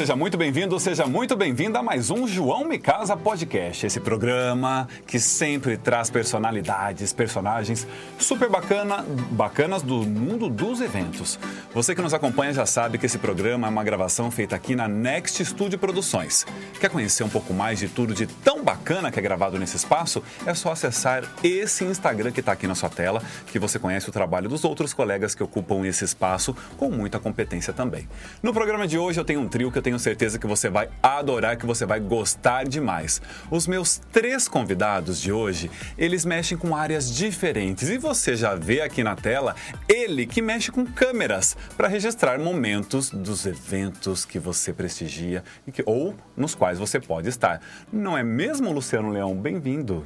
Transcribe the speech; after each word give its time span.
Seja 0.00 0.16
muito 0.16 0.38
bem-vindo, 0.38 0.80
seja 0.80 1.04
muito 1.04 1.36
bem-vinda 1.36 1.80
a 1.80 1.82
mais 1.82 2.08
um 2.10 2.26
João 2.26 2.64
Me 2.64 2.78
Casa 2.78 3.14
Podcast. 3.14 3.84
Esse 3.84 4.00
programa 4.00 4.88
que 5.06 5.20
sempre 5.20 5.76
traz 5.76 6.08
personalidades, 6.08 7.12
personagens 7.12 7.86
super 8.18 8.48
bacana, 8.48 9.04
bacanas 9.32 9.82
do 9.82 9.96
mundo 9.96 10.48
dos 10.48 10.80
eventos. 10.80 11.38
Você 11.74 11.94
que 11.94 12.00
nos 12.00 12.14
acompanha 12.14 12.54
já 12.54 12.64
sabe 12.64 12.96
que 12.96 13.04
esse 13.04 13.18
programa 13.18 13.66
é 13.66 13.70
uma 13.70 13.84
gravação 13.84 14.30
feita 14.30 14.56
aqui 14.56 14.74
na 14.74 14.88
Next 14.88 15.44
Studio 15.44 15.78
Produções. 15.78 16.46
Quer 16.80 16.88
conhecer 16.88 17.22
um 17.22 17.28
pouco 17.28 17.52
mais 17.52 17.78
de 17.78 17.86
tudo 17.86 18.14
de 18.14 18.26
tão 18.26 18.64
bacana 18.64 19.10
que 19.10 19.18
é 19.18 19.22
gravado 19.22 19.58
nesse 19.58 19.76
espaço? 19.76 20.22
É 20.46 20.54
só 20.54 20.72
acessar 20.72 21.24
esse 21.44 21.84
Instagram 21.84 22.32
que 22.32 22.40
está 22.40 22.52
aqui 22.52 22.66
na 22.66 22.74
sua 22.74 22.88
tela, 22.88 23.22
que 23.48 23.58
você 23.58 23.78
conhece 23.78 24.08
o 24.08 24.12
trabalho 24.12 24.48
dos 24.48 24.64
outros 24.64 24.94
colegas 24.94 25.34
que 25.34 25.42
ocupam 25.42 25.86
esse 25.86 26.06
espaço 26.06 26.56
com 26.78 26.90
muita 26.90 27.18
competência 27.18 27.74
também. 27.74 28.08
No 28.42 28.54
programa 28.54 28.88
de 28.88 28.96
hoje 28.96 29.20
eu 29.20 29.26
tenho 29.26 29.40
um 29.40 29.48
trio 29.48 29.70
que 29.70 29.76
eu 29.76 29.82
tenho 29.82 29.89
certeza 29.98 30.38
que 30.38 30.46
você 30.46 30.68
vai 30.68 30.88
adorar, 31.02 31.56
que 31.56 31.66
você 31.66 31.84
vai 31.84 32.00
gostar 32.00 32.66
demais. 32.66 33.20
Os 33.50 33.66
meus 33.66 33.98
três 34.12 34.48
convidados 34.48 35.20
de 35.20 35.32
hoje, 35.32 35.70
eles 35.96 36.24
mexem 36.24 36.56
com 36.56 36.76
áreas 36.76 37.14
diferentes 37.14 37.88
e 37.88 37.98
você 37.98 38.36
já 38.36 38.54
vê 38.54 38.80
aqui 38.80 39.02
na 39.02 39.16
tela 39.16 39.54
ele 39.88 40.26
que 40.26 40.42
mexe 40.42 40.70
com 40.70 40.84
câmeras 40.84 41.56
para 41.76 41.88
registrar 41.88 42.38
momentos 42.38 43.10
dos 43.10 43.46
eventos 43.46 44.24
que 44.24 44.38
você 44.38 44.72
prestigia 44.72 45.42
e 45.66 45.72
que, 45.72 45.82
ou 45.86 46.14
nos 46.36 46.54
quais 46.54 46.78
você 46.78 47.00
pode 47.00 47.28
estar. 47.28 47.60
Não 47.92 48.16
é 48.16 48.22
mesmo, 48.22 48.72
Luciano 48.72 49.10
Leão? 49.10 49.34
Bem-vindo. 49.34 50.04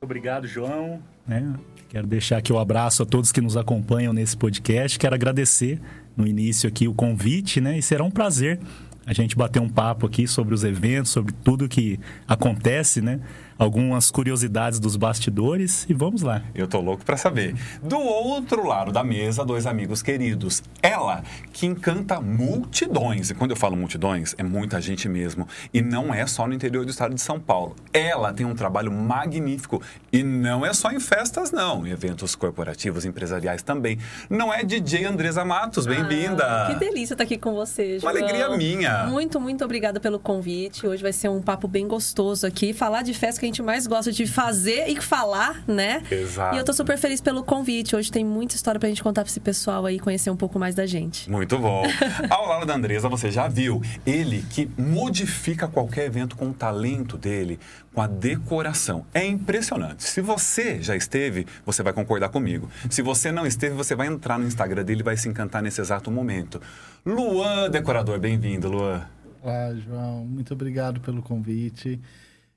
Obrigado, 0.00 0.46
João. 0.46 1.02
É, 1.28 1.42
quero 1.88 2.06
deixar 2.06 2.36
aqui 2.36 2.52
o 2.52 2.56
um 2.56 2.58
abraço 2.58 3.02
a 3.02 3.06
todos 3.06 3.32
que 3.32 3.40
nos 3.40 3.56
acompanham 3.56 4.12
nesse 4.12 4.36
podcast. 4.36 4.98
Quero 4.98 5.14
agradecer 5.14 5.80
no 6.16 6.26
início 6.26 6.68
aqui 6.68 6.86
o 6.86 6.94
convite, 6.94 7.60
né? 7.60 7.78
E 7.78 7.82
será 7.82 8.04
um 8.04 8.10
prazer 8.10 8.60
a 9.06 9.12
gente 9.12 9.36
bater 9.36 9.60
um 9.60 9.68
papo 9.68 10.06
aqui 10.06 10.26
sobre 10.26 10.54
os 10.54 10.64
eventos, 10.64 11.12
sobre 11.12 11.32
tudo 11.44 11.68
que 11.68 11.98
acontece, 12.26 13.00
né? 13.00 13.20
Algumas 13.58 14.10
curiosidades 14.10 14.78
dos 14.78 14.96
bastidores 14.96 15.86
e 15.88 15.94
vamos 15.94 16.22
lá. 16.22 16.42
Eu 16.54 16.66
tô 16.66 16.80
louco 16.80 17.04
para 17.04 17.16
saber. 17.16 17.54
Do 17.82 17.98
outro 17.98 18.66
lado 18.66 18.92
da 18.92 19.04
mesa, 19.04 19.44
dois 19.44 19.66
amigos 19.66 20.02
queridos. 20.02 20.62
Ela, 20.82 21.22
que 21.52 21.66
encanta 21.66 22.20
multidões. 22.20 23.30
E 23.30 23.34
quando 23.34 23.52
eu 23.52 23.56
falo 23.56 23.76
multidões, 23.76 24.34
é 24.38 24.42
muita 24.42 24.80
gente 24.80 25.08
mesmo. 25.08 25.46
E 25.72 25.80
não 25.80 26.12
é 26.12 26.26
só 26.26 26.46
no 26.46 26.54
interior 26.54 26.84
do 26.84 26.90
estado 26.90 27.14
de 27.14 27.20
São 27.20 27.38
Paulo. 27.38 27.76
Ela 27.92 28.32
tem 28.32 28.44
um 28.44 28.54
trabalho 28.54 28.92
magnífico. 28.92 29.80
E 30.12 30.22
não 30.22 30.64
é 30.64 30.72
só 30.72 30.90
em 30.90 31.00
festas, 31.00 31.50
não. 31.52 31.86
Em 31.86 31.90
eventos 31.90 32.34
corporativos, 32.34 33.04
empresariais 33.04 33.62
também. 33.62 33.98
Não 34.28 34.52
é 34.52 34.64
DJ 34.64 35.04
Andresa 35.04 35.44
Matos. 35.44 35.86
Bem-vinda. 35.86 36.44
Ah, 36.44 36.72
que 36.72 36.78
delícia 36.78 37.14
estar 37.14 37.24
aqui 37.24 37.38
com 37.38 37.54
você, 37.54 37.98
João. 37.98 38.12
Uma 38.12 38.20
alegria 38.20 38.56
minha. 38.56 39.06
Muito, 39.06 39.40
muito 39.40 39.64
obrigada 39.64 40.00
pelo 40.00 40.18
convite. 40.18 40.86
Hoje 40.86 41.02
vai 41.02 41.12
ser 41.12 41.28
um 41.28 41.40
papo 41.40 41.68
bem 41.68 41.86
gostoso 41.86 42.46
aqui. 42.46 42.72
Falar 42.72 43.02
de 43.02 43.14
festa 43.14 43.43
que 43.44 43.46
a 43.46 43.48
gente 43.48 43.62
mais 43.62 43.86
gosta 43.86 44.10
de 44.10 44.26
fazer 44.26 44.88
e 44.88 45.00
falar, 45.00 45.62
né? 45.66 46.02
Exato. 46.10 46.56
E 46.56 46.58
eu 46.58 46.64
tô 46.64 46.72
super 46.72 46.96
feliz 46.96 47.20
pelo 47.20 47.44
convite. 47.44 47.94
Hoje 47.94 48.10
tem 48.10 48.24
muita 48.24 48.54
história 48.54 48.80
pra 48.80 48.88
gente 48.88 49.02
contar 49.02 49.22
pra 49.22 49.30
esse 49.30 49.40
pessoal 49.40 49.84
aí, 49.84 49.98
conhecer 49.98 50.30
um 50.30 50.36
pouco 50.36 50.58
mais 50.58 50.74
da 50.74 50.86
gente. 50.86 51.30
Muito 51.30 51.58
bom. 51.58 51.84
Ao 52.30 52.48
lado 52.48 52.64
da 52.64 52.74
Andresa, 52.74 53.08
você 53.08 53.30
já 53.30 53.46
viu. 53.46 53.82
Ele 54.06 54.42
que 54.48 54.68
modifica 54.78 55.68
qualquer 55.68 56.06
evento 56.06 56.36
com 56.36 56.48
o 56.48 56.54
talento 56.54 57.18
dele, 57.18 57.58
com 57.92 58.00
a 58.00 58.06
decoração. 58.06 59.04
É 59.12 59.24
impressionante. 59.26 60.04
Se 60.04 60.22
você 60.22 60.80
já 60.80 60.96
esteve, 60.96 61.46
você 61.66 61.82
vai 61.82 61.92
concordar 61.92 62.30
comigo. 62.30 62.70
Se 62.88 63.02
você 63.02 63.30
não 63.30 63.46
esteve, 63.46 63.74
você 63.74 63.94
vai 63.94 64.06
entrar 64.06 64.38
no 64.38 64.46
Instagram 64.46 64.84
dele 64.84 65.00
e 65.00 65.04
vai 65.04 65.16
se 65.18 65.28
encantar 65.28 65.62
nesse 65.62 65.80
exato 65.80 66.10
momento. 66.10 66.62
Luan, 67.04 67.68
decorador, 67.70 68.18
bem-vindo, 68.18 68.70
Luan. 68.70 69.06
Olá, 69.42 69.74
João. 69.74 70.24
Muito 70.24 70.54
obrigado 70.54 71.00
pelo 71.00 71.20
convite. 71.22 72.00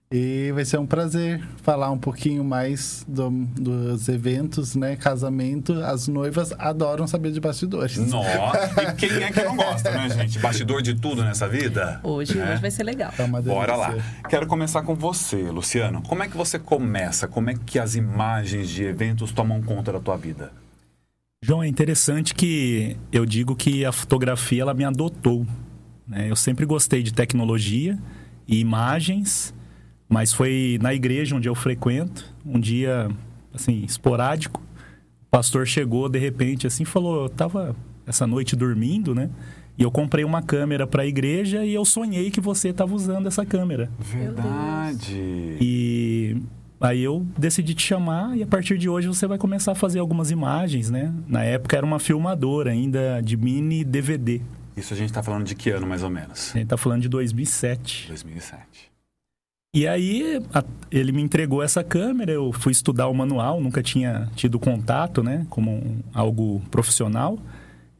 E 0.09 0.53
vai 0.53 0.63
ser 0.63 0.79
um 0.79 0.85
prazer 0.85 1.45
falar 1.61 1.91
um 1.91 1.97
pouquinho 1.97 2.41
mais 2.41 3.05
do, 3.05 3.29
dos 3.29 4.07
eventos, 4.07 4.73
né? 4.73 4.95
Casamento. 4.95 5.73
As 5.83 6.07
noivas 6.07 6.53
adoram 6.57 7.05
saber 7.05 7.31
de 7.31 7.41
bastidores. 7.41 7.97
Nossa! 7.97 8.71
E 8.83 8.93
quem 8.95 9.21
é 9.21 9.31
que 9.31 9.43
não 9.43 9.57
gosta, 9.57 9.91
né, 9.91 10.09
gente? 10.09 10.39
Bastidor 10.39 10.81
de 10.81 10.95
tudo 10.95 11.25
nessa 11.25 11.45
vida? 11.45 11.99
Hoje, 12.03 12.37
né? 12.37 12.53
hoje 12.53 12.61
vai 12.61 12.71
ser 12.71 12.83
legal. 12.83 13.11
É 13.19 13.27
Bora 13.41 13.75
lá. 13.75 13.95
Quero 14.29 14.47
começar 14.47 14.81
com 14.83 14.95
você, 14.95 15.41
Luciano. 15.51 16.01
Como 16.01 16.23
é 16.23 16.29
que 16.29 16.37
você 16.37 16.57
começa? 16.57 17.27
Como 17.27 17.49
é 17.49 17.55
que 17.65 17.77
as 17.77 17.95
imagens 17.95 18.69
de 18.69 18.85
eventos 18.85 19.33
tomam 19.33 19.61
conta 19.61 19.91
da 19.91 19.99
tua 19.99 20.15
vida? 20.15 20.53
João, 21.43 21.61
é 21.61 21.67
interessante 21.67 22.33
que 22.33 22.95
eu 23.11 23.25
digo 23.25 23.57
que 23.57 23.83
a 23.83 23.91
fotografia 23.91 24.61
ela 24.61 24.73
me 24.73 24.85
adotou. 24.85 25.45
Né? 26.07 26.31
Eu 26.31 26.35
sempre 26.37 26.65
gostei 26.65 27.03
de 27.03 27.13
tecnologia 27.13 27.99
e 28.47 28.59
imagens 28.59 29.53
mas 30.09 30.31
foi 30.33 30.77
na 30.81 30.93
igreja 30.93 31.35
onde 31.35 31.49
eu 31.49 31.55
frequento, 31.55 32.25
um 32.45 32.59
dia, 32.59 33.09
assim, 33.53 33.83
esporádico. 33.83 34.61
O 35.23 35.29
pastor 35.29 35.67
chegou 35.67 36.07
de 36.07 36.19
repente, 36.19 36.65
assim, 36.65 36.85
falou: 36.85 37.23
eu 37.23 37.29
tava 37.29 37.75
essa 38.05 38.25
noite 38.25 38.55
dormindo, 38.55 39.13
né? 39.13 39.29
E 39.77 39.83
eu 39.83 39.91
comprei 39.91 40.23
uma 40.23 40.41
câmera 40.41 40.87
para 40.87 41.03
a 41.03 41.05
igreja 41.05 41.63
e 41.63 41.73
eu 41.73 41.85
sonhei 41.85 42.31
que 42.31 42.41
você 42.41 42.69
estava 42.69 42.95
usando 42.95 43.27
essa 43.27 43.45
câmera. 43.45 43.91
Verdade. 43.99 45.57
E 45.61 46.37
aí 46.81 47.03
eu 47.03 47.27
decidi 47.37 47.75
te 47.75 47.83
chamar 47.83 48.35
e 48.35 48.41
a 48.41 48.47
partir 48.47 48.77
de 48.79 48.89
hoje 48.89 49.07
você 49.07 49.27
vai 49.27 49.37
começar 49.37 49.73
a 49.73 49.75
fazer 49.75 49.99
algumas 49.99 50.31
imagens, 50.31 50.89
né? 50.89 51.13
Na 51.27 51.43
época 51.43 51.77
era 51.77 51.85
uma 51.85 51.99
filmadora 51.99 52.71
ainda 52.71 53.21
de 53.21 53.37
mini 53.37 53.83
DVD. 53.83 54.41
Isso 54.75 54.93
a 54.93 54.97
gente 54.97 55.09
está 55.09 55.21
falando 55.21 55.45
de 55.45 55.53
que 55.53 55.69
ano 55.69 55.85
mais 55.85 56.01
ou 56.01 56.09
menos? 56.09 56.51
A 56.51 56.53
gente 56.53 56.63
está 56.63 56.77
falando 56.77 57.01
de 57.01 57.09
2007. 57.09 58.07
2007. 58.07 58.91
E 59.77 59.87
aí 59.87 60.41
a, 60.51 60.63
ele 60.89 61.11
me 61.11 61.21
entregou 61.21 61.61
essa 61.61 61.83
câmera, 61.83 62.31
eu 62.31 62.51
fui 62.51 62.71
estudar 62.71 63.09
o 63.09 63.13
manual, 63.13 63.61
nunca 63.61 63.83
tinha 63.83 64.27
tido 64.35 64.57
contato, 64.57 65.21
né, 65.21 65.45
como 65.51 65.69
um, 65.69 65.99
algo 66.11 66.59
profissional. 66.71 67.37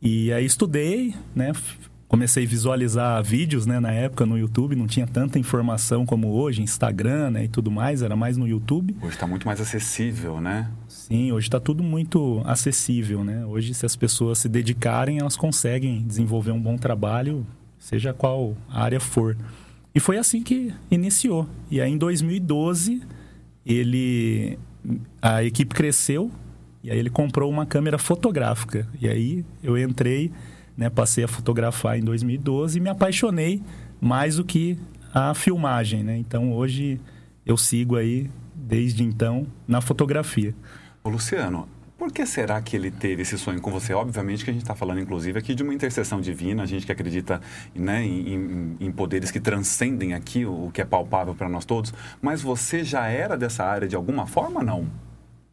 E 0.02 0.34
aí 0.34 0.44
estudei, 0.44 1.14
né, 1.36 1.54
comecei 2.08 2.46
a 2.46 2.48
visualizar 2.48 3.24
vídeos, 3.24 3.68
né, 3.68 3.80
na 3.80 3.92
época 3.92 4.26
no 4.26 4.40
YouTube, 4.40 4.76
não 4.76 4.88
tinha 4.88 5.06
tanta 5.06 5.38
informação 5.38 6.04
como 6.04 6.30
hoje, 6.30 6.64
Instagram, 6.64 7.30
né, 7.30 7.44
e 7.44 7.48
tudo 7.48 7.70
mais, 7.70 8.02
era 8.02 8.16
mais 8.16 8.38
no 8.38 8.48
YouTube. 8.48 8.96
Hoje 9.00 9.14
está 9.14 9.28
muito 9.28 9.46
mais 9.46 9.62
acessível, 9.62 10.42
né? 10.42 10.72
Sim, 10.88 11.32
hoje 11.32 11.46
está 11.46 11.60
tudo 11.60 11.84
muito 11.84 12.42
acessível, 12.44 13.24
né? 13.24 13.46
Hoje, 13.46 13.76
se 13.76 13.86
as 13.86 13.96
pessoas 13.96 14.40
se 14.40 14.50
dedicarem, 14.50 15.20
elas 15.20 15.38
conseguem 15.38 16.02
desenvolver 16.02 16.54
um 16.54 16.60
bom 16.60 16.76
trabalho, 16.76 17.46
seja 17.78 18.16
qual 18.16 18.58
área 18.68 19.00
for. 19.00 19.38
E 19.98 20.00
foi 20.00 20.20
assim 20.20 20.44
que 20.44 20.72
iniciou. 20.92 21.50
E 21.72 21.82
aí 21.82 21.92
em 21.92 21.98
2012 21.98 23.02
ele 23.66 24.60
a 25.20 25.44
equipe 25.44 25.74
cresceu 25.74 26.30
e 26.84 26.92
aí 26.92 27.00
ele 27.00 27.10
comprou 27.10 27.50
uma 27.50 27.66
câmera 27.66 27.98
fotográfica. 27.98 28.88
E 29.02 29.08
aí 29.10 29.44
eu 29.64 29.76
entrei, 29.76 30.32
né, 30.78 30.88
passei 30.88 31.24
a 31.24 31.28
fotografar 31.28 31.98
em 31.98 32.04
2012 32.04 32.78
e 32.78 32.80
me 32.80 32.92
apaixonei 32.92 33.64
mais 34.00 34.36
do 34.36 34.46
que 34.46 34.78
a 35.12 35.34
filmagem, 35.34 36.04
né? 36.04 36.16
Então 36.16 36.54
hoje 36.54 37.02
eu 37.44 37.58
sigo 37.58 37.96
aí 37.96 38.30
desde 38.54 39.04
então 39.04 39.48
na 39.68 39.82
fotografia. 39.82 40.54
Ô 41.04 41.10
Luciano, 41.10 41.68
por 41.98 42.12
que 42.12 42.26
será 42.26 42.62
que 42.62 42.76
ele 42.76 42.92
teve 42.92 43.24
esse 43.24 43.38
sonho 43.38 43.60
com 43.60 43.72
você? 43.72 43.94
Obviamente 43.94 44.46
que 44.46 44.52
a 44.52 44.54
gente 44.54 44.62
está 44.62 44.76
falando, 44.76 45.00
inclusive, 45.00 45.40
aqui 45.40 45.56
de 45.56 45.64
uma 45.64 45.74
intercessão 45.74 46.22
divina, 46.22 46.62
a 46.62 46.66
gente 46.66 46.86
que 46.86 46.92
acredita 46.92 47.42
né, 47.74 48.04
em, 48.04 48.78
em, 48.80 48.92
poderes 48.92 49.32
que 49.32 49.40
transcendem 49.40 50.14
aqui 50.14 50.46
o, 50.46 50.70
que 50.72 50.80
é 50.80 50.86
palpável 50.86 51.34
para 51.34 51.50
nós 51.50 51.66
todos, 51.66 51.94
mas 52.22 52.42
você 52.42 52.84
já 52.84 53.08
era 53.08 53.36
dessa 53.36 53.64
área 53.66 53.88
de 53.88 53.96
alguma 53.96 54.28
forma, 54.28 54.64
não? 54.64 54.86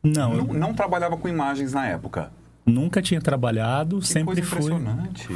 Não. 0.02 0.36
Não, 0.36 0.44
não 0.54 0.74
trabalhava 0.74 1.16
com 1.16 1.28
imagens 1.28 1.72
na 1.72 1.86
época? 1.88 2.30
Nunca 2.66 3.00
tinha 3.00 3.20
trabalhado, 3.20 3.98
que 3.98 4.08
sempre 4.08 4.40
fui, 4.40 4.70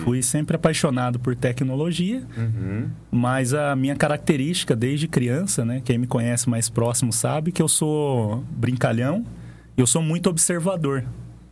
fui 0.03 0.23
sempre 0.23 0.57
apaixonado 0.57 1.19
por 1.19 1.37
tecnologia, 1.37 2.23
uhum. 2.37 2.89
mas 3.11 3.53
a 3.53 3.77
minha 3.77 3.95
característica 3.95 4.75
desde 4.75 5.07
criança, 5.07 5.63
né, 5.63 5.83
quem 5.85 5.99
me 5.99 6.07
conhece 6.07 6.49
mais 6.49 6.71
próximo 6.71 7.13
sabe 7.13 7.53
que 7.53 7.61
eu 7.61 7.69
sou 7.69 8.43
brincalhão, 8.51 9.27
eu 9.79 9.87
sou 9.87 10.03
muito 10.03 10.29
observador. 10.29 11.05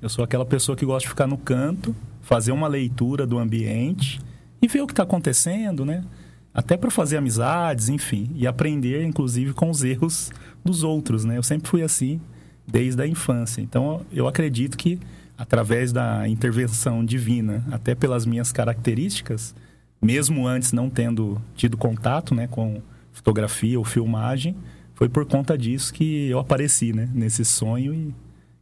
Eu 0.03 0.09
sou 0.09 0.25
aquela 0.25 0.45
pessoa 0.45 0.77
que 0.77 0.85
gosta 0.85 1.07
de 1.07 1.09
ficar 1.09 1.29
no 1.29 1.39
canto, 1.39 1.95
fazer 2.21 2.51
uma 2.51 2.67
leitura 2.67 3.25
do 3.25 3.39
ambiente 3.39 4.21
e 4.61 4.67
ver 4.67 4.83
o 4.83 4.87
que 4.87 4.93
está 4.93 5.05
acontecendo, 5.05 5.85
né? 5.85 6.05
Até 6.53 6.77
para 6.77 6.91
fazer 6.91 7.19
amizades, 7.19 7.89
enfim, 7.89 8.31
e 8.35 8.47
aprender, 8.47 9.05
inclusive, 9.05 9.53
com 9.53 9.71
os 9.71 9.85
erros 9.85 10.33
dos 10.65 10.83
outros, 10.83 11.25
né? 11.25 11.39
Eu 11.39 11.43
sempre 11.43 11.69
fui 11.69 11.83
assim 11.83 12.21
desde 12.67 13.01
a 13.01 13.07
infância. 13.07 13.61
Então, 13.61 14.05
eu 14.13 14.27
acredito 14.27 14.77
que 14.77 14.99
através 15.39 15.93
da 15.93 16.29
intervenção 16.29 17.05
divina, 17.05 17.65
até 17.71 17.95
pelas 17.95 18.27
minhas 18.27 18.51
características, 18.51 19.55
mesmo 20.03 20.49
antes 20.49 20.73
não 20.73 20.91
tendo 20.91 21.41
tido 21.55 21.77
contato, 21.77 22.35
né, 22.35 22.49
com 22.49 22.81
fotografia 23.13 23.79
ou 23.79 23.85
filmagem, 23.85 24.57
foi 24.97 25.11
por 25.11 25.27
conta 25.27 25.57
disso 25.57 25.93
que 25.93 26.29
eu 26.29 26.39
apareci, 26.39 26.93
né? 26.93 27.09
Nesse 27.15 27.45
sonho 27.45 27.95
e 27.95 28.15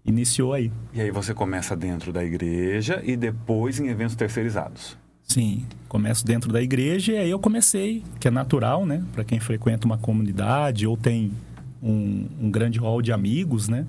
iniciou 0.04 0.52
aí. 0.52 0.70
E 0.92 1.00
aí 1.00 1.10
você 1.10 1.32
começa 1.32 1.76
dentro 1.76 2.12
da 2.12 2.24
igreja 2.24 3.00
e 3.04 3.16
depois 3.16 3.78
em 3.78 3.86
eventos 3.86 4.16
terceirizados. 4.16 4.98
Sim, 5.22 5.64
começo 5.88 6.26
dentro 6.26 6.52
da 6.52 6.60
igreja 6.60 7.12
e 7.12 7.18
aí 7.18 7.30
eu 7.30 7.38
comecei, 7.38 8.02
que 8.18 8.26
é 8.26 8.30
natural, 8.32 8.84
né? 8.84 9.02
Para 9.12 9.22
quem 9.22 9.38
frequenta 9.38 9.86
uma 9.86 9.96
comunidade 9.96 10.88
ou 10.88 10.96
tem 10.96 11.32
um, 11.80 12.26
um 12.40 12.50
grande 12.50 12.80
hall 12.80 13.00
de 13.00 13.12
amigos, 13.12 13.68
né? 13.68 13.86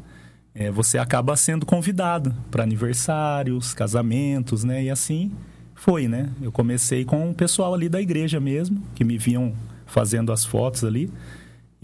É, 0.54 0.70
você 0.70 1.00
acaba 1.00 1.36
sendo 1.36 1.66
convidado 1.66 2.34
para 2.52 2.64
aniversários, 2.64 3.74
casamentos, 3.74 4.64
né? 4.64 4.84
E 4.84 4.90
assim 4.92 5.32
foi, 5.74 6.08
né? 6.08 6.30
Eu 6.40 6.52
comecei 6.52 7.04
com 7.04 7.32
o 7.32 7.34
pessoal 7.34 7.74
ali 7.74 7.90
da 7.90 8.00
igreja 8.00 8.40
mesmo, 8.40 8.84
que 8.94 9.04
me 9.04 9.18
viam 9.18 9.52
fazendo 9.88 10.32
as 10.32 10.46
fotos 10.46 10.84
ali. 10.84 11.12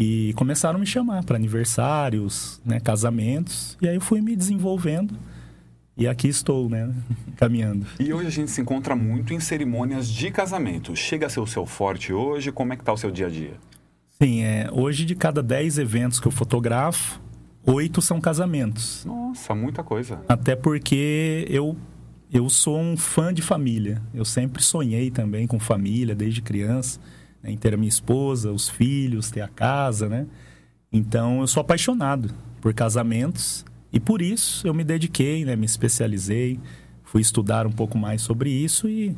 E 0.02 0.34
começaram 0.34 0.78
a 0.78 0.80
me 0.80 0.88
chamar 0.88 1.24
para 1.24 1.36
aniversários, 1.36 2.60
né, 2.66 2.80
casamentos. 2.80 3.78
E 3.80 3.88
aí 3.88 3.94
eu 3.94 4.02
fui 4.02 4.20
me 4.20 4.36
desenvolvendo. 4.36 5.14
E 5.96 6.08
aqui 6.08 6.28
estou, 6.28 6.68
né, 6.68 6.92
caminhando. 7.38 7.86
E 8.00 8.12
hoje 8.12 8.26
a 8.26 8.32
gente 8.32 8.50
se 8.50 8.60
encontra 8.60 8.96
muito 8.96 9.32
em 9.32 9.40
cerimônias 9.40 10.08
de 10.08 10.32
casamento. 10.32 10.96
Chega 10.96 11.28
a 11.28 11.30
ser 11.30 11.40
o 11.40 11.46
seu 11.46 11.68
forte 11.68 12.12
hoje? 12.12 12.52
Como 12.52 12.74
é 12.74 12.78
que 12.78 12.84
tá 12.84 12.92
o 12.92 12.98
seu 12.98 13.12
dia 13.12 13.28
a 13.28 13.30
dia? 13.30 13.54
Sim, 14.20 14.42
é, 14.42 14.68
hoje 14.72 15.06
de 15.06 15.14
cada 15.14 15.44
10 15.44 15.78
eventos 15.78 16.20
que 16.20 16.28
eu 16.28 16.32
fotografo, 16.32 17.22
oito 17.64 18.02
são 18.02 18.20
casamentos. 18.20 19.06
Nossa, 19.06 19.54
muita 19.54 19.84
coisa. 19.84 20.20
Até 20.28 20.56
porque 20.56 21.46
eu 21.48 21.78
eu 22.34 22.50
sou 22.50 22.80
um 22.80 22.98
fã 22.98 23.32
de 23.32 23.44
família. 23.44 24.02
Eu 24.16 24.26
sempre 24.26 24.64
sonhei 24.64 25.12
também 25.12 25.46
com 25.46 25.60
família 25.60 26.16
desde 26.16 26.42
criança 26.42 27.00
né, 27.42 27.52
em 27.52 27.58
ter 27.58 27.74
a 27.74 27.78
minha 27.78 27.90
esposa, 27.90 28.52
os 28.52 28.70
filhos, 28.70 29.32
ter 29.32 29.42
a 29.42 29.48
casa, 29.48 30.08
né? 30.08 30.28
Então 30.92 31.42
eu 31.42 31.48
sou 31.48 31.62
apaixonado 31.62 32.34
por 32.60 32.74
casamentos 32.74 33.66
e 33.92 34.00
por 34.00 34.22
isso 34.22 34.68
eu 34.68 34.74
me 34.74 34.84
dediquei, 34.84 35.46
né, 35.46 35.56
me 35.56 35.66
especializei, 35.66 36.60
fui 37.04 37.22
estudar 37.22 37.66
um 37.66 37.72
pouco 37.72 37.98
mais 37.98 38.22
sobre 38.22 38.50
isso 38.50 38.88
e 38.88 39.16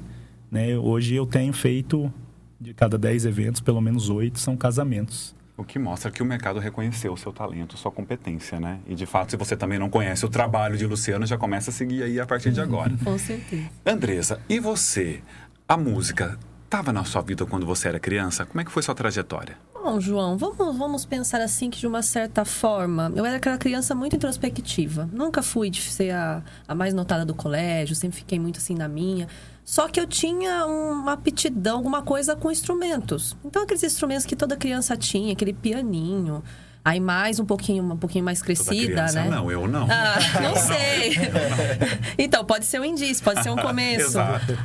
né, 0.52 0.78
hoje 0.78 1.16
eu 1.16 1.26
tenho 1.26 1.52
feito 1.52 2.14
de 2.60 2.74
cada 2.74 2.98
10 2.98 3.26
eventos, 3.26 3.62
pelo 3.62 3.82
menos 3.82 4.10
oito 4.10 4.40
são 4.40 4.56
casamentos. 4.56 5.36
O 5.56 5.64
que 5.64 5.78
mostra 5.78 6.10
que 6.10 6.24
o 6.24 6.26
mercado 6.26 6.60
reconheceu 6.60 7.14
o 7.14 7.18
seu 7.18 7.32
talento, 7.32 7.78
sua 7.78 7.92
competência, 7.92 8.60
né? 8.60 8.80
E 8.88 8.96
de 8.96 9.06
fato, 9.06 9.30
se 9.30 9.38
você 9.38 9.56
também 9.56 9.78
não 9.78 9.88
conhece 9.88 10.26
o 10.26 10.30
trabalho 10.30 10.76
de 10.76 10.86
Luciano, 10.88 11.28
já 11.28 11.38
começa 11.38 11.70
a 11.70 11.74
seguir 11.74 12.02
aí 12.02 12.20
a 12.20 12.26
partir 12.26 12.52
de 12.52 12.60
agora. 12.60 12.92
Com 13.04 13.18
certeza. 13.20 13.70
Andresa, 13.86 14.42
e 14.50 14.60
você? 14.60 15.22
A 15.68 15.78
música 15.78 16.40
estava 16.74 16.92
na 16.92 17.06
sua 17.06 17.22
vida 17.22 17.46
quando 17.46 17.68
você 17.68 17.88
era 17.88 18.00
criança? 18.00 18.48
Como 18.48 18.60
é 18.60 18.66
que 18.66 18.72
foi 18.72 18.82
sua 18.82 18.96
trajetória? 18.96 19.56
Bom, 19.76 20.00
João, 20.00 20.40
vamos, 20.40 20.76
vamos 20.76 21.06
pensar 21.06 21.40
assim 21.40 21.70
que 21.70 21.78
de 21.78 21.86
uma 21.86 22.02
certa 22.02 22.44
forma, 22.44 23.14
eu 23.16 23.24
era 23.24 23.38
aquela 23.38 23.60
criança 23.60 23.94
muito 23.94 24.16
introspectiva. 24.16 25.08
Nunca 25.14 25.44
fui 25.44 25.70
de 25.70 25.80
ser 25.80 26.10
a, 26.10 26.42
a 26.68 26.74
mais 26.74 26.92
notada 26.92 27.24
do 27.24 27.36
colégio, 27.36 27.96
sempre 27.96 28.18
fiquei 28.18 28.40
muito 28.40 28.58
assim 28.58 28.74
na 28.74 28.88
minha. 28.88 29.28
Só 29.64 29.88
que 29.88 30.00
eu 30.00 30.08
tinha 30.08 30.66
uma 30.66 31.14
aptidão, 31.14 31.78
alguma 31.78 32.02
coisa 32.02 32.36
com 32.36 32.50
instrumentos. 32.50 33.38
Então, 33.46 33.62
aqueles 33.62 33.84
instrumentos 33.84 34.26
que 34.26 34.36
toda 34.36 34.58
criança 34.58 34.98
tinha, 34.98 35.34
aquele 35.34 35.54
pianinho, 35.54 36.44
Aí 36.86 37.00
mais 37.00 37.40
um 37.40 37.46
pouquinho, 37.46 37.82
um 37.82 37.98
pouquinho 37.98 38.26
mais 38.26 38.42
crescida, 38.42 38.94
criança, 38.94 39.24
né? 39.24 39.30
Não, 39.30 39.50
eu 39.50 39.68
não. 39.68 39.88
Ah, 39.90 40.18
não 40.42 40.56
sei. 40.56 41.16
então, 42.20 42.44
pode 42.44 42.66
ser 42.66 42.82
um 42.82 42.84
indício, 42.84 43.24
pode 43.24 43.42
ser 43.42 43.50
um 43.50 43.56
começo. 43.58 44.18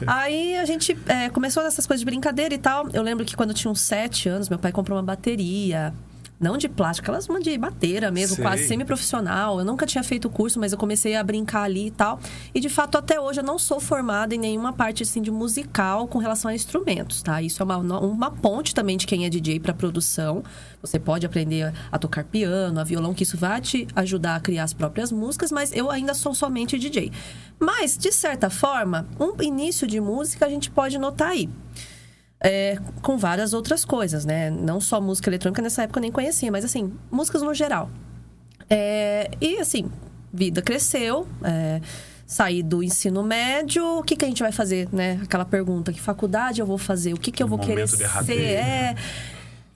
Aí 0.05 0.56
a 0.56 0.65
gente 0.65 0.99
é, 1.06 1.29
começou 1.29 1.62
essas 1.62 1.87
coisas 1.87 2.00
de 2.00 2.05
brincadeira 2.05 2.53
e 2.53 2.59
tal. 2.59 2.88
Eu 2.93 3.03
lembro 3.03 3.25
que 3.25 3.37
quando 3.37 3.50
eu 3.50 3.55
tinha 3.55 3.70
uns 3.70 3.81
sete 3.81 4.29
anos, 4.29 4.49
meu 4.49 4.59
pai 4.59 4.73
comprou 4.73 4.99
uma 4.99 5.05
bateria. 5.05 5.94
Não 6.40 6.56
de 6.56 6.69
plástico, 6.69 7.06
aquelas 7.06 7.29
uma 7.29 7.40
de 7.40 7.58
bateira 7.58 8.12
mesmo, 8.12 8.37
Sei. 8.37 8.44
quase 8.44 8.69
semi-profissional. 8.69 9.58
Eu 9.58 9.64
nunca 9.64 9.85
tinha 9.85 10.05
feito 10.05 10.31
curso, 10.31 10.61
mas 10.61 10.70
eu 10.73 10.79
comecei 10.79 11.17
a 11.17 11.23
brincar 11.25 11.62
ali 11.62 11.88
e 11.88 11.90
tal. 11.90 12.20
E 12.55 12.61
de 12.61 12.69
fato, 12.69 12.96
até 12.96 13.20
hoje, 13.20 13.40
eu 13.40 13.44
não 13.44 13.58
sou 13.58 13.81
formada 13.81 14.35
em 14.35 14.38
nenhuma 14.38 14.73
parte 14.73 15.02
assim, 15.02 15.20
de 15.20 15.32
musical 15.32 16.06
com 16.06 16.19
relação 16.19 16.49
a 16.49 16.55
instrumentos, 16.55 17.23
tá? 17.23 17.43
Isso 17.43 17.61
é 17.61 17.64
uma, 17.64 17.79
uma 17.79 18.31
ponte 18.31 18.73
também 18.73 18.96
de 18.96 19.06
quem 19.06 19.26
é 19.26 19.29
DJ 19.29 19.58
para 19.58 19.75
produção. 19.75 20.44
Você 20.81 20.99
pode 20.99 21.26
aprender 21.26 21.75
a 21.90 21.99
tocar 21.99 22.23
piano, 22.23 22.79
a 22.79 22.84
violão, 22.84 23.12
que 23.12 23.25
isso 23.25 23.37
vai 23.37 23.61
te 23.61 23.88
ajudar 23.96 24.37
a 24.37 24.41
criar 24.41 24.62
as 24.62 24.73
próprias 24.73 25.11
músicas, 25.11 25.50
mas 25.50 25.73
eu 25.73 25.91
ainda 25.91 26.14
sou 26.14 26.34
somente 26.34 26.79
DJ. 26.79 27.11
Mas, 27.58 27.99
de 27.99 28.12
certa 28.12 28.49
forma, 28.49 29.08
um 29.19 29.43
início 29.43 29.88
de 29.88 30.00
música 30.00 30.46
a 30.46 30.49
gente 30.49 30.70
pode 30.70 30.99
notar 30.99 31.31
aí. 31.31 31.49
É, 32.40 32.79
com 33.02 33.19
várias 33.19 33.52
outras 33.52 33.85
coisas, 33.85 34.25
né? 34.25 34.49
Não 34.50 34.81
só 34.81 35.00
música 35.00 35.29
eletrônica, 35.29 35.61
nessa 35.61 35.82
época 35.82 35.99
eu 35.99 36.02
nem 36.02 36.12
conhecia, 36.12 36.52
mas 36.52 36.64
assim, 36.64 36.93
músicas 37.11 37.43
no 37.43 37.52
geral. 37.52 37.90
É, 38.70 39.31
e 39.40 39.58
assim, 39.58 39.90
vida 40.32 40.62
cresceu, 40.62 41.26
é, 41.43 41.81
saí 42.26 42.62
do 42.62 42.82
ensino 42.82 43.23
médio, 43.23 43.99
o 43.99 44.02
que, 44.02 44.14
que 44.14 44.25
a 44.25 44.29
gente 44.29 44.43
vai 44.43 44.52
fazer, 44.52 44.88
né? 44.93 45.19
Aquela 45.23 45.44
pergunta, 45.44 45.93
que 45.93 46.00
faculdade 46.00 46.61
eu 46.61 46.67
vou 46.67 46.79
fazer? 46.79 47.12
O 47.12 47.17
que, 47.19 47.32
que 47.32 47.43
eu 47.43 47.49
vou 47.49 47.58
querer 47.58 47.88
ser? 47.88 48.08
É... 48.31 48.94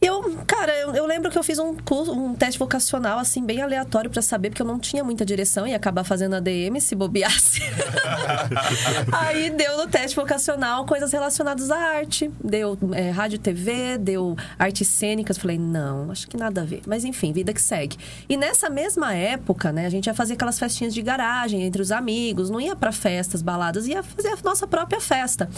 Eu, 0.02 0.36
cara, 0.48 0.76
eu, 0.80 0.92
eu 0.96 1.06
lembro 1.06 1.30
que 1.30 1.38
eu 1.38 1.44
fiz 1.44 1.60
um 1.60 1.76
curso, 1.76 2.12
um 2.12 2.34
teste 2.34 2.58
vocacional, 2.58 3.20
assim, 3.20 3.46
bem 3.46 3.62
aleatório 3.62 4.10
pra 4.10 4.20
saber, 4.20 4.50
porque 4.50 4.60
eu 4.60 4.66
não 4.66 4.76
tinha 4.76 5.04
muita 5.04 5.24
direção, 5.24 5.64
ia 5.64 5.76
acabar 5.76 6.02
fazendo 6.02 6.34
ADM 6.34 6.80
se 6.80 6.96
bobeasse. 6.96 7.60
Aí 9.12 9.50
deu 9.50 9.76
no 9.76 9.86
teste 9.86 10.16
vocacional 10.16 10.84
coisas 10.86 11.12
relacionadas 11.12 11.70
à 11.70 11.78
arte. 11.78 12.28
Deu 12.42 12.76
é, 12.92 13.10
rádio 13.10 13.36
e 13.36 13.38
TV, 13.38 13.96
deu 13.96 14.36
artes 14.58 14.88
cênicas. 14.88 15.38
Falei, 15.38 15.56
não, 15.56 16.10
acho 16.10 16.26
que 16.26 16.36
nada 16.36 16.62
a 16.62 16.64
ver. 16.64 16.82
Mas 16.84 17.04
enfim, 17.04 17.32
vida 17.32 17.52
que 17.52 17.62
segue. 17.62 17.96
E 18.28 18.36
nessa 18.36 18.68
mesma 18.68 19.14
época, 19.14 19.70
né, 19.70 19.86
a 19.86 19.90
gente 19.90 20.08
ia 20.08 20.14
fazer 20.14 20.32
aquelas 20.34 20.58
festinhas 20.58 20.92
de 20.92 21.00
garagem 21.00 21.62
entre 21.62 21.80
os 21.80 21.92
amigos, 21.92 22.50
não 22.50 22.60
ia 22.60 22.74
pra 22.74 22.90
festas, 22.90 23.40
baladas, 23.40 23.86
ia 23.86 24.02
fazer 24.02 24.30
a 24.30 24.36
nossa 24.42 24.66
própria 24.66 25.00
festa. 25.00 25.48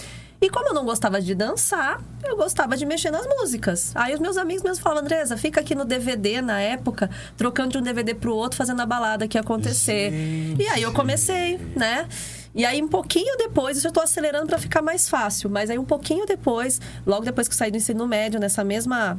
E 0.44 0.50
como 0.50 0.68
eu 0.68 0.74
não 0.74 0.84
gostava 0.84 1.22
de 1.22 1.34
dançar, 1.34 2.02
eu 2.22 2.36
gostava 2.36 2.76
de 2.76 2.84
mexer 2.84 3.10
nas 3.10 3.26
músicas. 3.26 3.92
Aí 3.94 4.12
os 4.12 4.20
meus 4.20 4.36
amigos 4.36 4.62
mesmo 4.62 4.82
falavam, 4.82 5.02
Andresa, 5.02 5.38
fica 5.38 5.62
aqui 5.62 5.74
no 5.74 5.86
DVD 5.86 6.42
na 6.42 6.60
época, 6.60 7.08
trocando 7.34 7.70
de 7.70 7.78
um 7.78 7.80
DVD 7.80 8.14
pro 8.14 8.36
outro, 8.36 8.58
fazendo 8.58 8.82
a 8.82 8.84
balada 8.84 9.26
que 9.26 9.38
ia 9.38 9.40
acontecer. 9.40 10.12
E 10.60 10.68
aí 10.68 10.82
eu 10.82 10.92
comecei, 10.92 11.58
né? 11.74 12.06
E 12.54 12.66
aí, 12.66 12.82
um 12.82 12.88
pouquinho 12.88 13.38
depois, 13.38 13.78
isso 13.78 13.88
eu 13.88 13.90
tô 13.90 14.00
acelerando 14.00 14.46
para 14.46 14.58
ficar 14.58 14.82
mais 14.82 15.08
fácil, 15.08 15.48
mas 15.48 15.70
aí 15.70 15.78
um 15.78 15.84
pouquinho 15.84 16.26
depois, 16.26 16.78
logo 17.06 17.24
depois 17.24 17.48
que 17.48 17.54
eu 17.54 17.58
saí 17.58 17.70
do 17.70 17.78
ensino 17.78 18.06
médio, 18.06 18.38
nessa 18.38 18.62
mesma. 18.62 19.18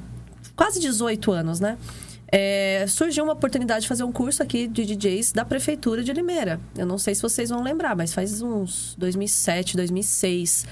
quase 0.55 0.79
18 0.79 1.31
anos, 1.31 1.59
né? 1.59 1.75
É, 2.31 2.85
surgiu 2.87 3.23
uma 3.23 3.33
oportunidade 3.33 3.81
de 3.81 3.87
fazer 3.87 4.03
um 4.03 4.11
curso 4.11 4.43
aqui 4.43 4.67
de 4.67 4.85
DJs 4.85 5.31
da 5.31 5.43
Prefeitura 5.43 6.03
de 6.03 6.13
Limeira. 6.13 6.59
Eu 6.77 6.85
não 6.85 6.99
sei 6.99 7.15
se 7.15 7.21
vocês 7.23 7.49
vão 7.49 7.63
lembrar, 7.63 7.95
mas 7.95 8.13
faz 8.13 8.43
uns 8.43 8.93
2007, 8.99 9.75
2006. 9.75 10.67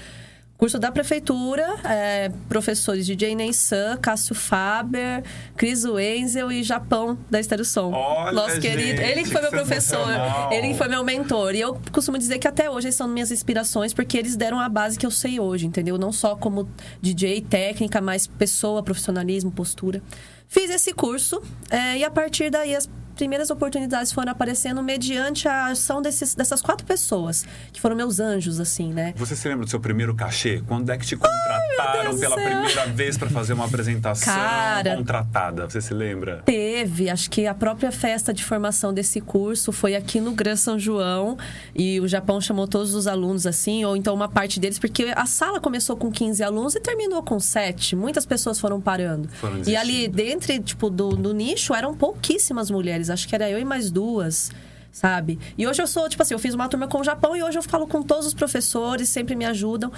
Curso 0.64 0.78
da 0.78 0.90
Prefeitura, 0.90 1.76
é, 1.84 2.32
professores 2.48 3.04
DJ 3.04 3.34
Nensan, 3.34 3.98
Cássio 3.98 4.34
Faber, 4.34 5.22
Cris 5.58 5.84
Wenzel 5.84 6.50
e 6.50 6.62
Japão 6.62 7.18
da 7.30 7.38
Estéreo 7.38 7.66
Som. 7.66 7.92
Olha, 7.92 8.32
Nosso 8.32 8.58
querido. 8.62 8.80
gente, 8.80 9.02
Ele 9.02 9.24
que 9.24 9.28
foi 9.30 9.42
meu 9.42 9.50
professor, 9.50 10.08
ele 10.50 10.68
que 10.68 10.74
foi 10.74 10.88
meu 10.88 11.04
mentor. 11.04 11.54
E 11.54 11.60
eu 11.60 11.78
costumo 11.92 12.16
dizer 12.16 12.38
que 12.38 12.48
até 12.48 12.70
hoje 12.70 12.86
eles 12.86 12.94
são 12.94 13.06
minhas 13.06 13.30
inspirações, 13.30 13.92
porque 13.92 14.16
eles 14.16 14.36
deram 14.36 14.58
a 14.58 14.66
base 14.66 14.98
que 14.98 15.04
eu 15.04 15.10
sei 15.10 15.38
hoje, 15.38 15.66
entendeu? 15.66 15.98
Não 15.98 16.10
só 16.10 16.34
como 16.34 16.66
DJ, 16.98 17.42
técnica, 17.42 18.00
mas 18.00 18.26
pessoa, 18.26 18.82
profissionalismo, 18.82 19.50
postura. 19.50 20.02
Fiz 20.48 20.70
esse 20.70 20.94
curso 20.94 21.42
é, 21.68 21.98
e 21.98 22.04
a 22.04 22.10
partir 22.10 22.48
daí 22.48 22.74
as 22.74 22.88
primeiras 23.14 23.50
oportunidades 23.50 24.12
foram 24.12 24.32
aparecendo 24.32 24.82
mediante 24.82 25.48
a 25.48 25.66
ação 25.66 26.02
desses, 26.02 26.34
dessas 26.34 26.60
quatro 26.60 26.86
pessoas, 26.86 27.44
que 27.72 27.80
foram 27.80 27.96
meus 27.96 28.20
anjos, 28.20 28.60
assim, 28.60 28.92
né? 28.92 29.14
Você 29.16 29.36
se 29.36 29.48
lembra 29.48 29.64
do 29.64 29.70
seu 29.70 29.80
primeiro 29.80 30.14
cachê? 30.14 30.62
Quando 30.66 30.90
é 30.90 30.98
que 30.98 31.06
te 31.06 31.16
contrataram 31.16 32.14
do 32.14 32.20
pela 32.20 32.36
primeira 32.36 32.86
vez 32.86 33.16
para 33.16 33.30
fazer 33.30 33.52
uma 33.52 33.64
apresentação 33.64 34.34
Cara. 34.34 34.96
contratada? 34.96 35.68
Você 35.68 35.80
se 35.80 35.94
lembra? 35.94 36.42
Teve, 36.44 37.10
acho 37.10 37.30
que 37.30 37.46
a 37.46 37.54
própria 37.54 37.92
festa 37.92 38.32
de 38.32 38.44
formação 38.44 38.92
desse 38.92 39.20
curso 39.20 39.72
foi 39.72 39.94
aqui 39.94 40.20
no 40.20 40.32
Gran 40.32 40.56
São 40.56 40.78
João 40.78 41.36
e 41.74 42.00
o 42.00 42.08
Japão 42.08 42.40
chamou 42.40 42.66
todos 42.66 42.94
os 42.94 43.06
alunos 43.06 43.46
assim, 43.46 43.84
ou 43.84 43.96
então 43.96 44.14
uma 44.14 44.28
parte 44.28 44.58
deles, 44.60 44.78
porque 44.78 45.12
a 45.14 45.26
sala 45.26 45.60
começou 45.60 45.96
com 45.96 46.10
15 46.10 46.42
alunos 46.42 46.74
e 46.74 46.80
terminou 46.80 47.22
com 47.22 47.38
7. 47.38 47.96
Muitas 47.96 48.26
pessoas 48.26 48.58
foram 48.58 48.80
parando. 48.80 49.28
Foram 49.28 49.62
e 49.66 49.76
ali, 49.76 50.08
dentro 50.08 50.58
tipo, 50.60 50.90
do, 50.90 51.10
do 51.10 51.32
nicho, 51.32 51.74
eram 51.74 51.94
pouquíssimas 51.94 52.70
mulheres. 52.70 53.03
Acho 53.10 53.26
que 53.28 53.34
era 53.34 53.48
eu 53.50 53.58
e 53.58 53.64
mais 53.64 53.90
duas. 53.90 54.50
Sabe? 54.92 55.40
E 55.58 55.66
hoje 55.66 55.82
eu 55.82 55.86
sou, 55.88 56.08
tipo 56.08 56.22
assim, 56.22 56.34
eu 56.34 56.38
fiz 56.38 56.54
uma 56.54 56.68
turma 56.68 56.86
com 56.86 57.00
o 57.00 57.04
Japão 57.04 57.34
e 57.36 57.42
hoje 57.42 57.58
eu 57.58 57.62
falo 57.64 57.84
com 57.86 58.00
todos 58.00 58.26
os 58.26 58.34
professores, 58.34 59.08
sempre 59.08 59.34
me 59.34 59.44
ajudam. 59.44 59.90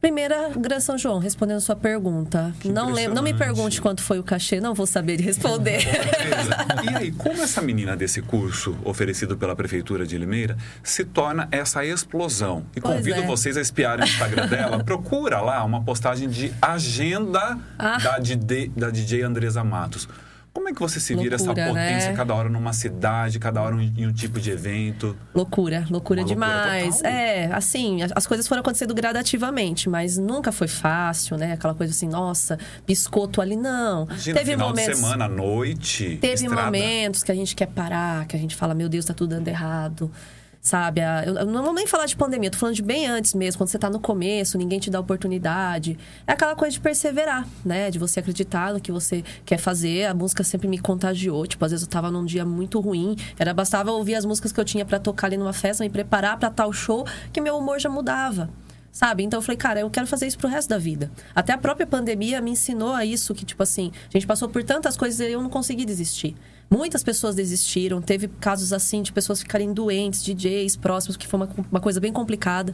Primeira, 0.00 0.48
Gran 0.56 0.80
São 0.80 0.96
João, 0.96 1.18
respondendo 1.18 1.60
sua 1.60 1.76
pergunta. 1.76 2.54
Não, 2.64 2.90
lembro, 2.90 3.14
não 3.14 3.22
me 3.22 3.34
pergunte 3.34 3.82
quanto 3.82 4.00
foi 4.02 4.18
o 4.18 4.22
cachê, 4.22 4.58
não 4.58 4.72
vou 4.72 4.86
saber 4.86 5.18
de 5.18 5.22
responder. 5.24 5.80
E 6.90 6.96
aí, 6.96 7.12
como 7.12 7.42
essa 7.42 7.60
menina 7.60 7.94
desse 7.94 8.22
curso 8.22 8.78
oferecido 8.84 9.36
pela 9.36 9.54
Prefeitura 9.54 10.06
de 10.06 10.16
Limeira 10.16 10.56
se 10.82 11.04
torna 11.04 11.46
essa 11.50 11.84
explosão? 11.84 12.64
E 12.74 12.80
Pois 12.80 12.94
convido 12.96 13.20
é. 13.20 13.26
vocês 13.26 13.56
a 13.58 13.60
espiarem 13.60 14.04
o 14.04 14.08
Instagram 14.08 14.46
dela. 14.48 14.82
Procura 14.82 15.40
lá 15.42 15.62
uma 15.64 15.82
postagem 15.82 16.28
de 16.30 16.50
agenda 16.62 17.58
Ah. 17.78 17.98
da, 17.98 18.18
DJ, 18.18 18.72
da 18.74 18.88
DJ 18.90 19.22
Andresa 19.22 19.62
Matos. 19.62 20.08
Como 20.52 20.68
é 20.68 20.72
que 20.72 20.80
você 20.80 20.98
se 20.98 21.14
vira 21.14 21.36
Loucura, 21.36 21.60
essa 21.62 21.70
potência 21.72 22.10
né? 22.10 22.16
cada 22.16 22.34
hora 22.34 22.48
numa 22.48 22.72
cidade, 22.72 23.38
cada 23.38 23.62
hora 23.62 23.76
em 23.80 24.06
um 24.06 24.12
tipo 24.12 24.40
de 24.40 24.50
evento? 24.50 25.16
Loucura, 25.34 25.86
loucura 25.88 26.22
Uma 26.22 26.24
loucura 26.24 26.24
demais. 26.24 26.96
total. 26.96 27.12
é, 27.12 27.46
assim, 27.52 28.02
as- 28.02 28.12
as 28.14 28.26
coisas 28.26 28.48
foram 28.48 28.60
acontecendo 28.60 28.92
gradativamente, 28.92 29.88
mas 29.88 30.18
nunca 30.18 30.50
foi 30.50 30.66
fácil, 30.66 31.36
né? 31.36 31.52
Aquela 31.52 31.74
coisa 31.74 31.92
assim, 31.92 32.08
nossa, 32.08 32.58
biscoito 32.86 33.40
ali, 33.40 33.54
não. 33.56 34.04
Imagina, 34.06 34.38
Teve 34.38 34.50
final 34.52 34.68
momentos. 34.70 34.90
de 34.96 34.96
semana, 35.04 35.28
noite, 35.28 36.18
Teve 36.20 36.34
estrada. 36.34 36.64
momentos 36.64 37.22
que 37.22 37.30
a 37.30 37.34
gente 37.34 37.54
quer 37.54 37.66
parar, 37.66 38.26
que 38.26 38.34
a 38.36 38.38
gente 38.38 38.56
fala, 38.56 38.74
meu 38.74 38.88
Deus, 38.88 39.04
tá 39.04 39.14
tudo 39.14 39.30
dando 39.30 39.46
errado. 39.48 40.10
Sabe? 40.62 41.00
Eu, 41.24 41.46
não 41.46 41.62
vou 41.62 41.72
nem 41.72 41.86
falar 41.86 42.04
de 42.04 42.14
pandemia, 42.14 42.50
tô 42.50 42.58
falando 42.58 42.74
de 42.74 42.82
bem 42.82 43.06
antes 43.06 43.32
mesmo, 43.32 43.58
quando 43.58 43.70
você 43.70 43.78
tá 43.78 43.88
no 43.88 43.98
começo, 43.98 44.58
ninguém 44.58 44.78
te 44.78 44.90
dá 44.90 45.00
oportunidade. 45.00 45.98
É 46.26 46.32
aquela 46.32 46.54
coisa 46.54 46.74
de 46.74 46.80
perseverar, 46.80 47.48
né? 47.64 47.90
De 47.90 47.98
você 47.98 48.20
acreditar 48.20 48.74
no 48.74 48.80
que 48.80 48.92
você 48.92 49.24
quer 49.46 49.56
fazer. 49.56 50.04
A 50.04 50.12
música 50.12 50.44
sempre 50.44 50.68
me 50.68 50.78
contagiou. 50.78 51.46
Tipo, 51.46 51.64
às 51.64 51.70
vezes 51.70 51.86
eu 51.86 51.90
tava 51.90 52.10
num 52.10 52.26
dia 52.26 52.44
muito 52.44 52.78
ruim, 52.78 53.16
era 53.38 53.54
bastava 53.54 53.90
ouvir 53.90 54.16
as 54.16 54.26
músicas 54.26 54.52
que 54.52 54.60
eu 54.60 54.64
tinha 54.64 54.84
pra 54.84 54.98
tocar 54.98 55.28
ali 55.28 55.38
numa 55.38 55.54
festa, 55.54 55.82
me 55.82 55.88
preparar 55.88 56.38
pra 56.38 56.50
tal 56.50 56.70
show, 56.74 57.06
que 57.32 57.40
meu 57.40 57.56
humor 57.56 57.80
já 57.80 57.88
mudava. 57.88 58.50
Sabe? 58.92 59.22
Então 59.22 59.38
eu 59.38 59.42
falei, 59.42 59.56
cara, 59.56 59.80
eu 59.80 59.88
quero 59.88 60.06
fazer 60.06 60.26
isso 60.26 60.36
pro 60.36 60.48
resto 60.48 60.68
da 60.68 60.76
vida. 60.76 61.10
Até 61.34 61.52
a 61.52 61.58
própria 61.58 61.86
pandemia 61.86 62.40
me 62.40 62.50
ensinou 62.50 62.92
a 62.92 63.04
isso, 63.04 63.34
que, 63.34 63.44
tipo 63.44 63.62
assim, 63.62 63.92
a 64.08 64.12
gente 64.12 64.26
passou 64.26 64.48
por 64.48 64.62
tantas 64.64 64.96
coisas 64.96 65.20
e 65.20 65.32
eu 65.32 65.40
não 65.40 65.48
consegui 65.48 65.84
desistir. 65.84 66.36
Muitas 66.72 67.02
pessoas 67.02 67.34
desistiram, 67.34 68.00
teve 68.00 68.28
casos 68.28 68.72
assim 68.72 69.02
de 69.02 69.12
pessoas 69.12 69.40
ficarem 69.40 69.72
doentes, 69.72 70.22
DJs 70.22 70.76
próximos, 70.76 71.16
que 71.16 71.26
foi 71.26 71.40
uma, 71.40 71.48
uma 71.68 71.80
coisa 71.80 71.98
bem 71.98 72.12
complicada. 72.12 72.72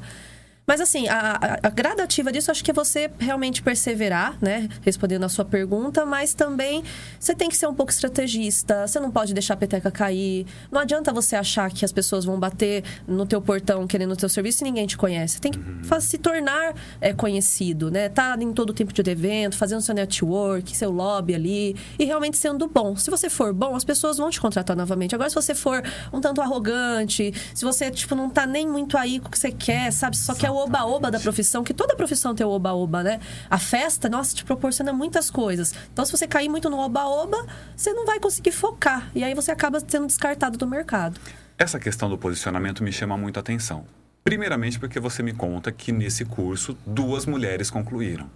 Mas 0.68 0.80
assim, 0.80 1.06
a, 1.06 1.38
a- 1.40 1.58
a 1.62 1.70
gradativa 1.70 2.32
disso 2.32 2.50
acho 2.50 2.64
que 2.64 2.72
é 2.72 2.74
você 2.74 3.08
realmente 3.20 3.62
perseverar, 3.62 4.36
né? 4.42 4.68
Respondendo 4.82 5.22
a 5.22 5.28
sua 5.28 5.44
pergunta, 5.44 6.04
mas 6.04 6.34
também 6.34 6.82
você 7.20 7.36
tem 7.36 7.48
que 7.48 7.56
ser 7.56 7.68
um 7.68 7.74
pouco 7.74 7.92
estrategista. 7.92 8.84
Você 8.84 8.98
não 8.98 9.08
pode 9.12 9.32
deixar 9.32 9.54
a 9.54 9.56
peteca 9.56 9.92
cair. 9.92 10.44
Não 10.68 10.80
adianta 10.80 11.12
você 11.12 11.36
achar 11.36 11.70
que 11.70 11.84
as 11.84 11.92
pessoas 11.92 12.24
vão 12.24 12.40
bater 12.40 12.82
no 13.06 13.24
teu 13.24 13.40
portão 13.40 13.86
querendo 13.86 14.10
o 14.10 14.16
teu 14.16 14.28
serviço 14.28 14.64
e 14.64 14.64
ninguém 14.64 14.88
te 14.88 14.96
conhece. 14.96 15.40
Tem 15.40 15.52
que 15.52 15.60
fa- 15.84 16.00
se 16.00 16.18
tornar 16.18 16.74
é, 17.00 17.12
conhecido, 17.12 17.88
né? 17.88 18.08
Tá 18.08 18.36
em 18.40 18.52
todo 18.52 18.72
tipo 18.72 18.92
de 18.92 19.08
evento, 19.08 19.56
fazendo 19.56 19.80
seu 19.82 19.94
network, 19.94 20.76
seu 20.76 20.90
lobby 20.90 21.36
ali 21.36 21.76
e 21.96 22.04
realmente 22.04 22.38
sendo 22.38 22.66
bom. 22.66 22.96
Se 22.96 23.08
você 23.08 23.30
for 23.30 23.52
bom, 23.54 23.76
as 23.76 23.84
pessoas 23.84 24.18
vão 24.18 24.30
te 24.30 24.40
contratar 24.40 24.76
novamente. 24.76 25.14
Agora, 25.14 25.30
se 25.30 25.36
você 25.36 25.54
for 25.54 25.80
um 26.12 26.20
tanto 26.20 26.40
arrogante, 26.40 27.32
se 27.54 27.64
você, 27.64 27.88
tipo, 27.88 28.16
não 28.16 28.28
tá 28.28 28.44
nem 28.44 28.66
muito 28.66 28.98
aí 28.98 29.20
com 29.20 29.28
o 29.28 29.30
que 29.30 29.38
você 29.38 29.52
quer, 29.52 29.92
sabe? 29.92 30.16
Só 30.16 30.34
quer 30.34 30.55
oba-oba 30.56 31.10
da 31.10 31.20
profissão, 31.20 31.62
que 31.62 31.74
toda 31.74 31.94
profissão 31.96 32.34
tem 32.34 32.46
o 32.46 32.50
oba-oba, 32.50 33.02
né? 33.02 33.20
A 33.48 33.58
festa, 33.58 34.08
nossa, 34.08 34.34
te 34.34 34.44
proporciona 34.44 34.92
muitas 34.92 35.30
coisas. 35.30 35.74
Então, 35.92 36.04
se 36.04 36.12
você 36.12 36.26
cair 36.26 36.48
muito 36.48 36.68
no 36.68 36.78
oba-oba, 36.78 37.46
você 37.76 37.92
não 37.92 38.06
vai 38.06 38.18
conseguir 38.18 38.52
focar. 38.52 39.10
E 39.14 39.22
aí 39.22 39.34
você 39.34 39.50
acaba 39.50 39.78
sendo 39.86 40.06
descartado 40.06 40.58
do 40.58 40.66
mercado. 40.66 41.20
Essa 41.58 41.78
questão 41.78 42.08
do 42.08 42.18
posicionamento 42.18 42.82
me 42.82 42.92
chama 42.92 43.16
muito 43.16 43.38
a 43.38 43.40
atenção. 43.40 43.84
Primeiramente 44.22 44.78
porque 44.78 44.98
você 44.98 45.22
me 45.22 45.32
conta 45.32 45.70
que 45.70 45.92
nesse 45.92 46.24
curso 46.24 46.76
duas 46.84 47.26
mulheres 47.26 47.70
concluíram. 47.70 48.28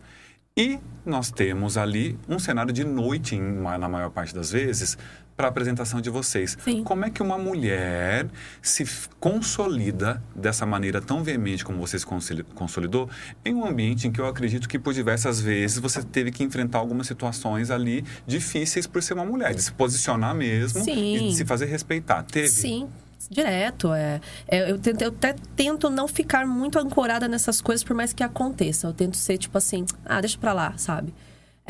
E 0.57 0.79
nós 1.07 1.31
temos 1.31 1.77
ali 1.77 2.19
um 2.29 2.39
cenário 2.39 2.73
de 2.73 2.85
noite, 2.85 3.39
na 3.39 3.89
maior 3.89 4.11
parte 4.11 4.35
das 4.35 4.51
vezes, 4.51 4.99
para 5.41 5.49
a 5.49 5.51
apresentação 5.51 6.03
de 6.03 6.11
vocês. 6.11 6.55
Sim. 6.63 6.85
Como 6.85 7.03
é 7.03 7.09
que 7.09 7.23
uma 7.23 7.39
mulher 7.39 8.27
se 8.61 8.85
consolida 9.19 10.23
dessa 10.37 10.67
maneira 10.67 11.01
tão 11.01 11.25
veemente 11.25 11.65
como 11.65 11.79
você 11.79 11.99
se 11.99 12.05
consoli- 12.05 12.43
consolidou 12.55 13.09
em 13.43 13.55
um 13.55 13.65
ambiente 13.67 14.07
em 14.07 14.13
que 14.13 14.21
eu 14.21 14.27
acredito 14.27 14.69
que 14.69 14.79
por 14.79 14.93
diversas 14.93 15.41
vezes 15.41 15.79
você 15.79 16.03
teve 16.03 16.31
que 16.31 16.45
enfrentar 16.45 16.77
algumas 16.79 17.07
situações 17.07 17.71
ali 17.71 18.05
difíceis 18.27 18.87
por 18.87 19.03
ser 19.03 19.15
uma 19.15 19.25
mulher, 19.25 19.55
de 19.55 19.63
se 19.63 19.73
posicionar 19.73 20.35
mesmo 20.35 20.85
Sim. 20.85 21.17
e 21.17 21.29
de 21.31 21.35
se 21.35 21.47
fazer 21.47 21.65
respeitar. 21.65 22.23
Teve? 22.25 22.49
Sim, 22.49 22.87
direto. 23.31 23.95
É. 23.95 24.21
É, 24.47 24.71
eu, 24.71 24.79
tento, 24.79 25.01
eu 25.01 25.09
até 25.09 25.35
tento 25.57 25.89
não 25.89 26.07
ficar 26.07 26.47
muito 26.47 26.79
ancorada 26.79 27.27
nessas 27.27 27.63
coisas, 27.63 27.83
por 27.83 27.97
mais 27.97 28.13
que 28.13 28.23
aconteça. 28.23 28.87
Eu 28.87 28.93
tento 28.93 29.17
ser, 29.17 29.39
tipo 29.39 29.57
assim, 29.57 29.87
ah, 30.05 30.21
deixa 30.21 30.37
pra 30.37 30.53
lá, 30.53 30.75
sabe? 30.77 31.15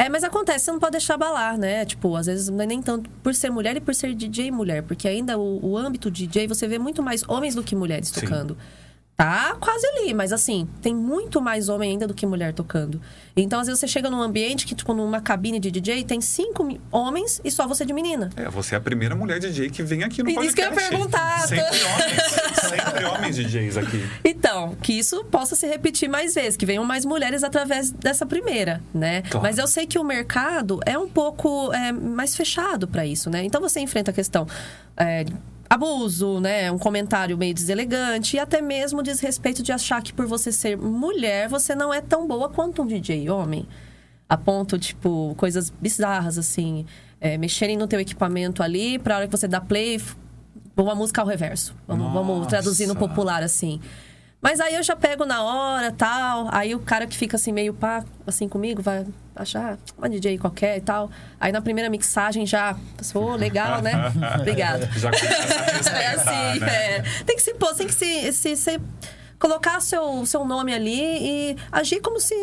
É, 0.00 0.09
mas 0.09 0.25
acontece, 0.25 0.64
você 0.64 0.73
não 0.73 0.78
pode 0.78 0.92
deixar 0.92 1.14
abalar, 1.14 1.59
né? 1.59 1.85
Tipo, 1.85 2.16
às 2.16 2.25
vezes 2.25 2.49
não 2.49 2.62
é 2.62 2.66
nem 2.66 2.80
tanto 2.80 3.11
por 3.23 3.35
ser 3.35 3.50
mulher 3.50 3.76
e 3.76 3.80
por 3.80 3.95
ser 3.95 4.14
DJ 4.14 4.50
mulher, 4.50 4.83
porque 4.83 5.07
ainda 5.07 5.38
o, 5.38 5.73
o 5.73 5.76
âmbito 5.76 6.11
DJ 6.11 6.49
você 6.49 6.66
vê 6.66 6.78
muito 6.78 7.02
mais 7.02 7.23
homens 7.28 7.54
do 7.54 7.62
que 7.62 7.76
mulheres 7.76 8.09
Sim. 8.09 8.54
Tá 9.20 9.54
quase 9.60 9.86
ali, 9.86 10.14
mas 10.14 10.32
assim, 10.32 10.66
tem 10.80 10.94
muito 10.94 11.42
mais 11.42 11.68
homem 11.68 11.90
ainda 11.90 12.06
do 12.06 12.14
que 12.14 12.24
mulher 12.24 12.54
tocando. 12.54 13.02
Então, 13.36 13.60
às 13.60 13.66
vezes, 13.66 13.78
você 13.78 13.86
chega 13.86 14.08
num 14.08 14.22
ambiente 14.22 14.64
que, 14.66 14.74
tipo, 14.74 14.94
numa 14.94 15.20
cabine 15.20 15.60
de 15.60 15.70
DJ, 15.70 16.04
tem 16.04 16.22
cinco 16.22 16.78
homens 16.90 17.38
e 17.44 17.50
só 17.50 17.68
você 17.68 17.84
de 17.84 17.92
menina. 17.92 18.30
É, 18.34 18.48
você 18.48 18.74
é 18.74 18.78
a 18.78 18.80
primeira 18.80 19.14
mulher 19.14 19.38
DJ 19.38 19.68
que 19.68 19.82
vem 19.82 20.04
aqui 20.04 20.22
no 20.22 20.30
Isso 20.30 20.38
podcast. 20.38 20.72
que 20.74 20.80
eu 20.80 20.82
ia 20.82 20.88
perguntar, 20.88 21.40
Sempre 21.46 21.64
homens. 21.84 22.22
Sempre 22.60 23.04
homens 23.04 23.36
DJs 23.36 23.76
aqui. 23.76 24.08
Então, 24.24 24.74
que 24.76 24.94
isso 24.94 25.22
possa 25.26 25.54
se 25.54 25.66
repetir 25.66 26.08
mais 26.08 26.34
vezes, 26.34 26.56
que 26.56 26.64
venham 26.64 26.84
mais 26.86 27.04
mulheres 27.04 27.44
através 27.44 27.90
dessa 27.90 28.24
primeira, 28.24 28.82
né? 28.94 29.20
Claro. 29.22 29.42
Mas 29.42 29.58
eu 29.58 29.66
sei 29.66 29.86
que 29.86 29.98
o 29.98 30.04
mercado 30.04 30.80
é 30.86 30.96
um 30.98 31.08
pouco 31.10 31.70
é, 31.74 31.92
mais 31.92 32.34
fechado 32.34 32.88
para 32.88 33.04
isso, 33.04 33.28
né? 33.28 33.44
Então 33.44 33.60
você 33.60 33.80
enfrenta 33.80 34.12
a 34.12 34.14
questão 34.14 34.46
é, 34.96 35.26
abuso, 35.70 36.40
né? 36.40 36.70
Um 36.72 36.78
comentário 36.78 37.38
meio 37.38 37.54
deselegante 37.54 38.34
e 38.34 38.40
até 38.40 38.60
mesmo 38.60 39.04
desrespeito 39.04 39.62
de 39.62 39.70
achar 39.70 40.02
que 40.02 40.12
por 40.12 40.26
você 40.26 40.50
ser 40.50 40.76
mulher 40.76 41.48
você 41.48 41.76
não 41.76 41.94
é 41.94 42.00
tão 42.00 42.26
boa 42.26 42.48
quanto 42.48 42.82
um 42.82 42.86
DJ 42.86 43.30
homem. 43.30 43.68
A 44.28 44.36
ponto, 44.36 44.78
tipo, 44.78 45.32
coisas 45.36 45.70
bizarras, 45.70 46.36
assim. 46.38 46.84
é, 47.20 47.36
mexerem 47.36 47.76
no 47.76 47.86
teu 47.86 48.00
equipamento 48.00 48.62
ali, 48.62 48.98
pra 48.98 49.16
hora 49.16 49.26
que 49.26 49.36
você 49.36 49.46
dá 49.46 49.60
play, 49.60 50.00
uma 50.76 50.94
música 50.94 51.20
ao 51.20 51.26
reverso. 51.26 51.74
Vamos, 51.86 52.12
vamos 52.12 52.46
traduzir 52.46 52.86
no 52.86 52.96
popular, 52.96 53.42
assim. 53.42 53.80
Mas 54.40 54.58
aí 54.58 54.74
eu 54.74 54.82
já 54.82 54.96
pego 54.96 55.26
na 55.26 55.42
hora, 55.42 55.92
tal. 55.92 56.48
Aí 56.50 56.74
o 56.74 56.78
cara 56.78 57.06
que 57.06 57.16
fica 57.16 57.36
assim, 57.36 57.52
meio 57.52 57.74
pá, 57.74 58.02
assim 58.26 58.48
comigo, 58.48 58.80
vai 58.80 59.06
achar 59.42 59.75
ah, 59.75 59.78
uma 59.99 60.09
DJ 60.09 60.38
qualquer 60.38 60.76
e 60.76 60.80
tal. 60.80 61.11
Aí 61.40 61.50
na 61.52 61.61
primeira 61.61 61.88
mixagem 61.90 62.47
já, 62.47 62.76
pô, 63.12 63.35
legal, 63.37 63.80
né? 63.82 63.92
Obrigada. 64.40 64.88
Já 64.97 65.11
É 66.00 66.06
assim, 66.14 66.61
né? 66.61 66.97
é. 66.97 67.02
Tem 67.25 67.37
que 67.37 67.42
se 67.42 67.54
pôr, 67.54 67.75
tem 67.75 67.87
que 67.87 67.94
se, 67.94 68.32
se, 68.32 68.56
se- 68.56 68.80
colocar 69.40 69.80
seu, 69.80 70.25
seu 70.26 70.44
nome 70.44 70.73
ali 70.75 71.00
e 71.00 71.56
agir 71.73 72.00
como 72.00 72.20
se 72.20 72.35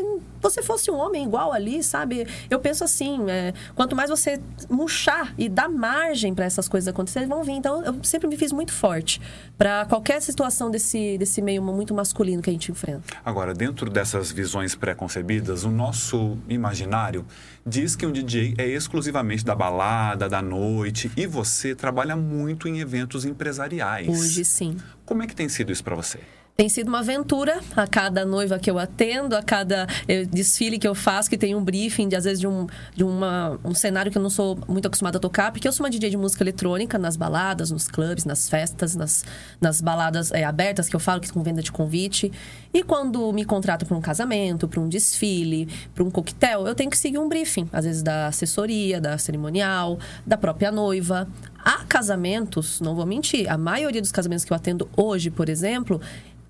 você 0.41 0.63
fosse 0.63 0.89
um 0.89 0.95
homem 0.95 1.23
igual 1.23 1.53
ali, 1.53 1.83
sabe? 1.83 2.27
Eu 2.49 2.59
penso 2.59 2.83
assim, 2.83 3.29
é, 3.29 3.53
quanto 3.75 3.95
mais 3.95 4.09
você 4.09 4.41
murchar 4.67 5.33
e 5.37 5.47
dar 5.47 5.69
margem 5.69 6.33
para 6.33 6.45
essas 6.45 6.67
coisas 6.67 6.87
acontecerem, 6.87 7.29
vão 7.29 7.43
vir. 7.43 7.53
Então, 7.53 7.83
eu 7.83 8.03
sempre 8.03 8.27
me 8.27 8.35
fiz 8.35 8.51
muito 8.51 8.73
forte 8.73 9.21
para 9.57 9.85
qualquer 9.85 10.21
situação 10.21 10.71
desse, 10.71 11.17
desse 11.19 11.41
meio 11.41 11.61
muito 11.61 11.93
masculino 11.93 12.41
que 12.41 12.49
a 12.49 12.53
gente 12.53 12.71
enfrenta. 12.71 13.03
Agora, 13.23 13.53
dentro 13.53 13.89
dessas 13.89 14.31
visões 14.31 14.73
pré-concebidas, 14.73 15.63
o 15.63 15.69
nosso 15.69 16.37
imaginário 16.49 17.25
diz 17.65 17.95
que 17.95 18.05
um 18.05 18.11
DJ 18.11 18.55
é 18.57 18.67
exclusivamente 18.67 19.45
da 19.45 19.53
balada, 19.53 20.27
da 20.27 20.41
noite, 20.41 21.11
e 21.15 21.27
você 21.27 21.75
trabalha 21.75 22.15
muito 22.15 22.67
em 22.67 22.79
eventos 22.79 23.23
empresariais. 23.23 24.07
Hoje, 24.07 24.43
sim. 24.43 24.77
Como 25.05 25.21
é 25.21 25.27
que 25.27 25.35
tem 25.35 25.47
sido 25.47 25.71
isso 25.71 25.83
para 25.83 25.95
você? 25.95 26.19
Tem 26.59 26.69
sido 26.69 26.87
uma 26.87 27.01
aventura 27.01 27.59
a 27.75 27.85
cada 27.85 28.25
noiva 28.25 28.57
que 28.57 28.71
eu 28.71 28.79
atendo, 28.79 29.35
a 29.35 29.43
cada 29.43 29.85
eh, 30.07 30.25
desfile 30.25 30.79
que 30.79 30.87
eu 30.87 30.95
faço, 30.95 31.29
que 31.29 31.37
tem 31.37 31.53
um 31.53 31.63
briefing, 31.63 32.09
de, 32.09 32.15
às 32.15 32.23
vezes 32.23 32.39
de, 32.39 32.47
um, 32.47 32.65
de 32.95 33.03
uma, 33.03 33.59
um 33.63 33.75
cenário 33.75 34.11
que 34.11 34.17
eu 34.17 34.21
não 34.23 34.29
sou 34.31 34.57
muito 34.67 34.87
acostumada 34.87 35.19
a 35.19 35.21
tocar, 35.21 35.51
porque 35.51 35.67
eu 35.67 35.71
sou 35.71 35.85
uma 35.85 35.89
DJ 35.91 36.09
de 36.09 36.17
música 36.17 36.43
eletrônica 36.43 36.97
nas 36.97 37.15
baladas, 37.15 37.69
nos 37.69 37.87
clubes, 37.87 38.25
nas 38.25 38.49
festas, 38.49 38.95
nas, 38.95 39.23
nas 39.61 39.81
baladas 39.81 40.31
eh, 40.31 40.43
abertas 40.43 40.89
que 40.89 40.95
eu 40.95 40.99
falo, 40.99 41.21
que 41.21 41.31
com 41.31 41.43
venda 41.43 41.61
de 41.61 41.71
convite. 41.71 42.31
E 42.73 42.81
quando 42.81 43.31
me 43.31 43.45
contratam 43.45 43.87
para 43.87 43.95
um 43.95 44.01
casamento, 44.01 44.67
para 44.67 44.79
um 44.79 44.89
desfile, 44.89 45.69
para 45.93 46.03
um 46.03 46.09
coquetel, 46.09 46.65
eu 46.65 46.73
tenho 46.73 46.89
que 46.89 46.97
seguir 46.97 47.19
um 47.19 47.29
briefing, 47.29 47.69
às 47.71 47.85
vezes 47.85 48.01
da 48.01 48.25
assessoria, 48.25 48.99
da 48.99 49.15
cerimonial, 49.19 49.99
da 50.25 50.35
própria 50.35 50.71
noiva. 50.71 51.27
Há 51.63 51.83
casamentos, 51.83 52.81
não 52.81 52.95
vou 52.95 53.05
mentir, 53.05 53.47
a 53.47 53.59
maioria 53.59 54.01
dos 54.01 54.11
casamentos 54.11 54.43
que 54.43 54.51
eu 54.51 54.57
atendo 54.57 54.89
hoje, 54.95 55.29
por 55.29 55.49
exemplo, 55.49 56.01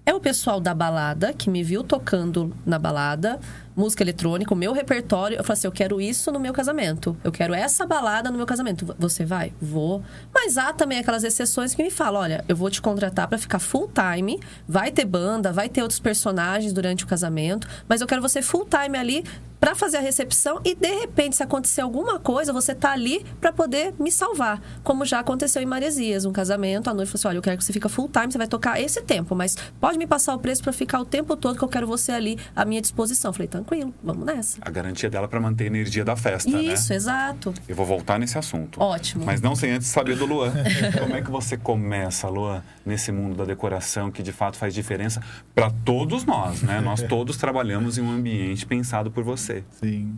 é 0.07 0.13
o 0.13 0.21
pessoal 0.21 0.61
da 0.61 0.73
balada 0.73 1.33
que 1.33 1.49
me 1.49 1.61
viu 1.61 1.83
tocando 1.83 2.55
na 2.65 2.79
balada, 2.79 3.37
música 3.77 4.03
eletrônica, 4.03 4.53
o 4.53 4.57
meu 4.57 4.73
repertório. 4.73 5.37
Eu 5.37 5.43
falei 5.43 5.59
assim: 5.59 5.67
eu 5.67 5.71
quero 5.71 6.01
isso 6.01 6.31
no 6.31 6.39
meu 6.39 6.51
casamento. 6.51 7.15
Eu 7.23 7.31
quero 7.31 7.53
essa 7.53 7.85
balada 7.85 8.31
no 8.31 8.37
meu 8.37 8.45
casamento. 8.45 8.95
Você 8.97 9.23
vai? 9.23 9.53
Vou. 9.61 10.03
Mas 10.33 10.57
há 10.57 10.73
também 10.73 10.97
aquelas 10.97 11.23
exceções 11.23 11.75
que 11.75 11.83
me 11.83 11.91
falam: 11.91 12.21
olha, 12.21 12.43
eu 12.47 12.55
vou 12.55 12.69
te 12.69 12.81
contratar 12.81 13.27
para 13.27 13.37
ficar 13.37 13.59
full 13.59 13.89
time, 13.93 14.39
vai 14.67 14.91
ter 14.91 15.05
banda, 15.05 15.53
vai 15.53 15.69
ter 15.69 15.81
outros 15.81 15.99
personagens 15.99 16.73
durante 16.73 17.03
o 17.03 17.07
casamento, 17.07 17.67
mas 17.87 18.01
eu 18.01 18.07
quero 18.07 18.21
você 18.21 18.41
full 18.41 18.65
time 18.65 18.97
ali 18.97 19.23
para 19.59 19.75
fazer 19.75 19.97
a 19.97 20.01
recepção 20.01 20.61
e 20.63 20.75
de 20.75 20.87
repente 20.99 21.35
se 21.35 21.43
acontecer 21.43 21.81
alguma 21.81 22.19
coisa, 22.19 22.53
você 22.53 22.75
tá 22.75 22.91
ali 22.91 23.25
para 23.41 23.51
poder 23.51 23.93
me 23.99 24.11
salvar, 24.11 24.61
como 24.83 25.05
já 25.05 25.19
aconteceu 25.19 25.61
em 25.61 25.65
Maresias, 25.65 26.25
um 26.25 26.31
casamento, 26.31 26.89
a 26.89 26.93
noiva 26.93 27.09
falou 27.09 27.19
assim: 27.19 27.27
"Olha, 27.27 27.37
eu 27.37 27.41
quero 27.41 27.57
que 27.57 27.63
você 27.63 27.73
fica 27.73 27.89
full 27.89 28.09
time, 28.09 28.31
você 28.31 28.37
vai 28.37 28.47
tocar 28.47 28.79
esse 28.79 29.01
tempo, 29.01 29.35
mas 29.35 29.55
pode 29.79 29.97
me 29.97 30.05
passar 30.05 30.35
o 30.35 30.39
preço 30.39 30.63
para 30.63 30.73
ficar 30.73 30.99
o 30.99 31.05
tempo 31.05 31.35
todo 31.35 31.57
que 31.57 31.63
eu 31.63 31.67
quero 31.67 31.87
você 31.87 32.11
ali 32.11 32.37
à 32.55 32.63
minha 32.65 32.81
disposição". 32.81 33.29
Eu 33.29 33.33
falei: 33.33 33.47
"Tranquilo, 33.67 33.93
vamos 34.01 34.25
nessa". 34.25 34.57
A 34.61 34.69
garantia 34.69 35.09
dela 35.09 35.27
para 35.27 35.39
manter 35.39 35.65
a 35.65 35.67
energia 35.67 36.05
da 36.05 36.15
festa, 36.15 36.49
né? 36.49 36.61
Isso, 36.61 36.93
exato. 36.93 37.53
Eu 37.67 37.75
vou 37.75 37.85
voltar 37.85 38.17
nesse 38.17 38.37
assunto. 38.37 38.81
Ótimo. 38.81 39.25
Mas 39.25 39.41
não 39.41 39.55
sem 39.55 39.71
antes 39.71 39.87
saber 39.87 40.15
do 40.15 40.25
Luan. 40.25 40.53
Como 40.99 41.15
é 41.15 41.21
que 41.21 41.29
você 41.29 41.57
começa, 41.57 42.29
Luan, 42.29 42.63
nesse 42.85 43.11
mundo 43.11 43.35
da 43.35 43.45
decoração 43.45 44.09
que 44.09 44.23
de 44.23 44.31
fato 44.31 44.57
faz 44.57 44.73
diferença 44.73 45.21
para 45.53 45.69
todos 45.69 46.23
nós, 46.25 46.61
né? 46.61 46.79
Nós 46.79 47.01
todos 47.07 47.37
trabalhamos 47.37 47.97
em 47.97 48.01
um 48.01 48.11
ambiente 48.11 48.65
pensado 48.65 49.11
por 49.11 49.23
você. 49.23 49.63
Sim. 49.71 50.17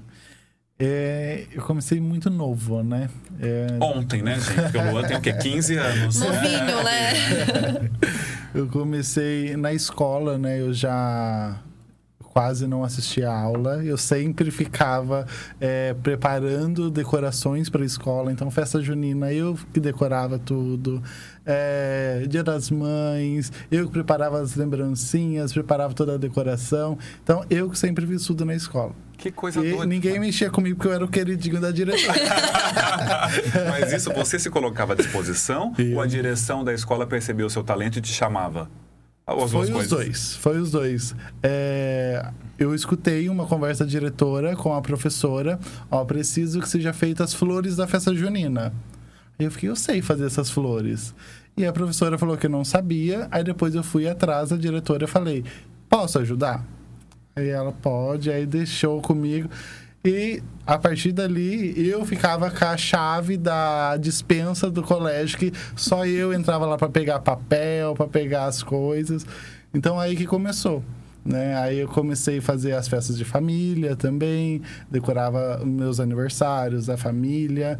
É, 0.82 1.46
eu 1.52 1.62
comecei 1.64 2.00
muito 2.00 2.30
novo, 2.30 2.82
né? 2.82 3.10
É, 3.42 3.68
Ontem, 3.84 4.22
né, 4.22 4.40
gente? 4.40 4.62
Porque 4.62 4.78
o 4.78 4.92
Luan 4.92 5.04
tem 5.04 5.18
o 5.18 5.22
quê? 5.22 5.34
15 5.34 5.76
anos. 5.76 6.20
Novinho, 6.22 6.84
né? 6.84 7.90
eu 8.56 8.66
comecei 8.68 9.58
na 9.58 9.74
escola, 9.74 10.38
né? 10.38 10.62
Eu 10.62 10.74
já 10.74 11.60
quase 12.40 12.66
não 12.68 12.86
assistia 12.86 13.30
aula. 13.30 13.84
Eu 13.84 13.98
sempre 13.98 14.50
ficava 14.50 15.28
é, 15.60 15.94
preparando 16.02 16.90
decorações 16.90 17.70
para 17.70 17.84
a 17.84 17.86
escola. 17.86 18.32
Então, 18.32 18.50
festa 18.50 18.82
junina, 18.82 19.34
eu 19.34 19.60
que 19.74 19.80
decorava 19.82 20.40
tudo. 20.40 21.04
É, 21.46 22.24
Dia 22.30 22.42
das 22.42 22.72
Mães, 22.72 23.52
eu 23.70 23.88
que 23.88 23.92
preparava 23.92 24.40
as 24.40 24.56
lembrancinhas, 24.56 25.52
preparava 25.52 25.94
toda 25.94 26.14
a 26.14 26.18
decoração. 26.18 26.98
Então, 27.22 27.44
eu 27.50 27.70
que 27.70 27.78
sempre 27.78 28.08
fiz 28.08 28.24
tudo 28.24 28.46
na 28.46 28.56
escola. 28.56 28.96
Que 29.18 29.32
coisa 29.32 29.60
E 29.60 29.72
doida. 29.72 29.86
ninguém 29.86 30.18
mexia 30.18 30.50
comigo 30.50 30.78
porque 30.78 30.88
eu 30.88 30.94
era 30.94 31.04
o 31.04 31.10
queridinho 31.10 31.60
da 31.60 31.72
diretora. 31.72 32.14
Mas 33.70 33.92
isso 33.92 34.14
você 34.14 34.40
se 34.40 34.50
colocava 34.50 34.94
à 34.94 34.96
disposição 34.96 35.74
ou 35.94 36.00
a 36.02 36.08
direção 36.08 36.64
da 36.64 36.74
escola 36.74 37.06
percebeu 37.06 37.48
o 37.48 37.50
seu 37.50 37.66
talento 37.66 38.00
e 38.00 38.02
te 38.02 38.14
chamava? 38.14 38.70
As 39.30 39.52
Foi 39.52 39.70
os 39.70 39.88
dois, 39.88 40.36
foi 40.38 40.60
os 40.60 40.72
dois. 40.72 41.16
É, 41.44 42.32
eu 42.58 42.74
escutei 42.74 43.30
uma 43.30 43.46
conversa 43.46 43.86
diretora 43.86 44.56
com 44.56 44.74
a 44.74 44.82
professora. 44.82 45.60
Ó, 45.92 46.04
preciso 46.04 46.60
que 46.60 46.68
seja 46.68 46.92
feita 46.92 47.24
as 47.24 47.34
flores 47.34 47.76
da 47.76 47.86
festa 47.86 48.14
junina. 48.16 48.74
Aí 49.38 49.46
eu 49.46 49.52
fiquei, 49.52 49.70
eu 49.70 49.76
sei 49.76 50.02
fazer 50.02 50.26
essas 50.26 50.50
flores. 50.50 51.14
E 51.56 51.66
a 51.66 51.72
professora 51.72 52.18
falou 52.18 52.38
que 52.38 52.48
não 52.48 52.66
sabia. 52.66 53.28
Aí 53.30 53.44
depois 53.44 53.76
eu 53.76 53.84
fui 53.84 54.08
atrás 54.08 54.50
da 54.50 54.58
diretora 54.58 55.04
e 55.04 55.08
falei, 55.08 55.44
posso 55.88 56.18
ajudar? 56.20 56.66
Aí 57.36 57.50
ela 57.50 57.72
pode, 57.72 58.32
aí 58.32 58.46
deixou 58.46 59.02
comigo. 59.02 59.48
E 60.04 60.42
a 60.70 60.78
partir 60.78 61.12
dali 61.12 61.90
eu 61.90 62.06
ficava 62.06 62.52
com 62.52 62.64
a 62.64 62.78
chave 62.78 63.38
da 63.38 63.98
dispensa 63.98 64.70
do 64.70 64.84
colégio, 64.84 65.38
que 65.38 65.52
só 65.76 66.06
eu 66.06 66.32
entrava 66.32 66.66
lá 66.68 66.78
para 66.78 66.88
pegar 66.88 67.20
papel, 67.20 67.96
para 67.96 68.08
pegar 68.08 68.46
as 68.46 68.62
coisas. 68.62 69.26
Então 69.74 70.00
aí 70.00 70.16
que 70.16 70.28
começou. 70.28 70.84
Né? 71.26 71.56
Aí 71.58 71.80
eu 71.80 71.88
comecei 71.88 72.38
a 72.38 72.42
fazer 72.42 72.74
as 72.74 72.88
festas 72.88 73.18
de 73.18 73.26
família 73.26 73.96
também, 73.96 74.62
decorava 74.92 75.60
meus 75.66 76.00
aniversários 76.00 76.86
da 76.86 76.96
família. 76.96 77.80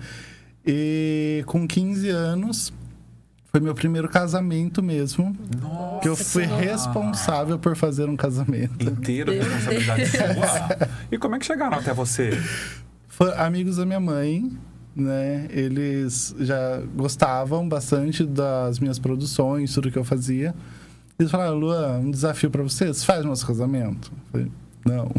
E 0.66 1.44
com 1.46 1.68
15 1.68 2.10
anos 2.10 2.74
foi 3.52 3.60
meu 3.60 3.74
primeiro 3.74 4.08
casamento 4.08 4.82
mesmo, 4.84 5.36
Nossa, 5.60 6.02
que 6.02 6.08
eu 6.08 6.16
fui 6.16 6.46
responsável 6.46 7.58
por 7.58 7.76
fazer 7.76 8.08
um 8.08 8.16
casamento. 8.16 8.84
inteiro 8.88 9.32
responsabilidade 9.32 10.06
sua. 10.08 10.90
E 11.12 11.18
como 11.18 11.36
é 11.36 11.40
que 11.40 11.46
chegaram 11.46 11.78
até 11.78 11.94
você? 11.94 12.32
Foi 13.08 13.34
amigos 13.36 13.78
da 13.78 13.86
minha 13.86 14.00
mãe, 14.00 14.52
né? 14.96 15.48
Eles 15.50 16.36
já 16.40 16.82
gostavam 16.96 17.68
bastante 17.68 18.24
das 18.24 18.80
minhas 18.80 19.00
produções, 19.00 19.74
tudo 19.74 19.92
que 19.92 19.98
eu 19.98 20.04
fazia. 20.04 20.54
Eles 21.18 21.32
falaram, 21.32 21.56
Luan, 21.56 22.00
um 22.00 22.12
desafio 22.12 22.50
para 22.50 22.64
vocês, 22.64 23.04
faz 23.04 23.26
nosso 23.26 23.46
casamento. 23.46 24.12
Eu 24.12 24.32
falei, 24.32 24.52
não. 24.86 25.12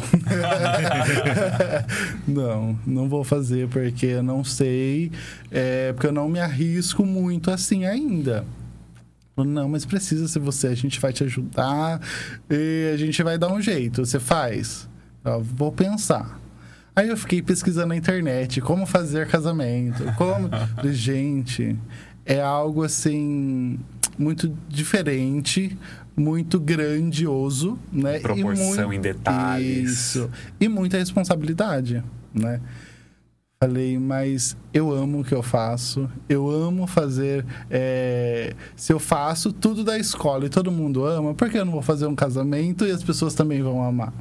não, 2.27 2.79
não 2.87 3.09
vou 3.09 3.23
fazer 3.23 3.69
porque 3.69 4.07
eu 4.07 4.23
não 4.23 4.43
sei, 4.43 5.13
é, 5.51 5.93
porque 5.93 6.07
eu 6.07 6.13
não 6.13 6.29
me 6.29 6.41
arrisco 6.41 7.05
muito 7.05 7.51
assim 7.51 7.85
ainda. 7.85 8.45
Não, 9.37 9.69
mas 9.69 9.87
precisa 9.87 10.29
ser 10.29 10.39
você, 10.39 10.67
a 10.69 10.75
gente 10.75 11.01
vai 11.01 11.13
te 11.13 11.25
ajudar 11.25 12.01
e 12.51 12.91
a 12.93 12.97
gente 12.97 13.23
vai 13.23 13.39
dar 13.39 13.53
um 13.53 13.61
jeito. 13.61 14.05
Você 14.05 14.21
faz? 14.21 14.89
Eu 15.25 15.43
vou 15.43 15.73
pensar. 15.73 16.39
Aí 16.95 17.09
eu 17.09 17.17
fiquei 17.17 17.41
pesquisando 17.41 17.89
na 17.89 17.97
internet 17.97 18.61
como 18.61 18.85
fazer 18.85 19.27
casamento, 19.29 20.05
como. 20.17 20.51
Gente, 20.93 21.77
é 22.27 22.41
algo 22.41 22.83
assim 22.83 23.79
muito 24.19 24.55
diferente, 24.69 25.79
muito 26.21 26.61
grandioso, 26.61 27.79
né? 27.93 28.19
Proporção 28.21 28.87
muito- 28.89 28.93
em 28.95 29.01
detalhes. 29.01 29.91
Isso. 29.91 30.31
E 30.61 30.69
muita 30.69 30.99
responsabilidade, 30.99 32.05
né? 32.35 32.61
Falei, 33.63 33.99
mas 33.99 34.57
eu 34.73 34.91
amo 34.91 35.21
o 35.21 35.25
que 35.25 35.35
eu 35.35 35.43
faço, 35.43 36.09
eu 36.29 36.49
amo 36.51 36.87
fazer. 36.87 37.45
é, 37.71 38.55
Se 38.75 38.93
eu 38.93 38.99
faço 38.99 39.53
tudo 39.53 39.85
da 39.85 39.99
escola 39.99 40.47
e 40.47 40.49
todo 40.49 40.71
mundo 40.73 41.05
ama, 41.05 41.35
por 41.35 41.51
que 41.51 41.59
eu 41.59 41.65
não 41.65 41.73
vou 41.73 41.83
fazer 41.83 42.07
um 42.07 42.15
casamento 42.15 42.87
e 42.87 42.91
as 42.91 43.03
pessoas 43.03 43.35
também 43.35 43.63
vão 43.63 43.83
amar? 43.85 44.13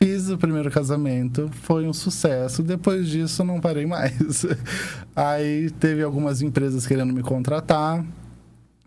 Fiz 0.00 0.28
o 0.28 0.36
primeiro 0.38 0.70
casamento, 0.70 1.50
foi 1.62 1.86
um 1.86 1.92
sucesso. 1.94 2.62
Depois 2.62 3.08
disso, 3.08 3.42
não 3.42 3.58
parei 3.58 3.84
mais. 3.86 4.44
Aí 5.16 5.70
teve 5.70 6.02
algumas 6.02 6.40
empresas 6.42 6.86
querendo 6.86 7.12
me 7.12 7.22
contratar. 7.22 8.04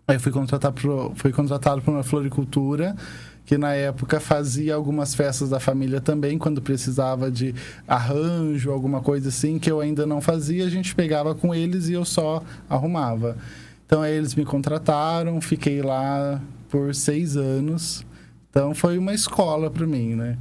Aí 0.06 0.18
fui 0.18 0.32
contratar 0.32 0.72
pro, 0.72 1.12
fui 1.14 1.32
contratado 1.32 1.80
para 1.80 1.92
uma 1.92 2.02
floricultura 2.02 2.96
que 3.44 3.58
na 3.58 3.74
época 3.74 4.20
fazia 4.20 4.74
algumas 4.74 5.14
festas 5.14 5.50
da 5.50 5.58
família 5.58 6.00
também 6.00 6.38
quando 6.38 6.62
precisava 6.62 7.30
de 7.30 7.54
arranjo, 7.86 8.70
alguma 8.70 9.00
coisa 9.00 9.28
assim 9.28 9.58
que 9.58 9.70
eu 9.70 9.80
ainda 9.80 10.06
não 10.06 10.20
fazia, 10.20 10.64
a 10.64 10.70
gente 10.70 10.94
pegava 10.94 11.34
com 11.34 11.54
eles 11.54 11.88
e 11.88 11.92
eu 11.92 12.04
só 12.04 12.42
arrumava. 12.68 13.36
Então 13.84 14.00
aí 14.00 14.14
eles 14.14 14.34
me 14.34 14.44
contrataram, 14.44 15.40
fiquei 15.40 15.82
lá 15.82 16.40
por 16.68 16.94
seis 16.94 17.36
anos. 17.36 18.06
Então 18.48 18.74
foi 18.74 18.96
uma 18.96 19.12
escola 19.12 19.70
para 19.70 19.86
mim, 19.86 20.14
né? 20.14 20.38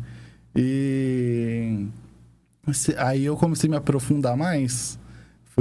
E 0.55 1.87
aí 2.97 3.25
eu 3.25 3.35
comecei 3.35 3.67
a 3.67 3.71
me 3.71 3.77
aprofundar 3.77 4.37
mais. 4.37 4.99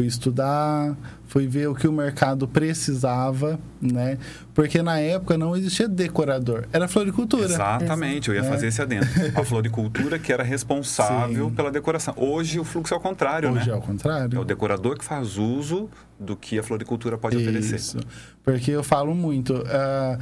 Fui 0.01 0.07
estudar, 0.07 0.97
fui 1.27 1.47
ver 1.47 1.69
o 1.69 1.75
que 1.75 1.87
o 1.87 1.93
mercado 1.93 2.49
precisava, 2.49 3.61
né? 3.83 4.17
Porque 4.55 4.83
na 4.83 4.99
época 4.99 5.37
não 5.37 5.55
existia 5.55 5.87
decorador, 5.87 6.65
era 6.73 6.89
floricultura. 6.89 7.45
Exatamente, 7.45 8.31
eu 8.31 8.35
ia 8.35 8.41
É. 8.41 8.45
fazer 8.45 8.69
esse 8.69 8.81
adendo. 8.81 9.05
A 9.35 9.45
floricultura 9.45 10.19
que 10.19 10.33
era 10.33 10.43
responsável 10.43 11.51
Sim. 11.51 11.55
pela 11.55 11.71
decoração. 11.71 12.15
Hoje 12.17 12.59
o 12.59 12.65
fluxo 12.65 12.95
é 12.95 12.97
o 12.97 13.01
contrário, 13.01 13.51
Hoje 13.53 13.67
né? 13.67 13.73
é 13.73 13.75
ao 13.75 13.83
contrário. 13.83 14.39
É 14.39 14.41
o 14.41 14.45
decorador 14.45 14.97
que 14.97 15.05
faz 15.05 15.37
uso 15.37 15.91
do 16.19 16.35
que 16.35 16.59
a 16.59 16.63
floricultura 16.63 17.19
pode 17.19 17.37
oferecer. 17.37 17.77
Isso. 17.77 17.99
Porque 18.43 18.71
eu 18.71 18.83
falo 18.83 19.15
muito. 19.15 19.63
ah, 19.69 20.19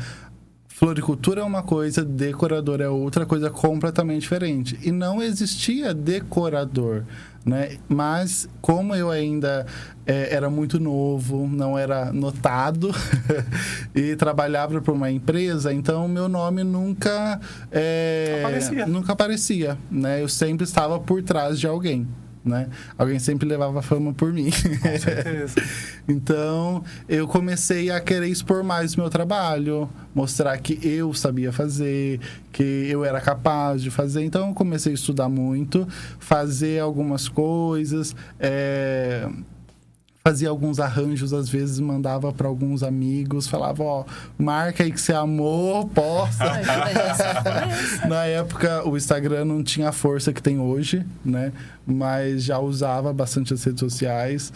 floricultura 0.78 1.40
é 1.40 1.44
uma 1.44 1.60
coisa, 1.62 2.04
decorador 2.04 2.80
é 2.80 2.88
outra 2.88 3.26
coisa 3.26 3.50
completamente 3.50 4.20
diferente. 4.20 4.78
E 4.80 4.92
não 4.92 5.20
existia 5.20 5.92
decorador. 5.92 7.02
Né? 7.44 7.78
Mas 7.88 8.48
como 8.60 8.94
eu 8.94 9.10
ainda 9.10 9.66
eh, 10.06 10.28
era 10.30 10.48
muito 10.48 10.78
novo, 10.78 11.48
não 11.48 11.76
era 11.76 12.12
notado 12.12 12.94
e 13.92 14.14
trabalhava 14.14 14.80
para 14.80 14.92
uma 14.92 15.10
empresa, 15.10 15.72
então 15.72 16.06
meu 16.06 16.28
nome 16.28 16.62
nunca 16.62 17.40
eh, 17.72 18.42
Aparecia. 18.44 18.86
nunca 18.86 19.12
aparecia, 19.14 19.78
né? 19.90 20.22
Eu 20.22 20.28
sempre 20.28 20.64
estava 20.64 21.00
por 21.00 21.22
trás 21.22 21.58
de 21.58 21.66
alguém, 21.66 22.06
né? 22.44 22.68
Alguém 22.96 23.18
sempre 23.18 23.48
levava 23.48 23.82
fama 23.82 24.12
por 24.12 24.32
mim. 24.32 24.50
Com 24.50 24.98
certeza. 24.98 25.62
Então, 26.08 26.82
eu 27.08 27.26
comecei 27.26 27.90
a 27.90 28.00
querer 28.00 28.28
expor 28.28 28.62
mais 28.62 28.94
o 28.94 29.00
meu 29.00 29.10
trabalho, 29.10 29.88
mostrar 30.14 30.56
que 30.58 30.78
eu 30.86 31.12
sabia 31.12 31.52
fazer, 31.52 32.20
que 32.52 32.62
eu 32.62 33.04
era 33.04 33.20
capaz 33.20 33.82
de 33.82 33.90
fazer. 33.90 34.24
Então, 34.24 34.48
eu 34.48 34.54
comecei 34.54 34.92
a 34.92 34.94
estudar 34.94 35.28
muito, 35.28 35.86
fazer 36.18 36.80
algumas 36.80 37.28
coisas, 37.28 38.14
é, 38.38 39.28
fazia 40.28 40.50
alguns 40.50 40.78
arranjos, 40.78 41.32
às 41.32 41.48
vezes 41.48 41.80
mandava 41.80 42.30
para 42.34 42.46
alguns 42.46 42.82
amigos, 42.82 43.48
falava, 43.48 43.82
ó, 43.82 44.04
marca 44.36 44.84
aí 44.84 44.92
que 44.92 45.00
você 45.00 45.14
amou, 45.14 45.88
posta. 45.88 46.44
Parece, 46.44 48.06
Na 48.06 48.26
época, 48.26 48.86
o 48.86 48.94
Instagram 48.94 49.46
não 49.46 49.64
tinha 49.64 49.88
a 49.88 49.92
força 49.92 50.30
que 50.30 50.42
tem 50.42 50.58
hoje, 50.58 51.02
né? 51.24 51.50
Mas 51.86 52.44
já 52.44 52.58
usava 52.58 53.10
bastante 53.10 53.54
as 53.54 53.64
redes 53.64 53.80
sociais. 53.80 54.52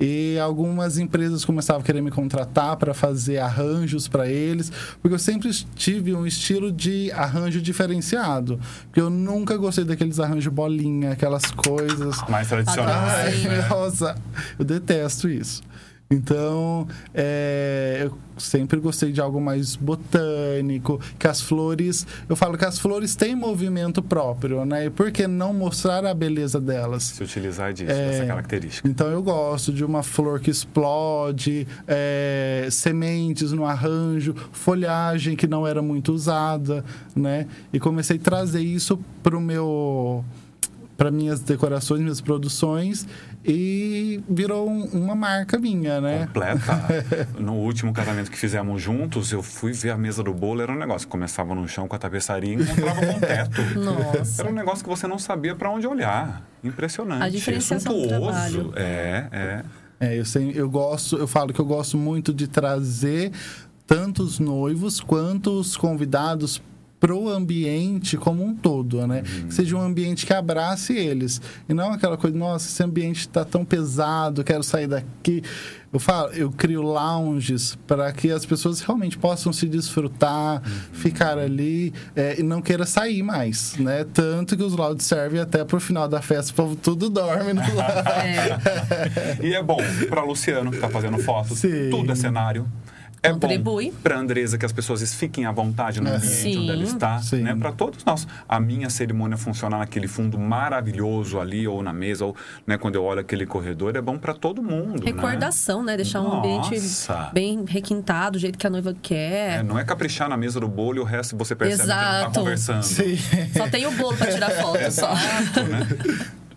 E 0.00 0.38
algumas 0.38 0.98
empresas 0.98 1.44
começavam 1.44 1.82
a 1.82 1.84
querer 1.84 2.00
me 2.00 2.10
contratar 2.10 2.76
para 2.76 2.92
fazer 2.92 3.38
arranjos 3.38 4.08
para 4.08 4.26
eles, 4.28 4.72
porque 5.00 5.14
eu 5.14 5.18
sempre 5.18 5.50
tive 5.76 6.14
um 6.14 6.26
estilo 6.26 6.72
de 6.72 7.12
arranjo 7.12 7.60
diferenciado. 7.60 8.58
Porque 8.86 9.00
eu 9.00 9.10
nunca 9.10 9.56
gostei 9.56 9.84
daqueles 9.84 10.18
arranjos 10.18 10.52
bolinha, 10.52 11.12
aquelas 11.12 11.50
coisas. 11.50 12.16
Mais 12.28 12.48
tradicionais. 12.48 13.34
Sim. 13.36 13.48
né? 13.48 13.68
Nossa, 13.68 14.16
eu 14.58 14.64
detesto 14.64 15.28
isso. 15.28 15.62
Então, 16.12 16.86
é, 17.14 18.02
eu 18.04 18.18
sempre 18.38 18.78
gostei 18.80 19.12
de 19.12 19.20
algo 19.20 19.40
mais 19.40 19.76
botânico, 19.76 21.00
que 21.18 21.26
as 21.26 21.40
flores... 21.40 22.06
Eu 22.28 22.36
falo 22.36 22.58
que 22.58 22.64
as 22.64 22.78
flores 22.78 23.14
têm 23.14 23.34
movimento 23.34 24.02
próprio, 24.02 24.64
né? 24.64 24.86
E 24.86 24.90
por 24.90 25.10
que 25.10 25.26
não 25.26 25.54
mostrar 25.54 26.04
a 26.04 26.12
beleza 26.14 26.60
delas? 26.60 27.02
Se 27.04 27.22
utilizar 27.22 27.72
disso, 27.72 27.90
É. 27.92 28.10
dessa 28.10 28.26
característica. 28.26 28.88
Então 28.88 29.08
eu 29.08 29.22
gosto 29.22 29.72
de 29.72 29.84
uma 29.84 30.02
flor 30.02 30.40
que 30.40 30.50
explode, 30.50 31.66
é, 31.86 32.68
sementes 32.70 33.52
no 33.52 33.64
arranjo, 33.64 34.34
folhagem 34.52 35.34
que 35.36 35.46
não 35.46 35.66
era 35.66 35.80
muito 35.82 36.12
usada, 36.12 36.84
né? 37.16 37.46
E 37.72 37.80
comecei 37.80 38.16
a 38.16 38.20
trazer 38.20 38.60
isso 38.60 38.98
para 39.22 39.36
o 39.36 39.40
meu 39.40 40.24
para 40.96 41.10
minhas 41.10 41.40
decorações, 41.40 42.00
minhas 42.00 42.20
produções 42.20 43.08
e 43.44 44.22
virou 44.28 44.68
um- 44.68 44.84
uma 44.92 45.14
marca 45.14 45.58
minha, 45.58 46.00
né? 46.00 46.26
Completa. 46.26 46.82
No 47.38 47.54
último 47.54 47.92
casamento 47.92 48.30
que 48.30 48.38
fizemos 48.38 48.80
juntos, 48.80 49.32
eu 49.32 49.42
fui 49.42 49.72
ver 49.72 49.90
a 49.90 49.98
mesa 49.98 50.22
do 50.22 50.32
bolo, 50.32 50.60
era 50.62 50.72
um 50.72 50.78
negócio 50.78 51.06
que 51.06 51.10
começava 51.12 51.54
no 51.54 51.66
chão 51.68 51.88
com 51.88 51.96
a 51.96 51.98
tapeçaria 51.98 52.54
e 52.54 52.62
encontrava 52.62 53.00
com 53.06 53.16
o 53.16 53.20
teto. 53.20 53.62
Nossa. 53.80 54.42
Era 54.42 54.50
um 54.50 54.54
negócio 54.54 54.84
que 54.84 54.90
você 54.90 55.06
não 55.06 55.18
sabia 55.18 55.54
para 55.54 55.70
onde 55.70 55.86
olhar. 55.86 56.46
Impressionante. 56.62 57.22
A 57.24 57.28
diferenciação 57.28 57.92
do 57.92 58.00
Suntuoso. 58.02 58.20
trabalho. 58.32 58.72
É, 58.76 59.26
é. 59.32 59.64
É, 60.00 60.18
eu, 60.18 60.24
sei, 60.24 60.52
eu 60.54 60.68
gosto, 60.68 61.16
eu 61.16 61.26
falo 61.28 61.52
que 61.52 61.60
eu 61.60 61.64
gosto 61.64 61.96
muito 61.96 62.32
de 62.34 62.46
trazer 62.48 63.30
tanto 63.86 64.22
os 64.22 64.38
noivos 64.38 65.00
quanto 65.00 65.50
os 65.58 65.76
convidados 65.76 66.60
pro 67.02 67.28
ambiente 67.28 68.16
como 68.16 68.44
um 68.44 68.54
todo, 68.54 69.04
né? 69.08 69.22
Que 69.48 69.52
seja 69.52 69.76
um 69.76 69.80
ambiente 69.80 70.24
que 70.24 70.32
abrace 70.32 70.96
eles. 70.96 71.42
E 71.68 71.74
não 71.74 71.92
aquela 71.92 72.16
coisa, 72.16 72.38
nossa, 72.38 72.68
esse 72.68 72.80
ambiente 72.80 73.22
está 73.22 73.44
tão 73.44 73.64
pesado, 73.64 74.44
quero 74.44 74.62
sair 74.62 74.86
daqui. 74.86 75.42
Eu 75.92 75.98
falo, 75.98 76.28
eu 76.32 76.52
crio 76.52 76.80
lounges 76.80 77.76
para 77.88 78.12
que 78.12 78.30
as 78.30 78.46
pessoas 78.46 78.80
realmente 78.80 79.18
possam 79.18 79.52
se 79.52 79.66
desfrutar, 79.68 80.62
ficar 80.92 81.36
ali 81.38 81.92
é, 82.14 82.38
e 82.38 82.42
não 82.44 82.62
queira 82.62 82.86
sair 82.86 83.20
mais, 83.20 83.76
né? 83.78 84.04
Tanto 84.04 84.56
que 84.56 84.62
os 84.62 84.76
lounges 84.76 85.04
servem 85.04 85.40
até 85.40 85.64
pro 85.64 85.80
final 85.80 86.06
da 86.06 86.22
festa, 86.22 86.52
o 86.52 86.54
povo 86.54 86.76
tudo 86.76 87.10
dorme 87.10 87.52
no 87.52 87.62
lounge. 87.74 89.42
E 89.42 89.54
é 89.54 89.62
bom 89.62 89.78
para 90.08 90.22
Luciano, 90.22 90.70
que 90.70 90.76
está 90.76 90.88
fazendo 90.88 91.18
fotos. 91.18 91.60
Tudo 91.90 92.12
é 92.12 92.14
cenário. 92.14 92.64
É 93.24 93.30
Contribui. 93.30 93.90
bom 93.92 93.96
para 94.02 94.18
Andresa 94.18 94.58
que 94.58 94.66
as 94.66 94.72
pessoas 94.72 95.14
fiquem 95.14 95.46
à 95.46 95.52
vontade 95.52 96.00
no 96.00 96.08
ambiente 96.08 96.26
Sim. 96.26 96.58
onde 96.58 96.70
ela 96.70 96.82
está, 96.82 97.20
Sim. 97.20 97.42
né? 97.42 97.54
Para 97.54 97.70
todos 97.70 98.04
nós. 98.04 98.26
A 98.48 98.58
minha 98.58 98.90
cerimônia 98.90 99.36
funcionar 99.36 99.78
naquele 99.78 100.08
fundo 100.08 100.36
maravilhoso 100.36 101.38
ali 101.38 101.68
ou 101.68 101.82
na 101.84 101.92
mesa 101.92 102.24
ou, 102.24 102.34
né, 102.66 102.76
quando 102.76 102.96
eu 102.96 103.04
olho 103.04 103.20
aquele 103.20 103.46
corredor, 103.46 103.94
é 103.94 104.00
bom 104.00 104.18
para 104.18 104.34
todo 104.34 104.60
mundo, 104.60 105.04
né? 105.04 105.12
Recordação, 105.12 105.84
né? 105.84 105.96
Deixar 105.96 106.20
um 106.20 106.38
ambiente 106.38 106.74
Nossa. 106.74 107.30
bem 107.32 107.64
requintado, 107.64 108.32
do 108.32 108.38
jeito 108.40 108.58
que 108.58 108.66
a 108.66 108.70
noiva 108.70 108.92
quer. 109.00 109.60
É, 109.60 109.62
não 109.62 109.78
é 109.78 109.84
caprichar 109.84 110.28
na 110.28 110.36
mesa 110.36 110.58
do 110.58 110.66
bolo 110.66 110.96
e 110.98 111.00
o 111.00 111.04
resto 111.04 111.36
você 111.36 111.54
percebe 111.54 111.82
que 111.82 111.88
não 111.88 111.94
Exato. 111.94 112.28
está 112.28 112.40
conversando. 112.40 112.82
Sim. 112.82 113.16
Só 113.56 113.68
tem 113.68 113.86
o 113.86 113.92
bolo 113.92 114.16
pra 114.16 114.32
tirar 114.32 114.50
foto, 114.50 114.78
só. 114.90 115.12
Exato, 115.12 115.62
né? 115.68 115.86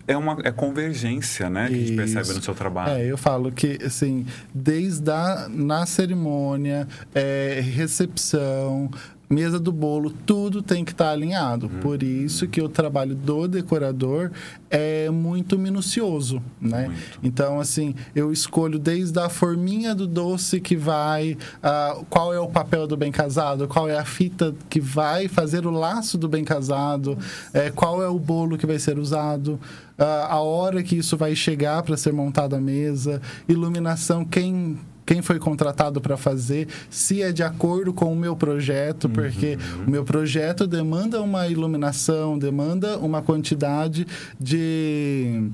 É 0.08 0.16
uma 0.16 0.38
é 0.44 0.52
convergência, 0.52 1.50
né? 1.50 1.68
Que 1.68 1.74
a 1.74 1.78
gente 1.78 1.96
percebe 1.96 2.22
Isso. 2.22 2.34
no 2.34 2.42
seu 2.42 2.54
trabalho. 2.54 2.92
É, 2.92 3.04
eu 3.04 3.16
falo 3.16 3.50
que, 3.50 3.78
assim, 3.84 4.24
desde 4.54 5.10
a 5.10 5.48
na 5.48 5.84
cerimônia, 5.86 6.86
é, 7.14 7.60
recepção, 7.60 8.90
mesa 9.28 9.58
do 9.58 9.72
bolo, 9.72 10.12
tudo 10.24 10.62
tem 10.62 10.84
que 10.84 10.92
estar 10.92 11.10
alinhado. 11.10 11.66
Uhum. 11.66 11.80
Por 11.80 12.02
isso 12.02 12.46
que 12.46 12.60
o 12.62 12.68
trabalho 12.68 13.14
do 13.14 13.48
decorador 13.48 14.30
é 14.70 15.10
muito 15.10 15.58
minucioso, 15.58 16.42
né? 16.60 16.86
Muito. 16.86 17.18
Então, 17.22 17.60
assim, 17.60 17.94
eu 18.14 18.32
escolho 18.32 18.78
desde 18.78 19.18
a 19.18 19.28
forminha 19.28 19.94
do 19.94 20.06
doce 20.06 20.60
que 20.60 20.76
vai, 20.76 21.36
ah, 21.62 21.98
qual 22.08 22.32
é 22.32 22.40
o 22.40 22.48
papel 22.48 22.86
do 22.86 22.96
bem 22.96 23.10
casado, 23.10 23.66
qual 23.66 23.88
é 23.88 23.98
a 23.98 24.04
fita 24.04 24.54
que 24.68 24.80
vai 24.80 25.28
fazer 25.28 25.66
o 25.66 25.70
laço 25.70 26.16
do 26.16 26.28
bem 26.28 26.44
casado, 26.44 27.18
é, 27.52 27.70
qual 27.70 28.02
é 28.02 28.08
o 28.08 28.18
bolo 28.18 28.56
que 28.56 28.66
vai 28.66 28.78
ser 28.78 28.98
usado, 28.98 29.58
ah, 29.98 30.28
a 30.30 30.40
hora 30.40 30.82
que 30.82 30.96
isso 30.96 31.16
vai 31.16 31.34
chegar 31.34 31.82
para 31.82 31.96
ser 31.96 32.12
montada 32.12 32.56
a 32.56 32.60
mesa, 32.60 33.20
iluminação, 33.48 34.24
quem 34.24 34.78
quem 35.06 35.22
foi 35.22 35.38
contratado 35.38 36.00
para 36.00 36.16
fazer, 36.16 36.66
se 36.90 37.22
é 37.22 37.30
de 37.32 37.42
acordo 37.44 37.94
com 37.94 38.12
o 38.12 38.16
meu 38.16 38.34
projeto, 38.36 39.08
porque 39.08 39.56
o 39.86 39.90
meu 39.90 40.04
projeto 40.04 40.66
demanda 40.66 41.22
uma 41.22 41.46
iluminação, 41.46 42.36
demanda 42.36 42.98
uma 42.98 43.22
quantidade 43.22 44.06
de 44.38 45.48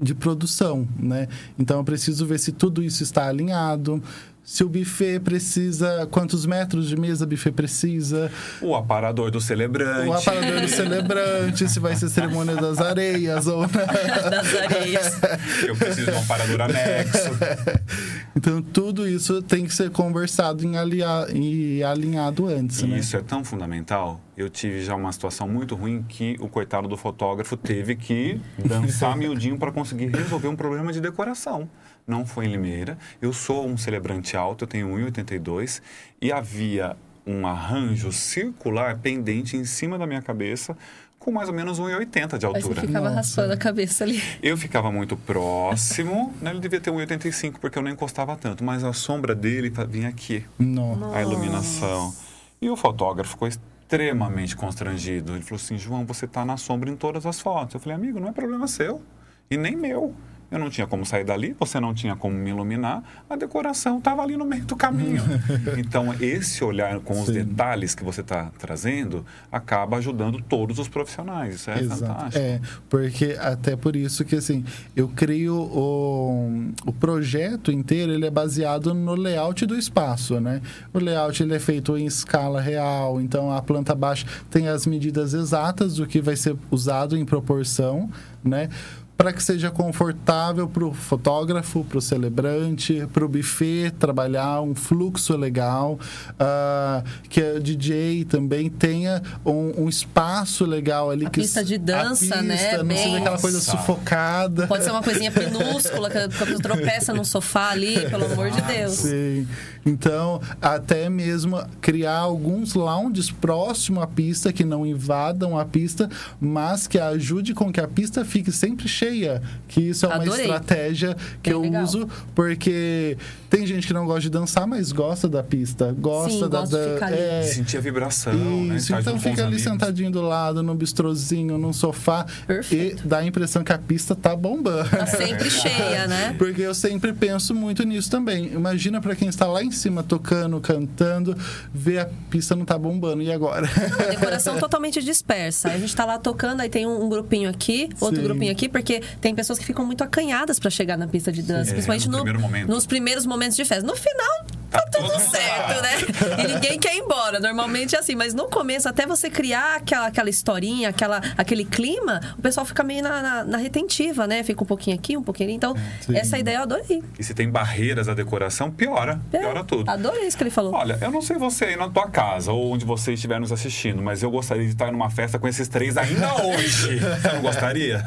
de 0.00 0.16
produção, 0.16 0.88
né? 0.98 1.28
Então 1.56 1.78
eu 1.78 1.84
preciso 1.84 2.26
ver 2.26 2.40
se 2.40 2.50
tudo 2.50 2.82
isso 2.82 3.04
está 3.04 3.28
alinhado, 3.28 4.02
se 4.44 4.64
o 4.64 4.68
buffet 4.68 5.20
precisa, 5.20 6.08
quantos 6.10 6.44
metros 6.44 6.88
de 6.88 6.96
mesa 6.96 7.24
o 7.24 7.28
buffet 7.28 7.52
precisa, 7.52 8.28
O 8.60 8.74
aparador 8.74 9.30
do 9.30 9.40
celebrante. 9.40 10.08
o 10.08 10.12
aparador 10.12 10.60
do 10.60 10.68
celebrante, 10.68 11.68
se 11.68 11.78
vai 11.78 11.94
ser 11.94 12.08
cerimônia 12.08 12.56
das 12.56 12.80
areias 12.80 13.46
ou 13.46 13.60
não. 13.60 13.68
Das 14.28 14.54
areias. 14.56 15.20
Eu 15.64 15.76
preciso 15.76 16.10
de 16.10 16.16
um 16.16 16.18
aparador 16.20 16.62
anexo. 16.62 17.30
Então 18.34 18.62
tudo 18.62 19.06
isso 19.06 19.42
tem 19.42 19.64
que 19.66 19.74
ser 19.74 19.90
conversado 19.90 20.66
alia- 20.76 21.26
e 21.34 21.82
alinhado 21.84 22.46
antes, 22.46 22.80
E 22.80 22.86
né? 22.86 22.98
isso 22.98 23.16
é 23.16 23.20
tão 23.20 23.44
fundamental. 23.44 24.20
Eu 24.36 24.48
tive 24.48 24.82
já 24.82 24.94
uma 24.94 25.12
situação 25.12 25.46
muito 25.48 25.74
ruim 25.74 26.02
que 26.08 26.36
o 26.40 26.48
coitado 26.48 26.88
do 26.88 26.96
fotógrafo 26.96 27.56
teve 27.56 27.94
que 27.94 28.40
dançar 28.58 29.14
miudinho 29.18 29.58
para 29.58 29.70
conseguir 29.70 30.06
resolver 30.06 30.48
um 30.48 30.56
problema 30.56 30.92
de 30.92 31.00
decoração. 31.00 31.68
Não 32.06 32.24
foi 32.26 32.46
em 32.46 32.52
Limeira. 32.52 32.96
Eu 33.20 33.32
sou 33.32 33.66
um 33.68 33.76
celebrante 33.76 34.36
alto, 34.36 34.64
eu 34.64 34.68
tenho 34.68 34.88
1,82 34.88 35.80
e 36.20 36.32
havia 36.32 36.96
um 37.24 37.46
arranjo 37.46 38.10
circular 38.10 38.98
pendente 38.98 39.56
em 39.56 39.64
cima 39.64 39.96
da 39.96 40.06
minha 40.06 40.20
cabeça 40.20 40.76
com 41.22 41.30
mais 41.32 41.48
ou 41.48 41.54
menos 41.54 41.78
1,80 41.80 42.38
de 42.38 42.46
Aí 42.46 42.52
você 42.52 42.58
altura. 42.58 42.80
ficava 42.80 43.04
Nossa. 43.06 43.14
raspando 43.16 43.52
a 43.52 43.56
cabeça 43.56 44.04
ali. 44.04 44.22
Eu 44.42 44.56
ficava 44.56 44.90
muito 44.90 45.16
próximo, 45.16 46.34
né? 46.40 46.50
ele 46.50 46.60
devia 46.60 46.80
ter 46.80 46.90
1,85 46.90 47.54
porque 47.60 47.78
eu 47.78 47.82
não 47.82 47.90
encostava 47.90 48.36
tanto, 48.36 48.64
mas 48.64 48.82
a 48.84 48.92
sombra 48.92 49.34
dele 49.34 49.70
fa- 49.70 49.84
vinha 49.84 50.08
aqui 50.08 50.44
Não. 50.58 51.14
a 51.14 51.22
iluminação. 51.22 52.14
E 52.60 52.68
o 52.68 52.76
fotógrafo 52.76 53.30
ficou 53.30 53.48
extremamente 53.48 54.56
constrangido. 54.56 55.32
Ele 55.34 55.42
falou 55.42 55.56
assim: 55.62 55.76
João, 55.78 56.04
você 56.04 56.24
está 56.24 56.44
na 56.44 56.56
sombra 56.56 56.88
em 56.90 56.96
todas 56.96 57.26
as 57.26 57.40
fotos. 57.40 57.74
Eu 57.74 57.80
falei, 57.80 57.96
amigo, 57.96 58.18
não 58.20 58.28
é 58.28 58.32
problema 58.32 58.66
seu 58.66 59.02
e 59.50 59.56
nem 59.56 59.76
meu. 59.76 60.14
Eu 60.52 60.58
não 60.58 60.68
tinha 60.68 60.86
como 60.86 61.06
sair 61.06 61.24
dali, 61.24 61.56
você 61.58 61.80
não 61.80 61.94
tinha 61.94 62.14
como 62.14 62.36
me 62.36 62.50
iluminar, 62.50 63.02
a 63.28 63.36
decoração 63.36 63.96
estava 63.96 64.20
ali 64.20 64.36
no 64.36 64.44
meio 64.44 64.66
do 64.66 64.76
caminho. 64.76 65.22
então, 65.78 66.14
esse 66.20 66.62
olhar 66.62 67.00
com 67.00 67.18
os 67.18 67.26
Sim. 67.26 67.32
detalhes 67.32 67.94
que 67.94 68.04
você 68.04 68.20
está 68.20 68.50
trazendo 68.58 69.24
acaba 69.50 69.96
ajudando 69.96 70.42
todos 70.42 70.78
os 70.78 70.88
profissionais. 70.88 71.54
Isso 71.54 71.70
é 71.70 71.80
Exato. 71.80 72.00
fantástico. 72.00 72.44
É, 72.44 72.60
porque 72.90 73.36
até 73.40 73.74
por 73.76 73.96
isso 73.96 74.26
que 74.26 74.36
assim, 74.36 74.62
eu 74.94 75.08
crio 75.08 75.56
o, 75.56 76.70
o 76.84 76.92
projeto 76.92 77.72
inteiro, 77.72 78.12
ele 78.12 78.26
é 78.26 78.30
baseado 78.30 78.92
no 78.92 79.14
layout 79.14 79.64
do 79.64 79.74
espaço, 79.76 80.38
né? 80.38 80.60
O 80.92 80.98
layout 80.98 81.42
ele 81.42 81.54
é 81.54 81.58
feito 81.58 81.96
em 81.96 82.04
escala 82.04 82.60
real, 82.60 83.22
então 83.22 83.50
a 83.50 83.62
planta 83.62 83.94
baixa 83.94 84.26
tem 84.50 84.68
as 84.68 84.86
medidas 84.86 85.32
exatas 85.32 85.94
do 85.94 86.06
que 86.06 86.20
vai 86.20 86.36
ser 86.36 86.54
usado 86.70 87.16
em 87.16 87.24
proporção, 87.24 88.10
né? 88.44 88.68
Para 89.16 89.32
que 89.32 89.40
seja 89.42 89.70
confortável 89.70 90.66
para 90.66 90.84
o 90.84 90.92
fotógrafo, 90.92 91.84
para 91.84 91.98
o 91.98 92.00
celebrante, 92.00 93.06
para 93.12 93.24
o 93.24 93.28
buffet 93.28 93.92
trabalhar 93.96 94.60
um 94.62 94.74
fluxo 94.74 95.36
legal, 95.36 95.98
ah, 96.40 97.04
que 97.28 97.40
a 97.40 97.58
DJ 97.60 98.24
também 98.24 98.68
tenha 98.68 99.22
um, 99.46 99.84
um 99.84 99.88
espaço 99.88 100.64
legal 100.64 101.08
ali. 101.10 101.26
A 101.26 101.30
que 101.30 101.40
pista 101.40 101.62
de 101.62 101.76
a 101.76 101.78
dança, 101.78 102.42
né? 102.42 102.56
pista, 102.56 102.78
Não 102.78 102.86
Bem- 102.86 102.96
seja 102.96 103.18
aquela 103.18 103.38
coisa 103.38 103.58
Nossa. 103.58 103.70
sufocada. 103.70 104.66
Pode 104.66 104.82
ser 104.82 104.90
uma 104.90 105.02
coisinha 105.02 105.30
minúscula, 105.36 106.10
que 106.10 106.18
a 106.18 106.28
pessoa 106.28 106.58
tropeça 106.58 107.12
no 107.14 107.24
sofá 107.24 107.70
ali, 107.70 108.00
pelo 108.10 108.24
amor 108.24 108.50
de 108.50 108.60
Deus. 108.62 108.92
Sim. 108.92 109.46
Então, 109.84 110.40
até 110.60 111.08
mesmo 111.08 111.60
criar 111.80 112.18
alguns 112.18 112.74
lounges 112.74 113.30
próximo 113.30 114.00
à 114.00 114.06
pista 114.06 114.52
que 114.52 114.64
não 114.64 114.86
invadam 114.86 115.58
a 115.58 115.64
pista, 115.64 116.08
mas 116.40 116.86
que 116.86 116.98
ajude 116.98 117.52
com 117.52 117.72
que 117.72 117.80
a 117.80 117.88
pista 117.88 118.24
fique 118.24 118.52
sempre 118.52 118.86
cheia. 118.88 119.42
Que 119.66 119.80
isso 119.80 120.06
é 120.06 120.08
uma 120.08 120.16
Adorei. 120.22 120.42
estratégia 120.42 121.16
que 121.42 121.50
Bem 121.50 121.58
eu 121.58 121.62
legal. 121.62 121.82
uso, 121.82 122.08
porque 122.34 123.16
tem 123.50 123.66
gente 123.66 123.86
que 123.86 123.92
não 123.92 124.06
gosta 124.06 124.20
de 124.22 124.30
dançar, 124.30 124.66
mas 124.66 124.92
gosta 124.92 125.28
da 125.28 125.42
pista. 125.42 125.92
Gosta 125.98 126.30
Sim, 126.30 126.40
da. 126.40 126.46
gosta 126.48 126.78
de 126.78 126.84
da- 126.88 126.94
ficar 126.94 127.06
ali. 127.06 127.16
é, 127.18 127.42
Sentir 127.42 127.76
a 127.76 127.80
vibração, 127.80 128.32
né? 128.34 128.76
isso, 128.76 128.94
Estar 128.94 129.00
então 129.00 129.18
fica 129.18 129.42
ali 129.42 129.54
amigos. 129.56 129.62
sentadinho 129.62 130.10
do 130.10 130.22
lado, 130.22 130.62
no 130.62 130.74
bistrozinho, 130.74 131.58
num 131.58 131.72
sofá. 131.72 132.24
Perfeito. 132.46 133.02
E 133.04 133.06
dá 133.08 133.18
a 133.18 133.26
impressão 133.26 133.64
que 133.64 133.72
a 133.72 133.78
pista 133.78 134.14
tá 134.14 134.34
bombando. 134.36 134.88
Tá 134.90 135.06
sempre 135.06 135.50
cheia, 135.50 136.06
né? 136.06 136.34
Porque 136.38 136.60
eu 136.62 136.74
sempre 136.74 137.12
penso 137.12 137.54
muito 137.54 137.82
nisso 137.82 138.10
também. 138.10 138.46
Imagina 138.52 139.00
pra 139.00 139.16
quem 139.16 139.28
está 139.28 139.46
lá 139.46 139.62
em 139.62 139.70
cima 139.72 140.02
tocando, 140.02 140.60
cantando, 140.60 141.36
ver 141.72 141.98
a 142.00 142.08
pista 142.30 142.54
não 142.54 142.64
tá 142.64 142.76
bombando. 142.78 143.22
E 143.22 143.32
agora? 143.32 143.66
A 143.66 144.10
decoração 144.10 144.58
totalmente 144.60 145.02
dispersa. 145.02 145.68
A 145.70 145.78
gente 145.78 145.94
tá 145.94 146.04
lá 146.04 146.18
tocando, 146.18 146.60
aí 146.60 146.68
tem 146.68 146.86
um, 146.86 147.04
um 147.04 147.08
grupinho 147.08 147.48
aqui, 147.50 147.88
outro 148.00 148.16
Sim. 148.20 148.22
grupinho 148.22 148.52
aqui, 148.52 148.68
porque 148.68 149.02
tem 149.20 149.34
pessoas 149.34 149.58
que 149.58 149.64
ficam 149.64 149.84
muito 149.84 150.02
acanhadas 150.04 150.58
pra 150.58 150.70
chegar 150.70 150.96
na 150.96 151.06
pista 151.08 151.32
de 151.32 151.42
dança, 151.42 151.70
É, 151.70 151.72
principalmente 151.74 152.08
no 152.08 152.18
no- 152.18 152.24
primeiro 152.24 152.68
nos 152.68 152.86
primeiros 152.86 153.26
momentos 153.26 153.56
de 153.56 153.64
festa. 153.64 153.86
No 153.86 153.96
final, 153.96 154.46
tá, 154.72 154.82
tudo 154.90 155.02
tudo 155.08 155.20
certo, 155.30 155.82
né? 155.82 156.42
E 156.44 156.54
ninguém 156.54 156.78
quer 156.78 156.94
ir 156.94 156.98
embora. 157.00 157.38
Normalmente 157.40 157.94
é 157.94 157.98
assim, 157.98 158.14
mas 158.14 158.32
no 158.34 158.44
começo, 158.48 158.88
até 158.88 159.06
você 159.06 159.28
criar 159.28 159.76
aquela, 159.76 160.06
aquela 160.06 160.30
historinha, 160.30 160.88
aquela, 160.88 161.20
aquele 161.36 161.64
clima, 161.64 162.20
o 162.38 162.42
pessoal 162.42 162.64
fica 162.64 162.82
meio 162.82 163.02
na, 163.02 163.20
na- 163.22 163.44
na 163.44 163.58
retentiva, 163.58 164.26
né? 164.26 164.42
Fica 164.42 164.62
um 164.62 164.66
pouquinho 164.66 164.96
aqui, 164.96 165.16
um 165.16 165.22
pouquinho 165.22 165.48
ali. 165.48 165.56
Então, 165.56 165.74
Sim. 166.00 166.16
essa 166.16 166.38
ideia 166.38 166.56
eu 166.58 166.62
adorei. 166.62 167.02
E 167.18 167.24
se 167.24 167.34
tem 167.34 167.48
barreiras 167.50 168.08
à 168.08 168.14
decoração, 168.14 168.70
piora. 168.70 169.20
É, 169.32 169.38
Piora 169.38 169.64
tudo. 169.64 169.90
Adorei 169.90 170.26
isso 170.26 170.36
que 170.36 170.42
ele 170.44 170.50
falou. 170.50 170.72
Olha, 170.74 170.96
eu 171.00 171.10
não 171.10 171.20
sei 171.20 171.36
você 171.36 171.66
aí 171.66 171.76
na 171.76 171.88
tua 171.90 172.08
casa 172.08 172.52
ou 172.52 172.72
onde 172.72 172.84
você 172.84 173.12
estiver 173.14 173.38
nos 173.40 173.52
assistindo, 173.52 174.00
mas 174.02 174.22
eu 174.22 174.30
gostaria 174.30 174.64
de 174.64 174.70
estar 174.72 174.90
numa 174.92 175.10
festa 175.10 175.38
com 175.38 175.48
esses 175.48 175.68
três 175.68 175.96
ainda 175.96 176.32
hoje. 176.44 176.98
Você 177.00 177.28
não 177.32 177.42
gostaria? 177.42 178.02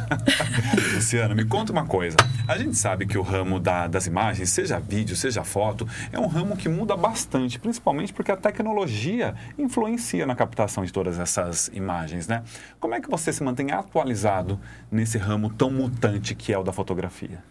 Luciana, 0.96 1.36
me 1.36 1.46
conta 1.46 1.72
uma 1.72 1.86
coisa. 1.86 2.16
A 2.48 2.58
gente 2.58 2.78
sabe 2.78 3.06
que 3.06 3.18
o 3.18 3.22
ramo 3.22 3.60
da- 3.60 3.88
das 3.88 4.08
imagens, 4.08 4.50
seja 4.50 4.80
vídeo, 4.80 5.16
seja 5.16 5.44
foto, 5.44 5.88
é 6.12 6.20
um 6.20 6.28
ramo 6.28 6.55
que 6.56 6.70
muda 6.70 6.96
bastante, 6.96 7.60
principalmente 7.60 8.14
porque 8.14 8.32
a 8.32 8.38
tecnologia 8.38 9.36
influencia 9.58 10.26
na 10.26 10.36
captação 10.36 10.84
de 10.86 10.94
todas 10.94 11.20
essas 11.20 11.70
imagens, 11.74 12.28
né? 12.28 12.44
Como 12.80 12.96
é 12.96 13.02
que 13.02 13.10
você 13.10 13.32
se 13.34 13.44
mantém 13.44 13.72
atualizado 13.72 14.60
nesse 14.92 15.18
ramo 15.18 15.50
tão 15.50 15.70
mutante 15.70 16.34
que 16.36 16.54
é 16.54 16.58
o 16.58 16.64
da 16.64 16.72
fotografia? 16.72 17.44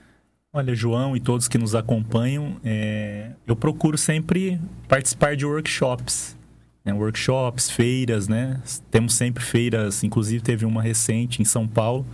Olha, 0.52 0.74
João 0.74 1.16
e 1.16 1.20
todos 1.20 1.48
que 1.48 1.58
nos 1.58 1.74
acompanham, 1.74 2.56
é, 2.64 3.30
eu 3.44 3.56
procuro 3.56 3.98
sempre 3.98 4.60
participar 4.86 5.34
de 5.34 5.44
workshops. 5.44 6.36
né? 6.84 6.92
Workshops, 6.92 7.68
feiras, 7.68 8.28
né? 8.28 8.60
Temos 8.90 9.14
sempre 9.14 9.42
feiras, 9.42 10.04
inclusive 10.04 10.42
teve 10.42 10.64
uma 10.64 10.80
recente 10.80 11.42
em 11.42 11.44
São 11.44 11.66
Paulo, 11.66 12.06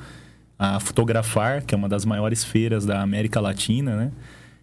a 0.59 0.81
Fotografar, 0.81 1.63
que 1.65 1.75
é 1.75 1.79
uma 1.79 1.89
das 1.89 2.05
maiores 2.05 2.43
feiras 2.43 2.87
da 2.87 3.03
América 3.03 3.41
Latina, 3.41 3.97
né? 3.97 4.11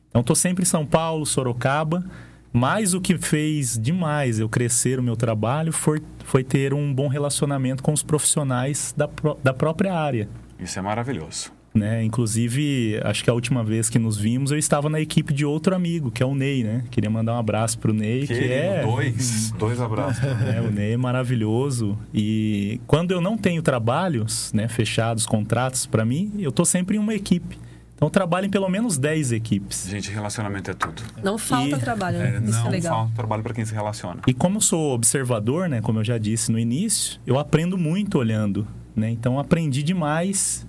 Então, 0.09 0.21
estou 0.21 0.35
sempre 0.35 0.63
em 0.63 0.65
São 0.65 0.85
Paulo, 0.85 1.25
Sorocaba, 1.25 2.03
mas 2.51 2.93
o 2.93 3.01
que 3.01 3.17
fez 3.17 3.77
demais 3.77 4.39
eu 4.39 4.49
crescer 4.49 4.99
o 4.99 5.03
meu 5.03 5.15
trabalho 5.15 5.71
foi, 5.71 6.01
foi 6.23 6.43
ter 6.43 6.73
um 6.73 6.93
bom 6.93 7.07
relacionamento 7.07 7.83
com 7.83 7.93
os 7.93 8.01
profissionais 8.01 8.93
da, 8.97 9.07
da 9.43 9.53
própria 9.53 9.93
área 9.93 10.27
Isso 10.59 10.79
é 10.79 10.81
maravilhoso. 10.81 11.51
né? 11.73 12.03
Inclusive, 12.03 12.99
acho 13.03 13.23
que 13.23 13.29
a 13.29 13.33
última 13.33 13.63
vez 13.63 13.89
que 13.89 13.99
nos 13.99 14.17
vimos, 14.17 14.49
eu 14.49 14.57
estava 14.57 14.89
na 14.89 14.99
equipe 14.99 15.31
de 15.31 15.45
outro 15.45 15.75
amigo, 15.75 16.09
que 16.09 16.23
é 16.23 16.25
o 16.25 16.33
Ney, 16.33 16.63
né? 16.63 16.83
Queria 16.89 17.09
mandar 17.09 17.33
um 17.35 17.37
abraço 17.37 17.77
pro 17.77 17.93
Ney, 17.93 18.21
que, 18.21 18.33
Querido, 18.33 18.53
é... 18.53 18.81
dois, 18.81 19.51
dois 19.59 19.79
abraços. 19.79 20.23
É, 20.23 20.59
o 20.59 20.71
Ney 20.71 20.93
é 20.93 20.97
maravilhoso. 20.97 21.95
E 22.11 22.81
quando 22.87 23.11
eu 23.11 23.21
não 23.21 23.37
tenho 23.37 23.61
trabalhos, 23.61 24.51
né, 24.53 24.67
fechados, 24.67 25.27
contratos 25.27 25.85
para 25.85 26.03
mim, 26.03 26.31
eu 26.39 26.51
tô 26.51 26.65
sempre 26.65 26.97
em 26.97 26.99
uma 26.99 27.13
equipe. 27.13 27.59
Então 27.97 28.05
eu 28.05 28.11
trabalho 28.11 28.45
em 28.45 28.49
pelo 28.49 28.69
menos 28.69 28.95
10 28.97 29.31
equipes. 29.31 29.87
Gente, 29.89 30.11
relacionamento 30.11 30.69
é 30.69 30.73
tudo. 30.75 31.01
Não 31.23 31.35
falta 31.35 31.75
E- 31.77 31.79
trabalho, 31.79 32.17
É, 32.17 32.39
né? 32.39 32.47
Isso 32.49 32.59
não 32.59 32.67
é 32.67 32.71
legal. 32.71 32.95
falta 32.95 33.13
trabalho 33.15 33.41
para 33.41 33.55
quem 33.55 33.65
se 33.65 33.73
relaciona. 33.73 34.21
E 34.27 34.33
como 34.35 34.57
eu 34.57 34.61
sou 34.61 34.93
observador, 34.93 35.67
né, 35.67 35.81
como 35.81 35.97
eu 35.99 36.03
já 36.03 36.19
disse 36.19 36.51
no 36.51 36.59
início, 36.59 37.19
eu 37.25 37.39
aprendo 37.39 37.75
muito 37.75 38.19
olhando, 38.19 38.67
né? 38.95 39.09
Então 39.09 39.39
aprendi 39.39 39.81
demais, 39.81 40.67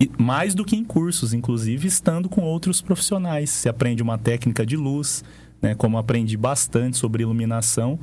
e 0.00 0.10
mais 0.16 0.54
do 0.54 0.64
que 0.64 0.74
em 0.74 0.82
cursos, 0.82 1.34
inclusive 1.34 1.86
estando 1.86 2.30
com 2.30 2.40
outros 2.40 2.80
profissionais. 2.80 3.50
Você 3.50 3.68
aprende 3.68 4.02
uma 4.02 4.16
técnica 4.16 4.64
de 4.64 4.74
luz, 4.74 5.22
né, 5.60 5.74
como 5.74 5.98
aprendi 5.98 6.34
bastante 6.38 6.96
sobre 6.96 7.22
iluminação, 7.22 7.98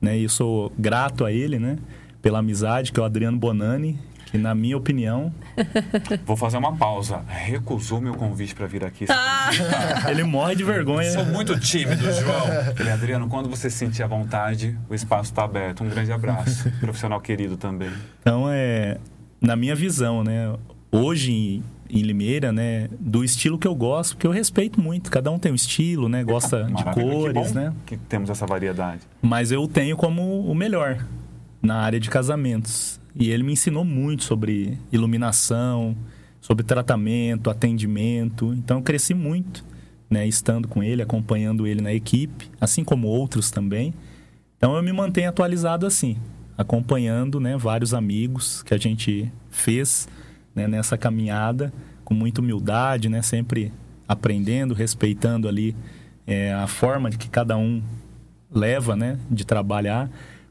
né? 0.00 0.16
E 0.16 0.22
eu 0.22 0.28
sou 0.28 0.72
grato 0.78 1.24
a 1.24 1.32
ele, 1.32 1.58
né, 1.58 1.78
pela 2.22 2.38
amizade, 2.38 2.92
que 2.92 3.00
é 3.00 3.02
o 3.02 3.06
Adriano 3.06 3.36
Bonani, 3.36 3.98
que 4.30 4.38
na 4.38 4.54
minha 4.54 4.76
opinião, 4.76 5.32
Vou 6.24 6.36
fazer 6.36 6.56
uma 6.56 6.76
pausa. 6.76 7.22
Recusou 7.26 8.00
meu 8.00 8.14
convite 8.14 8.54
para 8.54 8.66
vir 8.66 8.84
aqui. 8.84 9.06
Ah, 9.08 9.50
ele 10.08 10.22
morre 10.22 10.54
de 10.54 10.64
vergonha. 10.64 11.10
Sou 11.10 11.24
muito 11.24 11.58
tímido, 11.58 12.02
João. 12.12 12.46
Ele, 12.78 12.90
Adriano, 12.90 13.28
quando 13.28 13.48
você 13.48 13.70
se 13.70 13.76
sentir 13.76 14.02
à 14.02 14.06
vontade, 14.06 14.78
o 14.88 14.94
espaço 14.94 15.30
está 15.30 15.44
aberto. 15.44 15.82
Um 15.82 15.88
grande 15.88 16.12
abraço. 16.12 16.70
Profissional 16.80 17.20
querido 17.20 17.56
também. 17.56 17.90
Então, 18.20 18.46
é, 18.50 18.98
na 19.40 19.56
minha 19.56 19.74
visão, 19.74 20.22
né? 20.22 20.54
Hoje 20.92 21.32
em, 21.32 22.02
Limeira, 22.02 22.52
né? 22.52 22.88
Do 22.98 23.24
estilo 23.24 23.58
que 23.58 23.66
eu 23.66 23.74
gosto, 23.74 24.14
porque 24.14 24.26
eu 24.26 24.30
respeito 24.30 24.80
muito. 24.80 25.10
Cada 25.10 25.30
um 25.30 25.38
tem 25.38 25.50
um 25.50 25.56
estilo, 25.56 26.08
né? 26.08 26.22
Gosta 26.22 26.64
de 26.64 26.72
Maravilha, 26.72 27.06
que 27.06 27.16
cores, 27.16 27.34
bom 27.34 27.54
né? 27.54 27.72
Que 27.84 27.96
temos 27.96 28.30
essa 28.30 28.46
variedade. 28.46 29.00
Mas 29.20 29.50
eu 29.50 29.66
tenho 29.66 29.96
como 29.96 30.40
o 30.40 30.54
melhor 30.54 31.04
na 31.60 31.76
área 31.78 31.98
de 31.98 32.08
casamentos. 32.08 32.99
E 33.14 33.30
ele 33.30 33.42
me 33.42 33.52
ensinou 33.52 33.84
muito 33.84 34.24
sobre 34.24 34.78
iluminação, 34.92 35.96
sobre 36.40 36.64
tratamento, 36.64 37.50
atendimento. 37.50 38.52
Então, 38.54 38.78
eu 38.78 38.82
cresci 38.82 39.14
muito, 39.14 39.64
né? 40.08 40.26
Estando 40.26 40.68
com 40.68 40.82
ele, 40.82 41.02
acompanhando 41.02 41.66
ele 41.66 41.80
na 41.80 41.92
equipe, 41.92 42.50
assim 42.60 42.84
como 42.84 43.08
outros 43.08 43.50
também. 43.50 43.94
Então 44.60 44.76
eu 44.76 44.82
me 44.82 44.92
mantenho 44.92 45.30
atualizado 45.30 45.86
assim, 45.86 46.18
acompanhando 46.58 47.40
né, 47.40 47.56
vários 47.56 47.94
amigos 47.94 48.62
que 48.62 48.74
a 48.74 48.76
gente 48.76 49.32
fez 49.48 50.06
né, 50.54 50.68
nessa 50.68 50.98
caminhada 50.98 51.72
com 52.04 52.12
muita 52.12 52.42
humildade, 52.42 53.08
né, 53.08 53.22
sempre 53.22 53.72
aprendendo, 54.06 54.74
respeitando 54.74 55.48
ali 55.48 55.74
é, 56.26 56.52
a 56.52 56.66
forma 56.66 57.08
de 57.08 57.16
que 57.16 57.26
cada 57.26 57.56
um 57.56 57.82
leva 58.52 58.94
né, 58.94 59.18
de 59.30 59.46
trabalhar. 59.46 60.10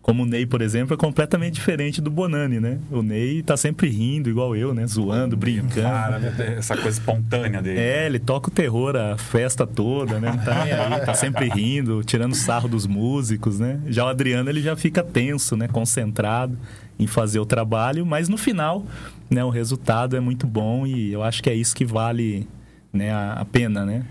Como 0.09 0.23
o 0.23 0.25
Ney, 0.25 0.43
por 0.43 0.63
exemplo, 0.63 0.95
é 0.95 0.97
completamente 0.97 1.53
diferente 1.53 2.01
do 2.01 2.09
Bonani, 2.09 2.59
né? 2.59 2.79
O 2.89 3.03
Ney 3.03 3.43
tá 3.43 3.55
sempre 3.55 3.87
rindo, 3.89 4.27
igual 4.27 4.55
eu, 4.55 4.73
né? 4.73 4.87
Zoando, 4.87 5.37
brincando. 5.37 5.83
Cara, 5.83 6.19
essa 6.57 6.75
coisa 6.75 6.99
espontânea 6.99 7.61
dele. 7.61 7.79
É, 7.79 8.07
ele 8.07 8.17
toca 8.17 8.47
o 8.47 8.51
terror 8.51 8.95
a 8.95 9.19
festa 9.19 9.67
toda, 9.67 10.19
né? 10.19 10.31
Tá 10.43 10.63
aí, 10.63 11.05
tá 11.05 11.13
sempre 11.13 11.47
rindo, 11.47 12.03
tirando 12.03 12.33
sarro 12.33 12.67
dos 12.67 12.87
músicos, 12.87 13.59
né? 13.59 13.79
Já 13.85 14.03
o 14.03 14.07
Adriano, 14.07 14.49
ele 14.49 14.63
já 14.63 14.75
fica 14.75 15.03
tenso, 15.03 15.55
né? 15.55 15.67
Concentrado 15.67 16.57
em 16.97 17.05
fazer 17.05 17.37
o 17.37 17.45
trabalho, 17.45 18.03
mas 18.03 18.27
no 18.27 18.37
final, 18.37 18.87
né? 19.29 19.43
O 19.43 19.51
resultado 19.51 20.17
é 20.17 20.19
muito 20.19 20.47
bom 20.47 20.87
e 20.87 21.13
eu 21.13 21.21
acho 21.21 21.43
que 21.43 21.51
é 21.51 21.53
isso 21.53 21.75
que 21.75 21.85
vale 21.85 22.47
né, 22.91 23.11
a, 23.11 23.33
a 23.33 23.45
pena, 23.45 23.85
né? 23.85 24.03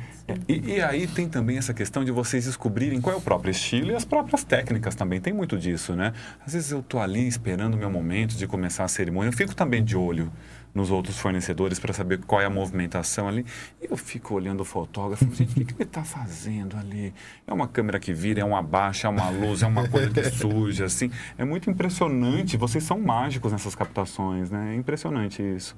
E, 0.46 0.74
e 0.74 0.82
aí 0.82 1.06
tem 1.06 1.28
também 1.28 1.56
essa 1.56 1.72
questão 1.72 2.04
de 2.04 2.10
vocês 2.10 2.44
descobrirem 2.44 3.00
qual 3.00 3.14
é 3.14 3.18
o 3.18 3.20
próprio 3.20 3.50
estilo 3.50 3.92
e 3.92 3.94
as 3.94 4.04
próprias 4.04 4.44
técnicas 4.44 4.94
também. 4.94 5.20
Tem 5.20 5.32
muito 5.32 5.56
disso, 5.56 5.94
né? 5.94 6.12
Às 6.44 6.52
vezes 6.52 6.70
eu 6.70 6.82
tô 6.82 6.98
ali 6.98 7.26
esperando 7.26 7.74
o 7.74 7.76
meu 7.78 7.90
momento 7.90 8.36
de 8.36 8.46
começar 8.46 8.84
a 8.84 8.88
cerimônia. 8.88 9.30
Eu 9.30 9.32
fico 9.32 9.54
também 9.54 9.82
de 9.82 9.96
olho 9.96 10.30
nos 10.74 10.90
outros 10.90 11.18
fornecedores 11.18 11.78
para 11.78 11.92
saber 11.92 12.18
qual 12.18 12.40
é 12.40 12.44
a 12.44 12.50
movimentação 12.50 13.26
ali. 13.26 13.44
E 13.80 13.86
eu 13.90 13.96
fico 13.96 14.34
olhando 14.34 14.60
o 14.60 14.64
fotógrafo, 14.64 15.24
gente, 15.34 15.52
o 15.52 15.54
que, 15.54 15.64
que 15.64 15.74
ele 15.74 15.82
está 15.84 16.04
fazendo 16.04 16.76
ali? 16.76 17.14
É 17.46 17.52
uma 17.52 17.66
câmera 17.66 17.98
que 17.98 18.12
vira, 18.12 18.40
é 18.40 18.44
uma 18.44 18.62
baixa, 18.62 19.08
é 19.08 19.10
uma 19.10 19.30
luz, 19.30 19.62
é 19.62 19.66
uma 19.66 19.88
coisa 19.88 20.10
que 20.10 20.24
surge, 20.30 20.84
assim. 20.84 21.10
É 21.38 21.44
muito 21.44 21.70
impressionante. 21.70 22.56
Vocês 22.56 22.84
são 22.84 23.00
mágicos 23.00 23.50
nessas 23.50 23.74
captações, 23.74 24.50
né? 24.50 24.74
É 24.74 24.76
impressionante 24.76 25.42
isso. 25.42 25.74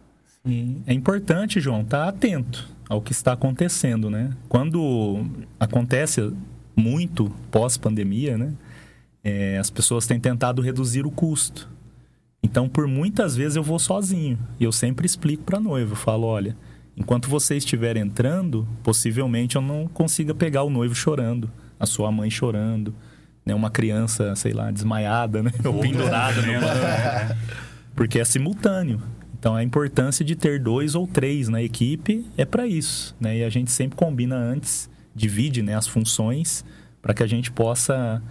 É 0.87 0.93
importante, 0.93 1.61
João, 1.61 1.83
estar 1.83 2.09
atento 2.09 2.69
ao 2.89 3.01
que 3.01 3.13
está 3.13 3.33
acontecendo, 3.33 4.09
né? 4.09 4.31
Quando 4.49 5.25
acontece 5.59 6.33
muito 6.75 7.31
pós-pandemia, 7.51 8.39
né? 8.39 8.55
É, 9.23 9.59
as 9.59 9.69
pessoas 9.69 10.07
têm 10.07 10.19
tentado 10.19 10.63
reduzir 10.63 11.05
o 11.05 11.11
custo. 11.11 11.69
Então, 12.43 12.69
por 12.69 12.87
muitas 12.87 13.37
vezes 13.37 13.57
eu 13.57 13.63
vou 13.63 13.79
sozinho 13.79 14.39
e 14.59 14.65
eu 14.65 14.73
sempre 14.73 15.05
explico 15.05 15.45
para 15.45 15.59
a 15.59 15.61
noiva, 15.61 15.93
eu 15.93 15.97
falo, 15.97 16.27
olha, 16.27 16.57
enquanto 16.97 17.29
você 17.29 17.57
estiver 17.57 17.99
entrando, 17.99 18.67
possivelmente 18.83 19.57
eu 19.57 19.63
não 19.63 19.87
consiga 19.87 20.35
pegar 20.35 20.63
o 20.63 20.71
noivo 20.71 20.95
chorando, 20.95 21.51
a 21.79 21.85
sua 21.85 22.11
mãe 22.11 22.31
chorando, 22.31 22.95
né? 23.45 23.55
Uma 23.55 23.71
criança, 23.71 24.35
sei 24.37 24.53
lá, 24.53 24.71
desmaiada, 24.71 25.43
né? 25.43 25.53
Ou 25.65 25.81
pendurada 25.81 26.41
no 26.41 26.53
banco 26.61 27.41
porque 27.95 28.19
é 28.19 28.25
simultâneo. 28.25 28.99
Então 29.41 29.57
a 29.57 29.65
importância 29.65 30.23
de 30.25 30.37
ter 30.37 30.61
dois 30.63 30.95
ou 30.95 31.07
três 31.09 31.49
na 31.49 31.61
equipe 31.63 32.25
é 32.37 32.45
para 32.45 32.67
isso, 32.67 33.17
né? 33.19 33.39
E 33.39 33.43
a 33.45 33.49
gente 33.49 33.71
sempre 33.73 33.97
combina 33.97 34.37
antes, 34.37 34.89
divide 35.15 35.63
né, 35.63 35.75
as 35.75 35.87
funções 35.89 36.63
para 37.03 37.13
que 37.15 37.23
a 37.23 37.27
gente 37.27 37.51
possa 37.51 38.23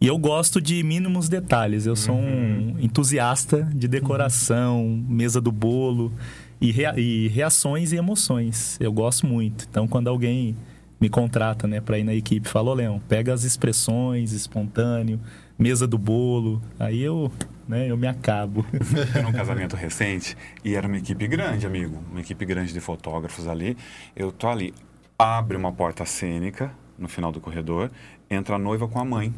E 0.00 0.06
eu 0.06 0.16
gosto 0.18 0.60
de 0.60 0.80
mínimos 0.84 1.28
detalhes. 1.28 1.86
Eu 1.86 1.96
sou 1.96 2.14
um 2.14 2.76
entusiasta 2.78 3.62
de 3.74 3.88
decoração, 3.88 5.02
mesa 5.08 5.40
do 5.40 5.50
bolo 5.50 6.12
e, 6.60 6.70
rea- 6.70 6.94
e 7.00 7.28
reações 7.28 7.90
e 7.92 7.96
emoções. 7.96 8.76
Eu 8.80 8.92
gosto 8.92 9.26
muito. 9.26 9.66
Então, 9.68 9.88
quando 9.88 10.08
alguém 10.08 10.54
me 11.00 11.08
contrata, 11.08 11.66
né, 11.66 11.80
para 11.80 11.98
ir 11.98 12.04
na 12.04 12.14
equipe, 12.14 12.46
fala, 12.48 12.70
ô 12.70 12.74
Leão, 12.74 13.00
pega 13.08 13.32
as 13.32 13.42
expressões, 13.44 14.32
espontâneo, 14.32 15.18
mesa 15.58 15.86
do 15.86 15.96
bolo. 15.98 16.60
Aí 16.78 17.00
eu, 17.00 17.32
né, 17.68 17.88
eu 17.90 17.96
me 17.96 18.06
acabo. 18.08 18.64
Fui 19.12 19.22
num 19.22 19.32
casamento 19.32 19.76
recente 19.76 20.36
e 20.64 20.74
era 20.74 20.86
uma 20.88 20.96
equipe 20.98 21.26
grande, 21.28 21.66
amigo. 21.66 22.02
Uma 22.10 22.20
equipe 22.20 22.44
grande 22.44 22.72
de 22.72 22.80
fotógrafos 22.80 23.46
ali. 23.46 23.76
Eu 24.16 24.32
tô 24.32 24.48
ali, 24.48 24.74
abre 25.18 25.56
uma 25.56 25.72
porta 25.72 26.04
cênica 26.06 26.72
no 26.98 27.06
final 27.08 27.30
do 27.30 27.40
corredor, 27.40 27.90
entra 28.30 28.56
a 28.56 28.58
noiva 28.58 28.88
com 28.88 28.98
a 28.98 29.04
mãe, 29.04 29.32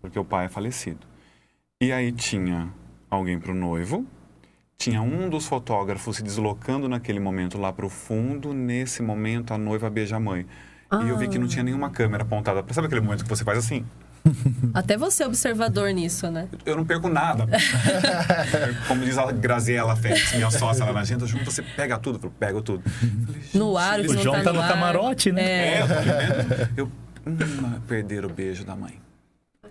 porque 0.00 0.18
o 0.18 0.24
pai 0.24 0.46
é 0.46 0.48
falecido. 0.48 1.06
E 1.80 1.92
aí 1.92 2.10
tinha 2.10 2.68
alguém 3.10 3.38
pro 3.38 3.54
noivo, 3.54 4.04
tinha 4.78 5.00
um 5.02 5.28
dos 5.28 5.46
fotógrafos 5.46 6.16
se 6.16 6.22
deslocando 6.22 6.88
naquele 6.88 7.20
momento 7.20 7.58
lá 7.58 7.72
pro 7.72 7.88
fundo, 7.88 8.52
nesse 8.52 9.02
momento 9.02 9.52
a 9.54 9.58
noiva 9.58 9.88
beija 9.90 10.16
a 10.16 10.20
mãe. 10.20 10.46
E 11.04 11.08
eu 11.08 11.18
vi 11.18 11.28
que 11.28 11.38
não 11.38 11.48
tinha 11.48 11.62
nenhuma 11.64 11.90
câmera 11.90 12.22
apontada. 12.22 12.62
pra- 12.62 12.72
Sabe 12.74 12.86
aquele 12.86 13.00
momento 13.00 13.24
que 13.24 13.28
você 13.28 13.42
faz 13.44 13.58
assim? 13.58 13.84
Até 14.74 14.96
você 14.96 15.22
é 15.22 15.26
observador 15.26 15.90
nisso, 15.92 16.30
né? 16.30 16.48
Eu 16.64 16.76
não 16.76 16.84
perco 16.84 17.08
nada. 17.08 17.46
Como 18.88 19.04
diz 19.04 19.16
a 19.18 19.30
Graziella 19.32 19.96
Félix, 19.96 20.32
minha 20.34 20.50
sócia 20.50 20.84
lá 20.84 20.92
na 20.92 21.00
agenda, 21.00 21.26
junto 21.26 21.44
você 21.50 21.62
pega 21.62 21.98
tudo. 21.98 22.20
Eu 22.26 22.30
pego 22.30 22.62
tudo. 22.62 22.82
No 23.54 23.76
ar, 23.76 24.00
O 24.00 24.12
não 24.14 24.22
João 24.22 24.42
tá 24.42 24.52
no 24.52 24.60
ar. 24.60 24.68
camarote, 24.68 25.32
né? 25.32 25.42
É. 25.44 25.78
É, 25.80 26.68
eu 26.76 26.90
hum, 27.26 27.80
perder 27.86 28.24
o 28.24 28.28
beijo 28.28 28.64
da 28.64 28.74
mãe. 28.76 28.94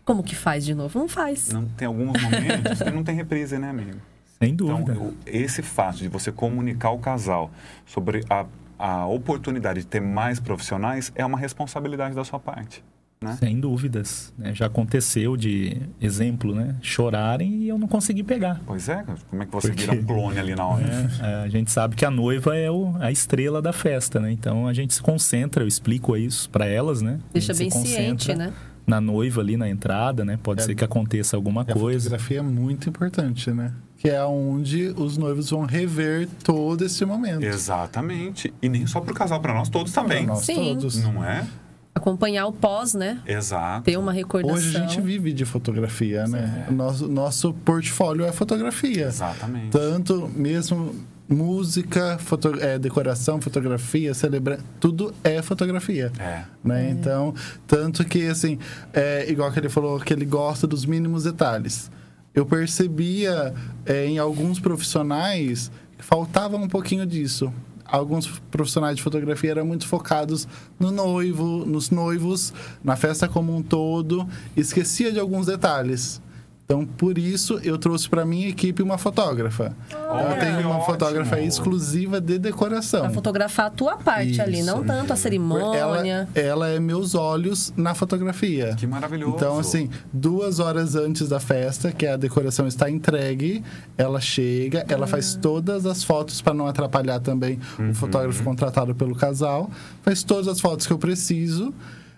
Como 0.04 0.22
que 0.24 0.36
faz 0.36 0.64
de 0.64 0.74
novo? 0.76 1.00
Não 1.00 1.08
faz. 1.08 1.50
Não, 1.50 1.66
tem 1.66 1.88
alguns 1.88 2.22
momentos 2.22 2.82
que 2.82 2.92
não 2.92 3.04
tem 3.04 3.16
reprise, 3.16 3.58
né, 3.58 3.70
amigo? 3.70 3.98
Sem 4.40 4.52
Então, 4.54 4.68
dúvida. 4.84 4.94
eu- 4.94 5.14
esse 5.26 5.62
fato 5.62 5.98
de 5.98 6.08
você 6.10 6.32
comunicar 6.32 6.90
ao 6.90 7.00
casal 7.00 7.50
sobre 7.86 8.24
a, 8.30 8.46
a 8.78 9.06
oportunidade 9.08 9.80
de 9.80 9.88
ter 9.88 10.02
mais 10.02 10.40
profissionais 10.40 11.12
é 11.16 11.26
uma 11.26 11.38
responsabilidade 11.40 12.14
da 12.14 12.24
sua 12.24 12.40
parte. 12.40 12.84
Né? 13.26 13.38
Sem 13.40 13.60
dúvidas. 13.60 14.34
né? 14.38 14.54
Já 14.54 14.68
aconteceu 14.68 15.36
de, 15.36 15.78
exemplo, 16.02 16.54
né? 16.56 16.76
Chorarem 16.82 17.64
e 17.64 17.68
eu 17.70 17.78
não 17.78 17.88
consegui 17.88 18.24
pegar. 18.24 18.62
Pois 18.66 18.88
é, 18.90 19.04
cara, 19.04 19.18
como 19.30 19.44
é 19.44 19.46
que 19.46 19.52
você 19.52 19.68
Porque- 19.70 19.84
vira 19.86 20.04
clone 20.04 20.40
ali 20.40 20.56
na 20.56 20.66
hora? 20.66 20.86
É, 21.22 21.36
a 21.44 21.48
gente 21.50 21.72
sabe 21.72 21.96
que 21.96 22.06
a 22.06 22.12
noiva 22.12 22.56
é 22.56 22.70
o- 22.70 22.96
a 23.00 23.12
estrela 23.12 23.62
da 23.62 23.74
festa, 23.74 24.20
né? 24.20 24.32
Então 24.32 24.68
a 24.68 24.74
gente 24.74 24.94
se 24.94 25.02
concentra, 25.02 25.64
eu 25.64 25.68
explico 25.68 26.16
isso 26.18 26.50
para 26.50 26.66
elas, 26.66 27.02
né? 27.02 27.20
A 27.30 27.34
Deixa 27.34 27.54
bem 27.54 27.70
ciente, 27.72 28.34
né? 28.36 28.54
Na 28.86 29.02
noiva 29.02 29.42
ali 29.42 29.58
na 29.58 29.68
entrada, 29.68 30.24
né? 30.24 30.38
Pode 30.42 30.62
É. 30.62 30.66
ser 30.66 30.76
que 30.76 30.84
aconteça 30.84 31.36
alguma 31.36 31.66
E 31.68 31.72
a 31.72 31.74
coisa. 31.74 32.10
fotografia 32.10 32.40
é 32.40 32.42
muito 32.44 32.88
importante, 32.88 33.50
né? 33.52 33.74
Que 33.98 34.10
é 34.10 34.24
onde 34.24 34.94
os 34.96 35.18
noivos 35.18 35.50
vão 35.50 35.66
rever 35.66 36.28
todo 36.44 36.86
esse 36.86 37.04
momento. 37.06 37.44
Exatamente. 37.44 38.54
E 38.62 38.70
nem 38.70 38.86
só 38.86 39.02
pro 39.02 39.14
casal, 39.14 39.40
para 39.40 39.54
nós 39.54 39.70
todos 39.70 39.92
também. 39.92 40.26
Pra 40.26 40.36
nós 40.36 40.46
Sim. 40.46 40.76
todos. 40.76 41.02
Não 41.02 41.24
é? 41.24 41.48
Acompanhar 41.96 42.46
o 42.46 42.52
pós, 42.52 42.94
né? 42.94 43.22
Exato. 43.26 43.86
Ter 43.86 43.98
uma 43.98 44.12
recordação. 44.12 44.58
Hoje 44.58 44.78
a 44.78 44.82
gente 44.82 45.00
vive 45.00 45.32
de 45.32 45.46
fotografia, 45.46 46.28
né? 46.28 46.68
O 46.70 46.74
Nosso, 46.74 47.08
nosso 47.08 47.54
portfólio 47.54 48.26
é 48.26 48.34
fotografia. 48.34 49.08
Exatamente. 49.08 49.70
Tanto 49.70 50.30
mesmo 50.36 50.94
música, 51.28 52.18
foto, 52.20 52.54
é, 52.60 52.78
decoração, 52.78 53.42
fotografia, 53.42 54.14
celebrar, 54.14 54.60
tudo 54.80 55.14
é 55.24 55.42
fotografia. 55.42 56.12
É. 56.20 56.44
Né? 56.64 56.90
Então, 56.92 57.34
tanto 57.66 58.06
que, 58.06 58.28
assim, 58.28 58.60
é, 58.94 59.30
igual 59.30 59.52
que 59.52 59.60
ele 59.60 59.70
falou, 59.70 60.00
que 60.00 60.14
ele 60.14 60.26
gosta 60.26 60.68
dos 60.68 60.86
mínimos 60.86 61.24
detalhes. 61.24 61.90
Eu 62.34 62.46
percebia 62.46 63.54
é, 63.86 64.06
em 64.06 64.18
alguns 64.18 64.60
profissionais 64.60 65.72
que 65.98 66.04
faltava 66.04 66.58
um 66.58 66.68
pouquinho 66.68 67.06
disso. 67.06 67.52
Alguns 67.86 68.28
profissionais 68.50 68.96
de 68.96 69.04
fotografia 69.04 69.52
eram 69.52 69.66
muito 69.66 69.88
focados 69.88 70.48
no 70.80 70.92
noivo, 70.92 71.66
nos 71.66 71.92
noivos, 71.92 72.52
na 72.84 72.96
festa 72.96 73.28
como 73.28 73.56
um 73.56 73.62
todo, 73.62 74.28
esquecia 74.58 75.12
de 75.12 75.20
alguns 75.20 75.46
detalhes. 75.46 76.22
Então, 76.66 76.84
por 76.84 77.20
isso, 77.20 77.60
eu 77.64 77.78
trouxe 77.78 78.10
para 78.10 78.26
minha 78.26 78.50
equipe 78.50 78.82
uma 78.82 78.98
fotógrafa. 78.98 79.76
Olha, 79.94 80.34
eu 80.34 80.40
tenho 80.40 80.68
uma 80.68 80.82
fotógrafa 80.82 81.36
ótimo. 81.36 81.48
exclusiva 81.48 82.20
de 82.20 82.40
decoração. 82.40 83.02
Pra 83.02 83.12
fotografar 83.12 83.68
a 83.68 83.70
tua 83.70 83.98
parte 83.98 84.42
ali, 84.42 84.64
não 84.64 84.78
Isso. 84.78 84.88
tanto 84.88 85.14
a 85.14 85.16
cerimônia. 85.16 85.78
Ela, 85.78 86.30
ela 86.34 86.68
é 86.70 86.80
meus 86.80 87.14
olhos 87.14 87.72
na 87.78 87.94
fotografia. 87.94 88.74
Que 88.76 88.88
maravilhoso. 88.88 89.36
Então, 89.36 89.60
assim, 89.60 89.92
duas 90.12 90.60
horas 90.60 90.96
antes 90.96 91.30
da 91.30 91.40
festa, 91.40 91.92
que 91.92 92.08
a 92.08 92.18
decoração 92.18 92.66
está 92.66 92.90
entregue, 92.90 93.64
ela 93.96 94.20
chega, 94.20 94.84
ela 94.90 95.06
faz 95.06 95.36
todas 95.40 95.86
as 95.86 96.04
fotos 96.04 96.42
para 96.42 96.56
não 96.56 96.66
atrapalhar 96.66 97.20
também 97.20 97.60
o 97.78 97.94
fotógrafo 97.94 98.44
contratado 98.44 98.96
pelo 98.96 99.14
casal, 99.16 99.70
faz 100.02 100.24
todas 100.24 100.48
as 100.48 100.60
fotos 100.60 100.88
que 100.88 100.94
eu 100.94 100.98
preciso. 100.98 101.72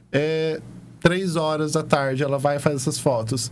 É, 0.10 0.62
três 1.02 1.36
horas 1.36 1.74
da 1.74 1.84
tarde 1.84 2.24
ela 2.24 2.38
vai 2.38 2.56
e 2.56 2.60
faz 2.60 2.78
essas 2.78 2.98
fotos. 2.98 3.52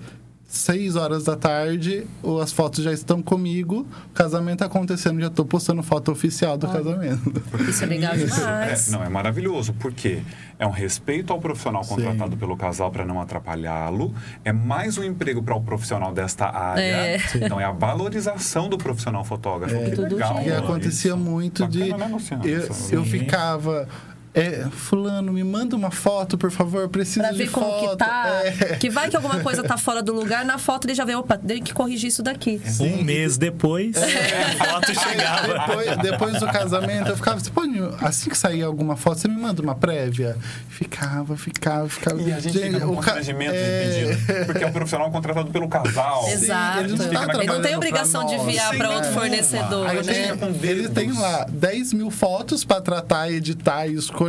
Seis 0.55 0.95
horas 0.95 1.25
da 1.25 1.35
tarde, 1.35 2.07
as 2.41 2.51
fotos 2.53 2.81
já 2.81 2.93
estão 2.93 3.21
comigo, 3.21 3.85
o 4.09 4.13
casamento 4.13 4.59
tá 4.59 4.67
acontecendo, 4.67 5.19
já 5.19 5.27
estou 5.27 5.43
postando 5.45 5.83
foto 5.83 6.13
oficial 6.13 6.57
do 6.57 6.65
casamento. 6.67 7.33
Isso 7.67 7.83
é 7.83 7.87
legal 7.87 8.15
Isso, 8.17 8.39
demais. 8.39 8.87
é, 8.87 8.91
não, 8.91 9.03
é 9.03 9.09
maravilhoso, 9.09 9.73
porque 9.73 10.21
é 10.57 10.65
um 10.65 10.71
respeito 10.71 11.33
ao 11.33 11.41
profissional 11.41 11.83
contratado 11.83 12.37
pelo 12.37 12.55
casal 12.55 12.89
para 12.89 13.03
não 13.05 13.19
atrapalhá-lo, 13.19 14.13
é 14.45 14.53
mais 14.53 14.97
um 14.97 15.03
emprego 15.03 15.43
para 15.43 15.55
o 15.55 15.61
profissional 15.61 16.13
desta 16.13 16.45
área. 16.45 16.81
É. 16.81 17.19
Então, 17.35 17.59
é 17.59 17.65
a 17.65 17.71
valorização 17.71 18.69
do 18.69 18.77
profissional 18.77 19.25
fotógrafo. 19.25 19.77
Que 19.77 19.91
Tudo 19.91 20.15
legal. 20.15 20.41
E 20.41 20.49
É, 20.49 20.57
acontecia 20.57 21.11
isso. 21.11 21.17
muito 21.19 21.67
de. 21.67 21.79
Bacana, 21.91 22.05
né, 22.07 22.13
Luciano? 22.13 22.47
eu, 22.47 22.67
eu 22.91 23.03
ficava. 23.03 23.89
É, 24.35 24.65
fulano, 24.69 25.31
me 25.31 25.43
manda 25.43 25.75
uma 25.75 25.91
foto, 25.91 26.37
por 26.37 26.51
favor, 26.51 26.89
preciso 26.89 27.21
Pra 27.21 27.31
de 27.31 27.37
ver 27.37 27.49
como 27.51 27.65
foto. 27.67 27.89
que 27.91 27.97
tá. 27.97 28.41
É. 28.43 28.75
Que 28.75 28.89
vai 28.89 29.09
que 29.09 29.15
alguma 29.15 29.39
coisa 29.39 29.63
tá 29.63 29.77
fora 29.77 30.03
do 30.03 30.13
lugar, 30.13 30.43
na 30.43 30.57
foto 30.57 30.85
ele 30.87 30.93
já 30.93 31.05
vê, 31.05 31.15
opa, 31.15 31.37
tem 31.37 31.63
que 31.63 31.73
corrigir 31.73 32.09
isso 32.09 32.21
daqui. 32.21 32.61
Um 32.81 33.01
mês 33.03 33.37
depois, 33.37 33.95
a 33.97 34.65
foto 34.65 34.93
chegava. 34.93 35.53
Depois, 35.53 35.97
depois 35.97 36.39
do 36.41 36.47
casamento, 36.47 37.09
eu 37.11 37.15
ficava, 37.15 37.39
você 37.39 37.49
pode, 37.49 37.79
assim 38.01 38.29
que 38.29 38.37
sair 38.37 38.61
alguma 38.63 38.97
foto, 38.97 39.21
você 39.21 39.27
me 39.29 39.39
manda 39.39 39.61
uma 39.61 39.75
prévia? 39.75 40.35
Ficava, 40.67 41.37
ficava, 41.37 41.87
ficava. 41.87 42.21
E 42.21 42.33
a 42.33 42.39
gente 42.39 42.59
fica 42.59 42.79
com 42.81 42.87
o 42.87 42.97
ca- 42.97 43.13
constrangimento 43.13 43.53
é, 43.55 43.83
de 44.09 44.15
pedir, 44.17 44.45
porque 44.45 44.63
é 44.63 44.67
um 44.67 44.71
profissional 44.73 45.09
contratado 45.11 45.49
pelo 45.49 45.69
casal. 45.69 46.27
Exato. 46.27 46.79
ele 46.81 46.89
não 46.89 46.97
tá 46.97 47.33
Ele 47.35 47.45
não 47.45 47.61
tem 47.61 47.75
obrigação 47.77 48.25
de 48.25 48.33
enviar 48.35 48.75
pra 48.75 48.89
outro 48.91 49.11
fornecedor, 49.13 49.87
Aí 49.87 50.03
né? 50.03 50.35
com 50.35 50.65
ele 50.65 50.89
tem 50.89 51.13
lá 51.13 51.45
10 51.49 51.93
mil 51.93 52.11
fotos 52.11 52.65
pra 52.65 52.81
tratar, 52.81 53.31
editar 53.31 53.87
e 53.87 53.93
escolher. 53.93 54.24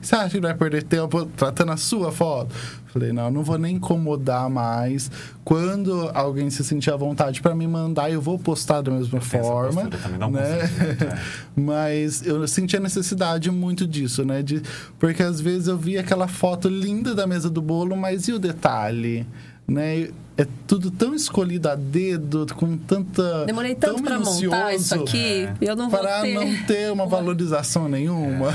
Você 0.00 0.14
acha 0.14 0.30
que 0.30 0.40
vai 0.40 0.54
perder 0.54 0.82
tempo 0.82 1.26
tratando 1.26 1.72
a 1.72 1.76
sua 1.76 2.10
foto? 2.12 2.54
Falei, 2.92 3.12
não, 3.12 3.30
não 3.30 3.42
vou 3.44 3.56
nem 3.56 3.76
incomodar 3.76 4.50
mais. 4.50 5.10
Quando 5.44 6.10
alguém 6.12 6.50
se 6.50 6.64
sentir 6.64 6.92
à 6.92 6.96
vontade 6.96 7.40
pra 7.40 7.54
me 7.54 7.66
mandar, 7.66 8.10
eu 8.10 8.20
vou 8.20 8.38
postar 8.38 8.80
da 8.80 8.90
mesma 8.90 9.20
forma. 9.20 9.86
também 9.88 10.18
dá 10.18 10.26
um 10.26 10.30
né? 10.32 10.42
é. 11.00 11.18
Mas 11.54 12.26
eu 12.26 12.46
senti 12.48 12.76
a 12.76 12.80
necessidade 12.80 13.48
muito 13.50 13.86
disso, 13.86 14.24
né? 14.24 14.42
De, 14.42 14.60
porque 14.98 15.22
às 15.22 15.40
vezes 15.40 15.68
eu 15.68 15.78
via 15.78 16.00
aquela 16.00 16.26
foto 16.26 16.68
linda 16.68 17.14
da 17.14 17.26
mesa 17.26 17.48
do 17.48 17.62
bolo, 17.62 17.96
mas 17.96 18.26
e 18.26 18.32
o 18.32 18.38
detalhe? 18.40 19.24
Né? 19.68 20.08
É 20.38 20.46
tudo 20.66 20.90
tão 20.90 21.14
escolhido 21.14 21.68
a 21.68 21.74
dedo, 21.74 22.46
com 22.54 22.74
tanta. 22.78 23.44
Demorei 23.44 23.74
tanto 23.74 23.96
tão 23.96 24.04
pra 24.04 24.18
montar 24.18 24.72
isso 24.74 24.94
aqui, 24.94 25.46
eu 25.60 25.76
não 25.76 25.90
vou 25.90 26.00
Para 26.00 26.22
ter. 26.22 26.32
não 26.34 26.56
ter 26.66 26.90
uma 26.90 27.04
valorização 27.06 27.88
nenhuma. 27.90 28.48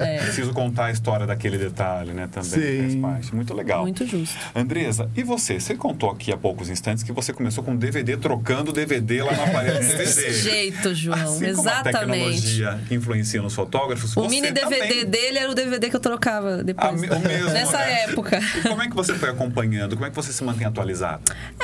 É, 0.00 0.18
Preciso 0.24 0.54
contar 0.54 0.86
a 0.86 0.90
história 0.90 1.26
daquele 1.26 1.58
detalhe, 1.58 2.12
né? 2.12 2.28
Também 2.32 2.48
faz 2.80 2.92
Sim. 2.92 3.00
parte. 3.02 3.34
Muito 3.34 3.52
legal. 3.52 3.82
muito 3.82 4.06
justo. 4.06 4.38
Andresa, 4.56 5.10
e 5.14 5.22
você? 5.22 5.60
Você 5.60 5.74
contou 5.74 6.10
aqui 6.10 6.32
há 6.32 6.36
poucos 6.36 6.70
instantes 6.70 7.02
que 7.04 7.12
você 7.12 7.30
começou 7.32 7.62
com 7.62 7.76
DVD, 7.76 8.16
trocando 8.16 8.72
DVD 8.72 9.22
lá 9.22 9.32
na 9.32 9.48
parede 9.48 9.86
do 9.86 9.96
Desse 9.98 10.20
DVD. 10.22 10.32
jeito, 10.40 10.94
João. 10.94 11.18
Assim 11.18 11.52
como 11.54 11.68
a 11.68 11.72
Exatamente. 11.72 11.92
tecnologia 11.98 12.80
influencia 12.90 13.42
nos 13.42 13.54
fotógrafos, 13.54 14.16
O 14.16 14.22
você 14.22 14.28
mini 14.30 14.50
DVD 14.50 14.78
também. 14.78 15.04
dele 15.04 15.38
era 15.40 15.50
o 15.50 15.54
DVD 15.54 15.90
que 15.90 15.96
eu 15.96 16.00
trocava 16.00 16.64
depois. 16.64 16.88
Ah, 16.88 16.92
me- 16.92 17.08
o 17.10 17.20
mesmo, 17.20 17.50
Nessa 17.52 17.76
né? 17.78 18.04
época. 18.04 18.40
E 18.56 18.62
como 18.66 18.80
é 18.80 18.88
que 18.88 18.94
você 18.94 19.12
foi 19.14 19.28
acompanhando? 19.28 19.94
Como 19.94 20.06
é 20.06 20.10
que 20.10 20.16
você 20.16 20.32
se 20.32 20.42
mantém 20.42 20.66
atualizado? 20.66 21.07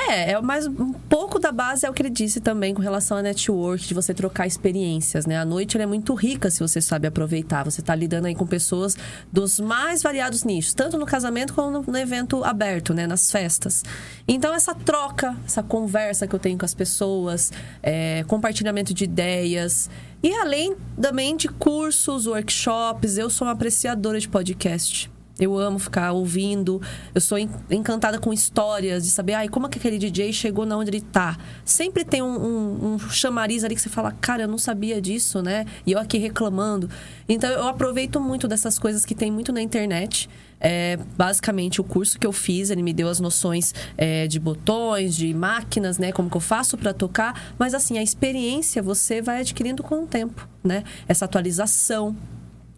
É, 0.08 0.32
é 0.32 0.40
mais 0.40 0.66
um 0.66 0.92
pouco 0.92 1.38
da 1.38 1.52
base 1.52 1.86
é 1.86 1.90
o 1.90 1.92
que 1.92 2.02
ele 2.02 2.10
disse 2.10 2.40
também 2.40 2.74
com 2.74 2.82
relação 2.82 3.16
a 3.16 3.22
network, 3.22 3.86
de 3.86 3.94
você 3.94 4.12
trocar 4.14 4.46
experiências, 4.46 5.26
né? 5.26 5.38
A 5.38 5.44
noite 5.44 5.78
é 5.78 5.86
muito 5.86 6.14
rica 6.14 6.50
se 6.50 6.60
você 6.60 6.80
sabe 6.80 7.06
aproveitar. 7.06 7.64
Você 7.64 7.82
tá 7.82 7.94
lidando 7.94 8.26
aí 8.26 8.34
com 8.34 8.46
pessoas 8.46 8.96
dos 9.32 9.60
mais 9.60 10.02
variados 10.02 10.44
nichos, 10.44 10.74
tanto 10.74 10.98
no 10.98 11.06
casamento 11.06 11.54
como 11.54 11.70
no, 11.70 11.82
no 11.82 11.98
evento 11.98 12.44
aberto, 12.44 12.94
né? 12.94 13.06
Nas 13.06 13.30
festas. 13.30 13.82
Então, 14.26 14.54
essa 14.54 14.74
troca, 14.74 15.36
essa 15.44 15.62
conversa 15.62 16.26
que 16.26 16.34
eu 16.34 16.38
tenho 16.38 16.58
com 16.58 16.64
as 16.64 16.74
pessoas, 16.74 17.52
é, 17.82 18.24
compartilhamento 18.24 18.94
de 18.94 19.04
ideias. 19.04 19.90
E 20.22 20.32
além 20.34 20.74
também 21.00 21.36
de 21.36 21.48
cursos, 21.48 22.26
workshops, 22.26 23.18
eu 23.18 23.28
sou 23.28 23.46
uma 23.46 23.52
apreciadora 23.52 24.18
de 24.18 24.28
podcast. 24.28 25.13
Eu 25.38 25.58
amo 25.58 25.78
ficar 25.78 26.12
ouvindo. 26.12 26.80
Eu 27.14 27.20
sou 27.20 27.36
en- 27.38 27.48
encantada 27.70 28.18
com 28.18 28.32
histórias, 28.32 29.02
de 29.04 29.10
saber, 29.10 29.34
ai, 29.34 29.48
como 29.48 29.66
é 29.66 29.68
que 29.68 29.78
aquele 29.78 29.98
DJ 29.98 30.32
chegou 30.32 30.64
na 30.64 30.76
onde 30.76 30.90
ele 30.90 31.00
tá. 31.00 31.36
Sempre 31.64 32.04
tem 32.04 32.22
um, 32.22 32.26
um, 32.26 32.94
um 32.94 32.98
chamariz 32.98 33.64
ali 33.64 33.74
que 33.74 33.80
você 33.80 33.88
fala, 33.88 34.12
cara, 34.20 34.44
eu 34.44 34.48
não 34.48 34.58
sabia 34.58 35.00
disso, 35.00 35.42
né? 35.42 35.66
E 35.84 35.92
eu 35.92 35.98
aqui 35.98 36.18
reclamando. 36.18 36.88
Então 37.28 37.50
eu 37.50 37.66
aproveito 37.66 38.20
muito 38.20 38.46
dessas 38.46 38.78
coisas 38.78 39.04
que 39.04 39.14
tem 39.14 39.30
muito 39.30 39.52
na 39.52 39.60
internet. 39.60 40.28
É, 40.60 40.96
basicamente, 41.16 41.80
o 41.80 41.84
curso 41.84 42.18
que 42.18 42.26
eu 42.26 42.32
fiz, 42.32 42.70
ele 42.70 42.82
me 42.82 42.92
deu 42.94 43.08
as 43.08 43.20
noções 43.20 43.74
é, 43.98 44.26
de 44.26 44.38
botões, 44.38 45.14
de 45.14 45.34
máquinas, 45.34 45.98
né? 45.98 46.10
Como 46.12 46.30
que 46.30 46.36
eu 46.36 46.40
faço 46.40 46.78
para 46.78 46.94
tocar. 46.94 47.52
Mas, 47.58 47.74
assim, 47.74 47.98
a 47.98 48.02
experiência 48.02 48.80
você 48.82 49.20
vai 49.20 49.40
adquirindo 49.40 49.82
com 49.82 50.04
o 50.04 50.06
tempo, 50.06 50.48
né? 50.62 50.84
Essa 51.06 51.26
atualização, 51.26 52.16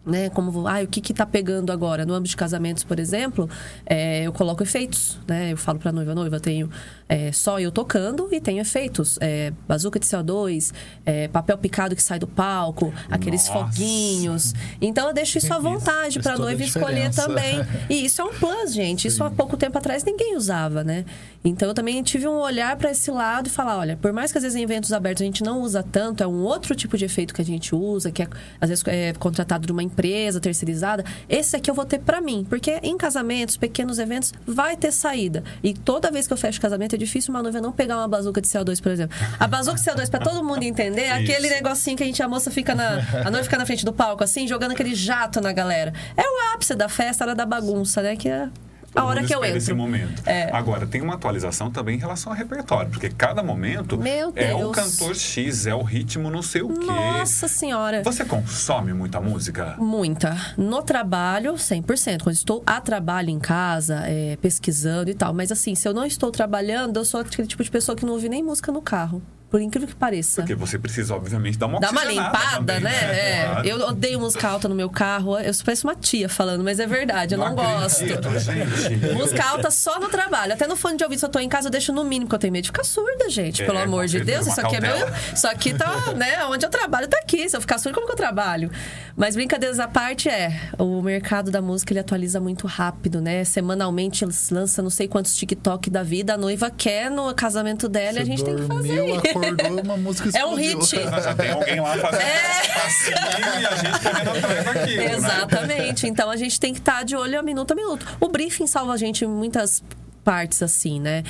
né? 0.07 0.29
Como, 0.29 0.67
ah, 0.67 0.81
o 0.83 0.87
que 0.87 1.01
que 1.01 1.13
tá 1.13 1.25
pegando 1.25 1.71
agora? 1.71 2.05
No 2.05 2.13
âmbito 2.13 2.31
de 2.31 2.37
casamentos, 2.37 2.83
por 2.83 2.99
exemplo, 2.99 3.49
é, 3.85 4.23
eu 4.23 4.33
coloco 4.33 4.63
efeitos, 4.63 5.19
né? 5.27 5.51
Eu 5.51 5.57
falo 5.57 5.79
pra 5.79 5.91
noiva, 5.91 6.15
noiva, 6.15 6.39
tenho 6.39 6.69
é, 7.09 7.31
só 7.31 7.59
eu 7.59 7.71
tocando 7.71 8.27
e 8.31 8.39
tenho 8.39 8.61
efeitos. 8.61 9.17
É, 9.21 9.51
bazuca 9.67 9.99
de 9.99 10.05
CO2, 10.05 10.73
é, 11.05 11.27
papel 11.27 11.57
picado 11.57 11.95
que 11.95 12.03
sai 12.03 12.19
do 12.19 12.27
palco, 12.27 12.93
aqueles 13.09 13.47
Nossa. 13.47 13.65
foguinhos. 13.65 14.53
Então, 14.81 15.07
eu 15.07 15.13
deixo 15.13 15.37
isso 15.37 15.53
à 15.53 15.59
vontade 15.59 16.19
toda 16.19 16.35
a 16.35 16.37
noiva 16.37 16.63
escolher 16.63 17.13
também. 17.13 17.57
E 17.89 18.05
isso 18.05 18.21
é 18.21 18.25
um 18.25 18.33
plus, 18.33 18.73
gente. 18.73 19.07
Isso 19.07 19.23
há 19.23 19.29
pouco 19.29 19.55
tempo 19.55 19.77
atrás 19.77 20.03
ninguém 20.03 20.35
usava, 20.35 20.83
né? 20.83 21.05
Então 21.43 21.69
eu 21.69 21.73
também 21.73 22.01
tive 22.03 22.27
um 22.27 22.37
olhar 22.39 22.75
para 22.75 22.91
esse 22.91 23.09
lado 23.11 23.47
e 23.47 23.49
falar, 23.49 23.77
olha, 23.77 23.97
por 23.97 24.11
mais 24.11 24.31
que 24.31 24.37
às 24.37 24.43
vezes 24.43 24.55
em 24.55 24.63
eventos 24.63 24.91
abertos 24.91 25.21
a 25.21 25.25
gente 25.25 25.43
não 25.43 25.61
usa 25.61 25.83
tanto, 25.83 26.23
é 26.23 26.27
um 26.27 26.43
outro 26.43 26.75
tipo 26.75 26.97
de 26.97 27.05
efeito 27.05 27.33
que 27.33 27.41
a 27.41 27.45
gente 27.45 27.73
usa, 27.73 28.11
que 28.11 28.23
é, 28.23 28.27
às 28.59 28.69
vezes 28.69 28.83
é 28.87 29.13
contratado 29.13 29.65
de 29.65 29.71
uma 29.71 29.83
empresa 29.83 30.39
terceirizada, 30.39 31.05
esse 31.29 31.55
aqui 31.55 31.69
eu 31.69 31.75
vou 31.75 31.85
ter 31.85 31.99
para 31.99 32.19
mim, 32.19 32.45
porque 32.47 32.79
em 32.83 32.97
casamentos, 32.97 33.55
pequenos 33.55 33.99
eventos, 33.99 34.33
vai 34.45 34.75
ter 34.75 34.91
saída. 34.91 35.43
E 35.63 35.73
toda 35.73 36.11
vez 36.11 36.27
que 36.27 36.33
eu 36.33 36.37
fecho 36.37 36.59
casamento 36.59 36.96
é 36.97 36.99
difícil 36.99 37.33
uma 37.33 37.41
noiva 37.41 37.61
não 37.61 37.71
pegar 37.71 37.97
uma 37.97 38.07
bazuca 38.07 38.41
de 38.41 38.47
CO2, 38.47 38.81
por 38.81 38.91
exemplo. 38.91 39.17
A 39.39 39.47
bazuca 39.47 39.77
de 39.77 39.83
CO2 39.83 40.09
para 40.09 40.19
todo 40.19 40.43
mundo 40.43 40.63
entender, 40.63 41.03
é 41.03 41.11
aquele 41.11 41.49
negocinho 41.49 41.95
que 41.95 42.03
a 42.03 42.05
gente 42.05 42.21
a 42.21 42.27
moça 42.27 42.51
fica 42.51 42.75
na 42.75 42.97
a 43.25 43.31
noiva 43.31 43.43
fica 43.43 43.57
na 43.57 43.65
frente 43.65 43.85
do 43.85 43.93
palco 43.93 44.23
assim, 44.23 44.47
jogando 44.47 44.71
aquele 44.71 44.93
jato 44.93 45.39
na 45.39 45.53
galera. 45.53 45.93
É 46.15 46.21
o 46.21 46.53
ápice 46.53 46.75
da 46.75 46.89
festa, 46.89 47.23
a 47.23 47.27
hora 47.27 47.35
da 47.35 47.45
bagunça, 47.45 48.01
né, 48.01 48.15
que 48.15 48.27
é 48.27 48.49
Todo 48.93 49.03
a 49.03 49.05
hora 49.05 49.23
que 49.23 49.33
eu 49.33 49.39
espera 49.39 49.57
esse 49.57 49.71
entro. 49.71 49.81
momento. 49.81 50.21
É. 50.25 50.49
Agora, 50.51 50.87
tem 50.87 51.01
uma 51.01 51.15
atualização 51.15 51.69
também 51.69 51.95
em 51.95 51.99
relação 51.99 52.31
ao 52.31 52.37
repertório, 52.37 52.89
porque 52.89 53.09
cada 53.09 53.43
momento 53.43 53.97
Meu 53.97 54.31
é 54.35 54.53
o 54.53 54.71
cantor 54.71 55.15
X, 55.15 55.65
é 55.67 55.75
o 55.75 55.81
ritmo 55.83 56.29
não 56.29 56.41
sei 56.41 56.61
o 56.61 56.69
quê. 56.69 56.85
Nossa 56.85 57.47
senhora. 57.47 58.03
Você 58.03 58.25
consome 58.25 58.93
muita 58.93 59.19
música? 59.19 59.75
Muita. 59.77 60.35
No 60.57 60.81
trabalho, 60.81 61.53
100%. 61.53 62.23
Quando 62.23 62.35
estou 62.35 62.63
a 62.65 62.79
trabalho 62.81 63.29
em 63.29 63.39
casa, 63.39 64.03
é, 64.05 64.37
pesquisando 64.41 65.09
e 65.09 65.13
tal. 65.13 65.33
Mas 65.33 65.51
assim, 65.51 65.75
se 65.75 65.87
eu 65.87 65.93
não 65.93 66.05
estou 66.05 66.31
trabalhando, 66.31 66.97
eu 66.97 67.05
sou 67.05 67.19
aquele 67.19 67.47
tipo 67.47 67.63
de 67.63 67.69
pessoa 67.71 67.95
que 67.95 68.05
não 68.05 68.13
ouve 68.13 68.29
nem 68.29 68.43
música 68.43 68.71
no 68.71 68.81
carro. 68.81 69.21
Por 69.49 69.61
incrível 69.61 69.87
que 69.87 69.95
pareça. 69.95 70.41
Porque 70.41 70.55
você 70.55 70.77
precisa, 70.77 71.15
obviamente, 71.15 71.57
dar 71.57 71.67
uma 71.67 71.79
Dá 71.79 71.89
uma 71.89 72.03
limpada, 72.03 72.57
também, 72.57 72.81
né? 72.81 72.91
É. 72.91 73.45
Claro. 73.45 73.67
Eu 73.67 73.87
odeio 73.87 74.19
música 74.19 74.47
alta 74.47 74.67
no 74.67 74.75
meu 74.75 74.89
carro. 74.89 75.39
Eu 75.39 75.53
pareço 75.63 75.87
uma 75.87 75.95
tia 75.95 76.27
falando, 76.27 76.65
mas 76.65 76.81
é 76.81 76.85
verdade, 76.85 77.35
eu 77.35 77.37
não, 77.37 77.55
gosto. 77.55 78.03
acredito, 78.03 78.39
gente. 78.39 79.13
Música 79.13 79.45
alta 79.45 79.71
só 79.71 79.99
no 80.01 80.09
trabalho. 80.09 80.53
Até 80.53 80.67
no 80.67 80.75
fone 80.75 80.97
de 80.97 81.03
ouvido, 81.05 81.19
se 81.19 81.25
eu 81.25 81.29
tô 81.29 81.39
em 81.39 81.47
casa, 81.47 81.67
eu 81.67 81.71
deixo 81.71 81.93
no 81.93 82.03
mínimo, 82.03 82.25
porque 82.25 82.35
eu 82.35 82.39
tenho 82.39 82.53
medo 82.53 82.63
de 82.63 82.69
ficar 82.69 82.83
surda, 82.83 83.29
gente. 83.29 83.63
É, 83.63 83.65
pelo 83.65 83.79
amor 83.79 84.07
de 84.07 84.19
Deus. 84.19 84.47
Isso 84.47 84.59
aqui 84.59 84.75
é 84.75 84.81
meu. 84.81 84.91
cautela. 84.91 85.17
Isso 85.33 85.47
aqui 85.47 85.73
tá, 85.73 86.13
né? 86.13 86.45
Onde 86.45 86.65
eu 86.65 86.69
trabalho 86.69 87.07
tá 87.07 87.17
aqui. 87.17 87.47
Se 87.47 87.55
eu 87.55 87.61
ficar 87.61 87.77
surda, 87.77 87.95
como 87.95 88.05
que 88.05 88.11
eu 88.11 88.17
trabalho? 88.17 88.69
Mas 89.15 89.35
brincadeiras 89.35 89.79
à 89.79 89.87
parte 89.87 90.27
é. 90.27 90.59
O 90.77 91.01
mercado 91.01 91.51
da 91.51 91.61
música 91.61 91.93
ele 91.93 91.99
atualiza 91.99 92.41
muito 92.41 92.67
rápido, 92.67 93.21
né? 93.21 93.45
Semanalmente 93.45 94.25
eles 94.25 94.49
lançam 94.49 94.83
não 94.83 94.89
sei 94.89 95.07
quantos 95.07 95.35
TikTok 95.35 95.89
da 95.89 96.03
vida. 96.03 96.33
A 96.33 96.37
noiva 96.37 96.69
quer 96.69 97.09
no 97.09 97.33
casamento 97.33 97.87
dela 97.87 98.19
e 98.19 98.21
a 98.21 98.25
gente 98.25 98.43
tem 98.43 98.55
que 98.55 98.63
fazer. 98.63 99.36
Acordou, 99.37 99.81
uma 99.83 99.97
música 99.97 100.29
É 100.37 100.45
um 100.45 100.57
explodiu. 100.59 101.01
hit. 101.01 101.21
Já 101.23 101.33
tem 101.35 101.51
alguém 101.51 101.79
lá 101.79 101.97
fazendo 101.97 102.21
um 102.21 102.73
passinho 102.73 103.61
e 103.61 103.65
a 103.65 103.75
gente 103.75 103.99
correndo 103.99 104.29
atrás 104.29 104.65
daquilo, 104.65 104.97
né? 104.97 105.13
Exatamente. 105.13 106.07
Então 106.07 106.29
a 106.29 106.35
gente 106.35 106.59
tem 106.59 106.73
que 106.73 106.79
estar 106.79 107.03
de 107.03 107.15
olho 107.15 107.39
a 107.39 107.43
minuto 107.43 107.71
a 107.71 107.75
minuto. 107.75 108.05
O 108.19 108.27
briefing 108.29 108.67
salva 108.67 108.93
a 108.93 108.97
gente 108.97 109.23
em 109.25 109.27
muitas 109.27 109.83
partes, 110.23 110.61
assim, 110.61 110.99
né? 110.99 111.23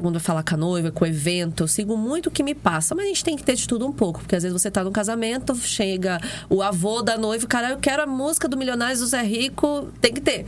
Quando 0.00 0.14
eu 0.14 0.20
falar 0.20 0.44
com 0.44 0.54
a 0.54 0.56
noiva, 0.56 0.92
com 0.92 1.04
o 1.04 1.08
evento, 1.08 1.64
eu 1.64 1.68
sigo 1.68 1.96
muito 1.96 2.28
o 2.28 2.30
que 2.30 2.44
me 2.44 2.54
passa, 2.54 2.94
mas 2.94 3.06
a 3.06 3.08
gente 3.08 3.24
tem 3.24 3.36
que 3.36 3.42
ter 3.42 3.56
de 3.56 3.66
tudo 3.66 3.84
um 3.84 3.92
pouco, 3.92 4.20
porque 4.20 4.36
às 4.36 4.44
vezes 4.44 4.60
você 4.60 4.70
tá 4.70 4.84
num 4.84 4.92
casamento, 4.92 5.56
chega 5.56 6.20
o 6.48 6.62
avô 6.62 7.02
da 7.02 7.18
noiva, 7.18 7.44
cara, 7.48 7.70
eu 7.70 7.78
quero 7.78 8.02
a 8.04 8.06
música 8.06 8.46
do 8.46 8.56
Milionários 8.56 9.00
do 9.00 9.06
Zé 9.08 9.22
Rico, 9.22 9.88
tem 10.00 10.14
que 10.14 10.20
ter. 10.20 10.46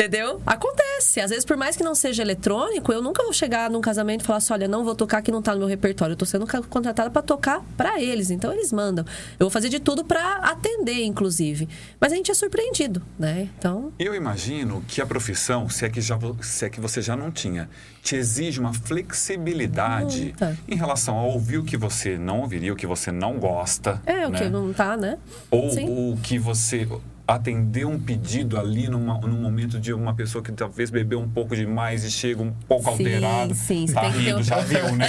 Entendeu? 0.00 0.40
Acontece. 0.46 1.20
Às 1.20 1.28
vezes, 1.28 1.44
por 1.44 1.58
mais 1.58 1.76
que 1.76 1.82
não 1.82 1.94
seja 1.94 2.22
eletrônico, 2.22 2.90
eu 2.90 3.02
nunca 3.02 3.22
vou 3.22 3.34
chegar 3.34 3.68
num 3.68 3.82
casamento 3.82 4.22
e 4.22 4.24
falar 4.24 4.38
assim: 4.38 4.54
olha, 4.54 4.66
não 4.66 4.82
vou 4.82 4.94
tocar 4.94 5.20
que 5.20 5.30
não 5.30 5.42
tá 5.42 5.52
no 5.52 5.58
meu 5.58 5.68
repertório. 5.68 6.14
Eu 6.14 6.16
tô 6.16 6.24
sendo 6.24 6.46
contratada 6.68 7.10
para 7.10 7.20
tocar 7.20 7.62
para 7.76 8.00
eles. 8.00 8.30
Então, 8.30 8.50
eles 8.50 8.72
mandam. 8.72 9.04
Eu 9.38 9.40
vou 9.44 9.50
fazer 9.50 9.68
de 9.68 9.78
tudo 9.78 10.02
para 10.02 10.36
atender, 10.36 11.04
inclusive. 11.04 11.68
Mas 12.00 12.12
a 12.14 12.16
gente 12.16 12.30
é 12.30 12.34
surpreendido, 12.34 13.02
né? 13.18 13.50
Então. 13.58 13.92
Eu 13.98 14.14
imagino 14.14 14.82
que 14.88 15.02
a 15.02 15.06
profissão, 15.06 15.68
se 15.68 15.84
é 15.84 15.90
que, 15.90 16.00
já, 16.00 16.18
se 16.40 16.64
é 16.64 16.70
que 16.70 16.80
você 16.80 17.02
já 17.02 17.14
não 17.14 17.30
tinha, 17.30 17.68
te 18.02 18.16
exige 18.16 18.58
uma 18.58 18.72
flexibilidade 18.72 20.20
Muita. 20.20 20.58
em 20.66 20.76
relação 20.76 21.18
a 21.18 21.24
ouvir 21.24 21.58
o 21.58 21.64
que 21.64 21.76
você 21.76 22.16
não 22.16 22.40
ouviria, 22.40 22.72
o 22.72 22.76
que 22.76 22.86
você 22.86 23.12
não 23.12 23.38
gosta. 23.38 24.00
É, 24.06 24.26
o 24.26 24.30
né? 24.30 24.38
que 24.38 24.48
não 24.48 24.72
tá, 24.72 24.96
né? 24.96 25.18
Ou 25.50 25.70
Sim. 25.70 25.86
o 25.88 26.16
que 26.22 26.38
você 26.38 26.88
atender 27.34 27.84
um 27.86 27.98
pedido 27.98 28.58
ali 28.58 28.88
numa, 28.88 29.18
num 29.20 29.40
momento 29.40 29.78
de 29.78 29.92
uma 29.92 30.14
pessoa 30.14 30.42
que 30.42 30.50
talvez 30.52 30.90
bebeu 30.90 31.20
um 31.20 31.28
pouco 31.28 31.54
demais 31.54 32.04
e 32.04 32.10
chega 32.10 32.42
um 32.42 32.52
pouco 32.68 32.84
Sim, 32.84 32.90
alterado. 32.90 33.54
sim, 33.54 33.86
você 33.86 33.94
tá 33.94 34.00
tem 34.02 34.12
que 34.12 34.18
ter 34.18 34.24
rindo, 34.24 34.38
um- 34.38 34.42
já 34.42 34.58
viu, 34.60 34.96
né? 34.96 35.06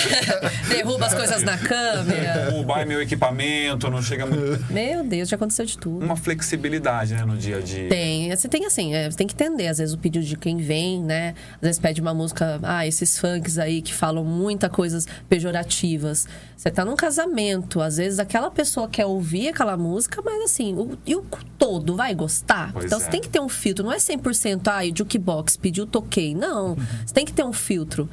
Derruba 0.70 1.06
as 1.06 1.14
coisas 1.14 1.44
na 1.44 1.58
câmera. 1.58 2.64
Vai 2.66 2.86
meu 2.86 3.02
equipamento, 3.02 3.90
não 3.90 4.02
chega 4.02 4.26
muito. 4.26 4.72
Meu 4.72 5.04
Deus, 5.04 5.30
já 5.30 5.36
aconteceu 5.36 5.66
de 5.66 5.78
tudo. 5.78 6.04
Uma 6.06 6.16
flexibilidade, 6.16 7.14
né, 7.14 7.26
no 7.26 7.36
dia 7.38 7.58
a 7.58 7.62
dia. 7.62 7.90
Tem, 7.90 8.36
você 8.36 8.48
tem 8.48 8.66
assim, 8.66 8.94
é, 8.94 9.10
você 9.10 9.18
tem 9.18 9.28
que 9.28 9.34
entender, 9.34 9.68
às 9.68 9.78
vezes, 9.80 9.94
o 9.94 9.98
pedido 9.98 10.26
de 10.26 10.38
quem 10.38 10.58
vem, 10.58 11.02
né? 11.02 11.34
Às 11.56 11.62
vezes 11.62 11.80
pede 11.80 12.02
uma 12.02 12.14
música, 12.14 12.60
ah, 12.64 12.86
esses 12.86 13.18
funks 13.20 13.58
aí 13.58 13.82
que 13.82 13.94
falam 13.94 14.24
muita 14.24 14.70
coisas 14.70 15.08
pejorativas. 15.28 16.28
Você 16.56 16.70
tá 16.70 16.86
num 16.86 16.96
casamento, 16.96 17.82
às 17.82 17.98
vezes 17.98 18.20
aquela 18.20 18.52
pessoa 18.52 18.88
quer 18.88 19.06
ouvir 19.06 19.50
aquela 19.50 19.76
música, 19.76 20.22
mas 20.24 20.44
assim, 20.44 20.76
o, 20.76 20.98
e 21.06 21.16
o 21.16 21.24
todo 21.58 21.96
vai 21.96 22.11
gostar? 22.14 22.72
Pois 22.74 22.86
então 22.86 23.00
é. 23.00 23.02
você 23.02 23.10
tem 23.10 23.22
que 23.22 23.30
ter 23.30 23.40
um 23.40 23.50
filtro, 23.50 23.86
não 23.86 23.92
é 23.92 23.98
100%, 23.98 24.68
ah, 24.68 24.84
o 24.84 24.98
jukebox 24.98 25.58
pediu, 25.58 25.86
toquei. 25.86 26.36
Não, 26.36 26.76
você 27.06 27.14
tem 27.14 27.26
que 27.26 27.34
ter 27.34 27.44
um 27.44 27.54
filtro. 27.54 28.10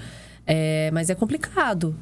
É, 0.46 0.90
mas 0.92 1.11
é 1.11 1.14
complicado. 1.14 1.94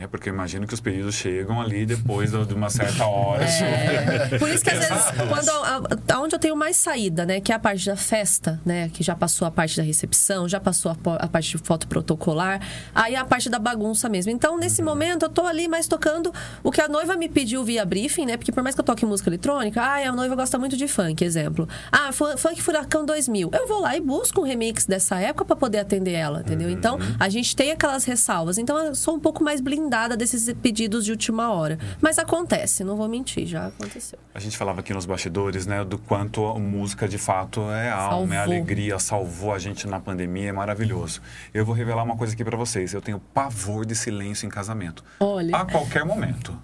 É, 0.00 0.06
porque 0.06 0.30
eu 0.30 0.32
imagino 0.32 0.66
que 0.66 0.72
os 0.72 0.80
pedidos 0.80 1.14
chegam 1.14 1.60
ali 1.60 1.84
depois 1.84 2.30
de 2.30 2.54
uma 2.54 2.70
certa 2.70 3.04
hora. 3.04 3.44
É. 3.44 4.30
Por 4.38 4.48
isso 4.48 4.64
que 4.64 4.70
às 4.70 4.78
vezes, 4.78 5.04
quando 5.28 5.48
a- 5.50 5.76
a- 5.76 6.14
aonde 6.16 6.34
eu 6.34 6.38
tenho 6.38 6.56
mais 6.56 6.76
saída, 6.76 7.26
né, 7.26 7.38
que 7.38 7.52
é 7.52 7.54
a 7.54 7.58
parte 7.58 7.84
da 7.84 7.96
festa, 7.96 8.58
né, 8.64 8.88
que 8.94 9.02
já 9.02 9.14
passou 9.14 9.46
a 9.46 9.50
parte 9.50 9.76
da 9.76 9.82
recepção, 9.82 10.48
já 10.48 10.58
passou 10.58 10.90
a, 10.92 10.96
a 11.16 11.28
parte 11.28 11.50
de 11.50 11.58
foto 11.62 11.86
protocolar, 11.86 12.60
aí 12.94 13.14
é 13.14 13.18
a 13.18 13.24
parte 13.26 13.50
da 13.50 13.58
bagunça 13.58 14.08
mesmo. 14.08 14.32
Então, 14.32 14.56
nesse 14.58 14.80
momento, 14.80 15.24
eu 15.24 15.28
tô 15.28 15.44
ali 15.46 15.68
mais 15.68 15.86
tocando 15.86 16.32
o 16.62 16.70
que 16.72 16.80
a 16.80 16.88
noiva 16.88 17.14
me 17.14 17.28
pediu 17.28 17.62
via 17.62 17.84
briefing, 17.84 18.24
né, 18.24 18.38
porque 18.38 18.52
por 18.52 18.62
mais 18.62 18.74
que 18.74 18.80
eu 18.80 18.84
toque 18.86 19.04
música 19.04 19.28
eletrônica, 19.28 19.82
ah, 19.82 19.96
a 20.08 20.12
noiva 20.12 20.34
gosta 20.34 20.58
muito 20.58 20.78
de 20.78 20.88
funk, 20.88 21.22
exemplo. 21.22 21.68
Ah, 21.92 22.10
fu- 22.10 22.38
funk 22.38 22.62
Furacão 22.62 23.04
2000. 23.04 23.50
Eu 23.52 23.68
vou 23.68 23.82
lá 23.82 23.94
e 23.94 24.00
busco 24.00 24.40
um 24.40 24.44
remix 24.44 24.86
dessa 24.86 25.20
época 25.20 25.44
para 25.44 25.56
poder 25.56 25.78
atender 25.80 26.12
ela, 26.12 26.40
entendeu? 26.40 26.70
Então, 26.70 26.98
a 27.18 27.28
gente 27.28 27.54
tem 27.54 27.70
aquelas 27.70 28.04
ressalvas. 28.06 28.56
Então, 28.56 28.78
eu 28.78 28.94
sou 28.94 29.14
um 29.14 29.20
pouco 29.20 29.44
mais 29.44 29.60
blindada 29.60 29.89
desses 30.16 30.52
pedidos 30.54 31.04
de 31.04 31.10
última 31.10 31.52
hora. 31.52 31.78
Mas 32.00 32.18
acontece, 32.18 32.84
não 32.84 32.96
vou 32.96 33.08
mentir, 33.08 33.46
já 33.46 33.66
aconteceu. 33.66 34.18
A 34.34 34.38
gente 34.38 34.56
falava 34.56 34.80
aqui 34.80 34.94
nos 34.94 35.04
bastidores, 35.04 35.66
né, 35.66 35.84
do 35.84 35.98
quanto 35.98 36.46
a 36.46 36.58
música 36.58 37.08
de 37.08 37.18
fato 37.18 37.60
é 37.70 37.90
alma, 37.90 38.34
é 38.34 38.38
Salvou. 38.38 38.54
alegria, 38.54 38.98
salvou 38.98 39.52
a 39.52 39.58
gente 39.58 39.86
na 39.86 39.98
pandemia, 39.98 40.48
é 40.50 40.52
maravilhoso. 40.52 41.20
Eu 41.52 41.64
vou 41.66 41.74
revelar 41.74 42.02
uma 42.04 42.16
coisa 42.16 42.32
aqui 42.34 42.44
pra 42.44 42.56
vocês. 42.56 42.92
Eu 42.94 43.00
tenho 43.02 43.18
pavor 43.18 43.84
de 43.84 43.94
silêncio 43.94 44.46
em 44.46 44.48
casamento. 44.50 45.04
Olha. 45.18 45.56
A 45.56 45.64
qualquer 45.64 46.04
momento. 46.04 46.56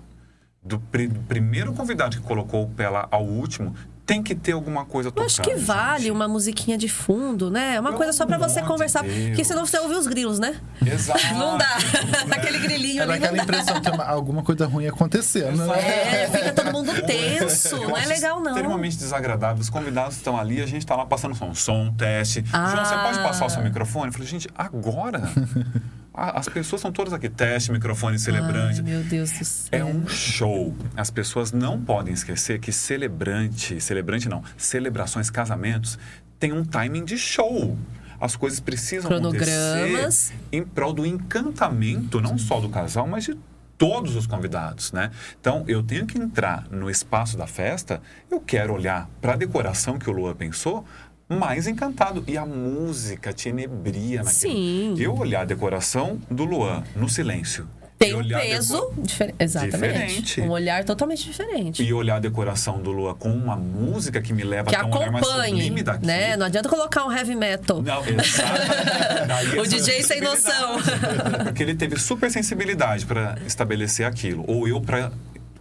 Do 0.62 0.78
pri- 0.80 1.08
primeiro 1.28 1.72
convidado 1.72 2.16
que 2.16 2.22
colocou 2.22 2.64
o 2.64 2.68
pé 2.68 2.88
lá 2.88 3.06
ao 3.10 3.24
último, 3.24 3.74
tem 4.06 4.22
que 4.22 4.34
ter 4.36 4.52
alguma 4.52 4.84
coisa 4.84 5.10
tocando. 5.10 5.26
acho 5.26 5.42
que 5.42 5.54
vale 5.56 6.02
gente. 6.04 6.12
uma 6.12 6.28
musiquinha 6.28 6.78
de 6.78 6.88
fundo, 6.88 7.50
né? 7.50 7.80
Uma 7.80 7.88
Pelo 7.90 7.96
coisa 7.98 8.12
só 8.12 8.24
pra 8.24 8.38
você 8.38 8.62
conversar. 8.62 9.02
Deus. 9.02 9.26
Porque 9.30 9.44
senão 9.44 9.66
você 9.66 9.78
ouve 9.80 9.94
os 9.96 10.06
grilos, 10.06 10.38
né? 10.38 10.60
Exato. 10.86 11.20
Não 11.34 11.58
dá. 11.58 11.76
Aquele 12.30 12.58
grilinho 12.60 13.02
Era 13.02 13.12
ali 13.14 13.20
não 13.20 13.26
aquela 13.28 13.36
dá. 13.36 13.42
impressão 13.42 13.80
que 13.80 13.90
uma- 13.90 14.04
alguma 14.04 14.42
coisa 14.44 14.66
ruim 14.66 14.86
acontecendo, 14.86 15.66
né? 15.66 15.78
É, 15.80 16.28
fica 16.30 16.52
todo 16.52 16.72
mundo 16.72 16.92
tenso. 17.02 17.76
Não 17.76 17.96
é 17.96 18.06
legal, 18.06 18.40
não. 18.40 18.52
Extremamente 18.52 18.96
desagradável. 18.96 19.60
Os 19.60 19.68
convidados 19.70 20.16
estão 20.16 20.38
ali, 20.38 20.62
a 20.62 20.66
gente 20.66 20.82
está 20.82 20.94
lá 20.94 21.04
passando 21.04 21.34
som. 21.34 21.52
Som, 21.54 21.92
teste. 21.92 22.44
Ah. 22.52 22.66
João, 22.70 22.84
você 22.84 22.94
pode 22.94 23.18
passar 23.18 23.46
o 23.46 23.50
seu 23.50 23.62
microfone? 23.62 24.06
Eu 24.06 24.12
falei, 24.12 24.28
gente, 24.28 24.48
agora? 24.56 25.22
As 26.16 26.48
pessoas 26.48 26.80
são 26.80 26.90
todas 26.90 27.12
aqui. 27.12 27.28
Teste, 27.28 27.70
microfone, 27.70 28.18
celebrante. 28.18 28.78
Ai, 28.78 28.82
meu 28.82 29.02
Deus 29.02 29.32
do 29.32 29.44
céu. 29.44 29.68
É 29.70 29.84
um 29.84 30.08
show. 30.08 30.74
As 30.96 31.10
pessoas 31.10 31.52
não 31.52 31.78
podem 31.80 32.14
esquecer 32.14 32.58
que 32.58 32.72
celebrante, 32.72 33.80
celebrante 33.80 34.28
não, 34.28 34.42
celebrações, 34.56 35.28
casamentos, 35.28 35.98
tem 36.38 36.52
um 36.52 36.64
timing 36.64 37.04
de 37.04 37.18
show. 37.18 37.76
As 38.18 38.34
coisas 38.34 38.60
precisam 38.60 39.14
acontecer 39.14 40.32
em 40.50 40.64
prol 40.64 40.94
do 40.94 41.04
encantamento, 41.04 42.18
não 42.18 42.38
só 42.38 42.60
do 42.60 42.70
casal, 42.70 43.06
mas 43.06 43.24
de 43.24 43.36
todos 43.76 44.16
os 44.16 44.26
convidados, 44.26 44.92
né? 44.92 45.10
Então, 45.38 45.64
eu 45.68 45.82
tenho 45.82 46.06
que 46.06 46.18
entrar 46.18 46.66
no 46.70 46.88
espaço 46.88 47.36
da 47.36 47.46
festa, 47.46 48.00
eu 48.30 48.40
quero 48.40 48.72
olhar 48.72 49.08
para 49.20 49.34
a 49.34 49.36
decoração 49.36 49.98
que 49.98 50.08
o 50.08 50.12
Lua 50.12 50.34
pensou, 50.34 50.84
mais 51.28 51.66
encantado. 51.66 52.22
E 52.26 52.36
a 52.36 52.44
música 52.46 53.32
te 53.32 53.48
enebria 53.48 54.22
naquilo. 54.22 54.52
Sim. 54.52 54.94
Eu 54.98 55.16
olhar 55.16 55.42
a 55.42 55.44
decoração 55.44 56.18
do 56.30 56.44
Luan 56.44 56.82
no 56.94 57.08
silêncio. 57.08 57.68
Tem 57.98 58.14
um 58.14 58.20
a 58.20 58.38
peso 58.40 58.92
difer- 58.98 59.34
exatamente. 59.38 59.72
Diferente. 60.22 60.40
Um 60.42 60.50
olhar 60.50 60.84
totalmente 60.84 61.24
diferente. 61.24 61.82
E 61.82 61.94
olhar 61.94 62.16
a 62.16 62.20
decoração 62.20 62.78
do 62.82 62.92
Lua 62.92 63.14
com 63.14 63.30
uma 63.30 63.56
música 63.56 64.20
que 64.20 64.34
me 64.34 64.44
leva 64.44 64.68
que 64.68 64.76
até 64.76 64.84
um 64.84 64.94
olhar 64.94 65.10
mais 65.10 65.26
sublime 65.26 65.82
daqui. 65.82 66.04
né? 66.06 66.36
Não 66.36 66.44
adianta 66.44 66.68
colocar 66.68 67.06
um 67.06 67.10
heavy 67.10 67.34
metal. 67.34 67.80
Não, 67.82 68.02
O 69.62 69.66
DJ 69.66 70.02
sem 70.02 70.20
noção. 70.20 70.76
Porque 71.44 71.62
ele 71.62 71.74
teve 71.74 71.96
super 71.98 72.30
sensibilidade 72.30 73.06
para 73.06 73.38
estabelecer 73.46 74.04
aquilo. 74.04 74.44
Ou 74.46 74.68
eu 74.68 74.78
para 74.78 75.10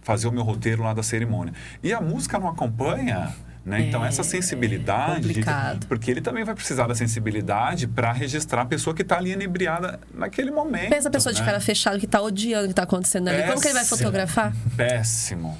fazer 0.02 0.28
o 0.28 0.30
meu 0.32 0.42
roteiro 0.42 0.82
lá 0.82 0.92
da 0.92 1.02
cerimônia. 1.02 1.54
E 1.82 1.90
a 1.90 2.02
música 2.02 2.38
não 2.38 2.48
acompanha. 2.48 3.34
Né? 3.66 3.80
Então, 3.88 4.04
É, 4.04 4.08
essa 4.08 4.22
sensibilidade. 4.22 5.26
complicado. 5.26 5.86
Porque 5.88 6.08
ele 6.08 6.20
também 6.20 6.44
vai 6.44 6.54
precisar 6.54 6.86
da 6.86 6.94
sensibilidade 6.94 7.88
para 7.88 8.12
registrar 8.12 8.62
a 8.62 8.64
pessoa 8.64 8.94
que 8.94 9.02
está 9.02 9.18
ali 9.18 9.32
enebriada 9.32 9.98
naquele 10.14 10.52
momento. 10.52 10.90
Pensa 10.90 11.08
a 11.08 11.10
pessoa 11.10 11.32
de 11.32 11.40
né? 11.40 11.46
cara 11.46 11.58
fechada 11.58 11.98
que 11.98 12.06
tá 12.06 12.22
odiando 12.22 12.66
o 12.66 12.68
que 12.68 12.74
tá 12.74 12.84
acontecendo 12.84 13.26
ali. 13.26 13.42
Como 13.42 13.60
que 13.60 13.66
ele 13.66 13.74
vai 13.74 13.84
fotografar? 13.84 14.54
Péssimo. 14.76 15.58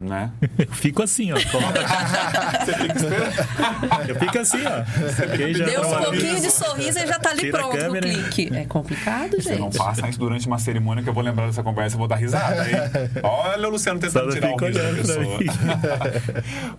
Né? 0.00 0.30
Eu 0.56 0.72
fico 0.74 1.02
assim, 1.02 1.32
ó. 1.32 1.36
Você 1.36 2.72
fica 2.72 2.96
esperando. 2.96 4.08
Eu 4.08 4.14
fico 4.14 4.38
assim, 4.38 4.58
ó. 4.64 5.66
Deu 5.66 5.82
um 5.82 6.04
pouquinho 6.04 6.40
de 6.40 6.50
sorriso 6.52 6.98
e 7.00 7.06
já 7.06 7.18
tá 7.18 7.30
ali 7.30 7.40
Tira 7.40 7.58
pronto 7.58 7.76
no 7.76 7.82
câmera. 7.82 8.06
clique. 8.08 8.54
É 8.54 8.64
complicado, 8.64 9.42
Você 9.42 9.56
não 9.56 9.64
gente. 9.72 9.78
passa 9.78 10.08
isso 10.08 10.18
durante 10.20 10.46
uma 10.46 10.58
cerimônia 10.60 11.02
que 11.02 11.08
eu 11.08 11.12
vou 11.14 11.22
lembrar 11.24 11.46
dessa 11.46 11.64
conversa 11.64 11.96
e 11.96 11.98
vou 11.98 12.06
dar 12.06 12.14
risada, 12.14 12.64
hein? 12.70 12.76
Olha 13.24 13.66
o 13.66 13.70
Luciano 13.72 13.98
tentando 13.98 14.26
não 14.26 14.32
tirar 14.36 14.54
o 14.54 14.58
riso 14.58 14.78
da 14.78 14.94
pessoa. 14.94 15.38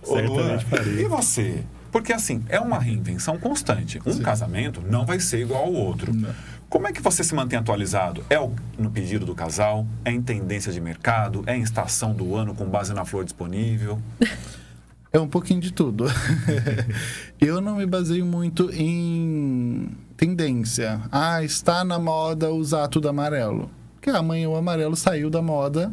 Ô, 0.06 0.14
Luan, 0.20 0.58
e 0.98 1.04
você? 1.04 1.62
Porque 1.92 2.14
assim, 2.14 2.42
é 2.48 2.58
uma 2.58 2.78
reinvenção 2.78 3.36
constante. 3.38 4.00
Um 4.06 4.18
casamento 4.20 4.80
não 4.88 5.04
vai 5.04 5.20
ser 5.20 5.40
igual 5.40 5.64
ao 5.64 5.72
outro. 5.74 6.10
Como 6.70 6.86
é 6.86 6.92
que 6.92 7.02
você 7.02 7.24
se 7.24 7.34
mantém 7.34 7.58
atualizado? 7.58 8.24
É 8.30 8.38
no 8.78 8.92
pedido 8.92 9.26
do 9.26 9.34
casal? 9.34 9.84
É 10.04 10.12
em 10.12 10.22
tendência 10.22 10.72
de 10.72 10.80
mercado? 10.80 11.42
É 11.44 11.56
em 11.56 11.62
estação 11.62 12.14
do 12.14 12.36
ano 12.36 12.54
com 12.54 12.64
base 12.64 12.94
na 12.94 13.04
flor 13.04 13.24
disponível? 13.24 14.00
É 15.12 15.18
um 15.18 15.26
pouquinho 15.26 15.60
de 15.60 15.72
tudo. 15.72 16.04
eu 17.40 17.60
não 17.60 17.74
me 17.74 17.84
baseio 17.84 18.24
muito 18.24 18.70
em 18.72 19.90
tendência. 20.16 21.00
Ah, 21.10 21.42
está 21.42 21.82
na 21.82 21.98
moda 21.98 22.52
usar 22.52 22.86
tudo 22.86 23.08
amarelo. 23.08 23.68
Porque 23.96 24.08
amanhã 24.08 24.48
o 24.48 24.54
amarelo 24.54 24.94
saiu 24.94 25.28
da 25.28 25.42
moda. 25.42 25.92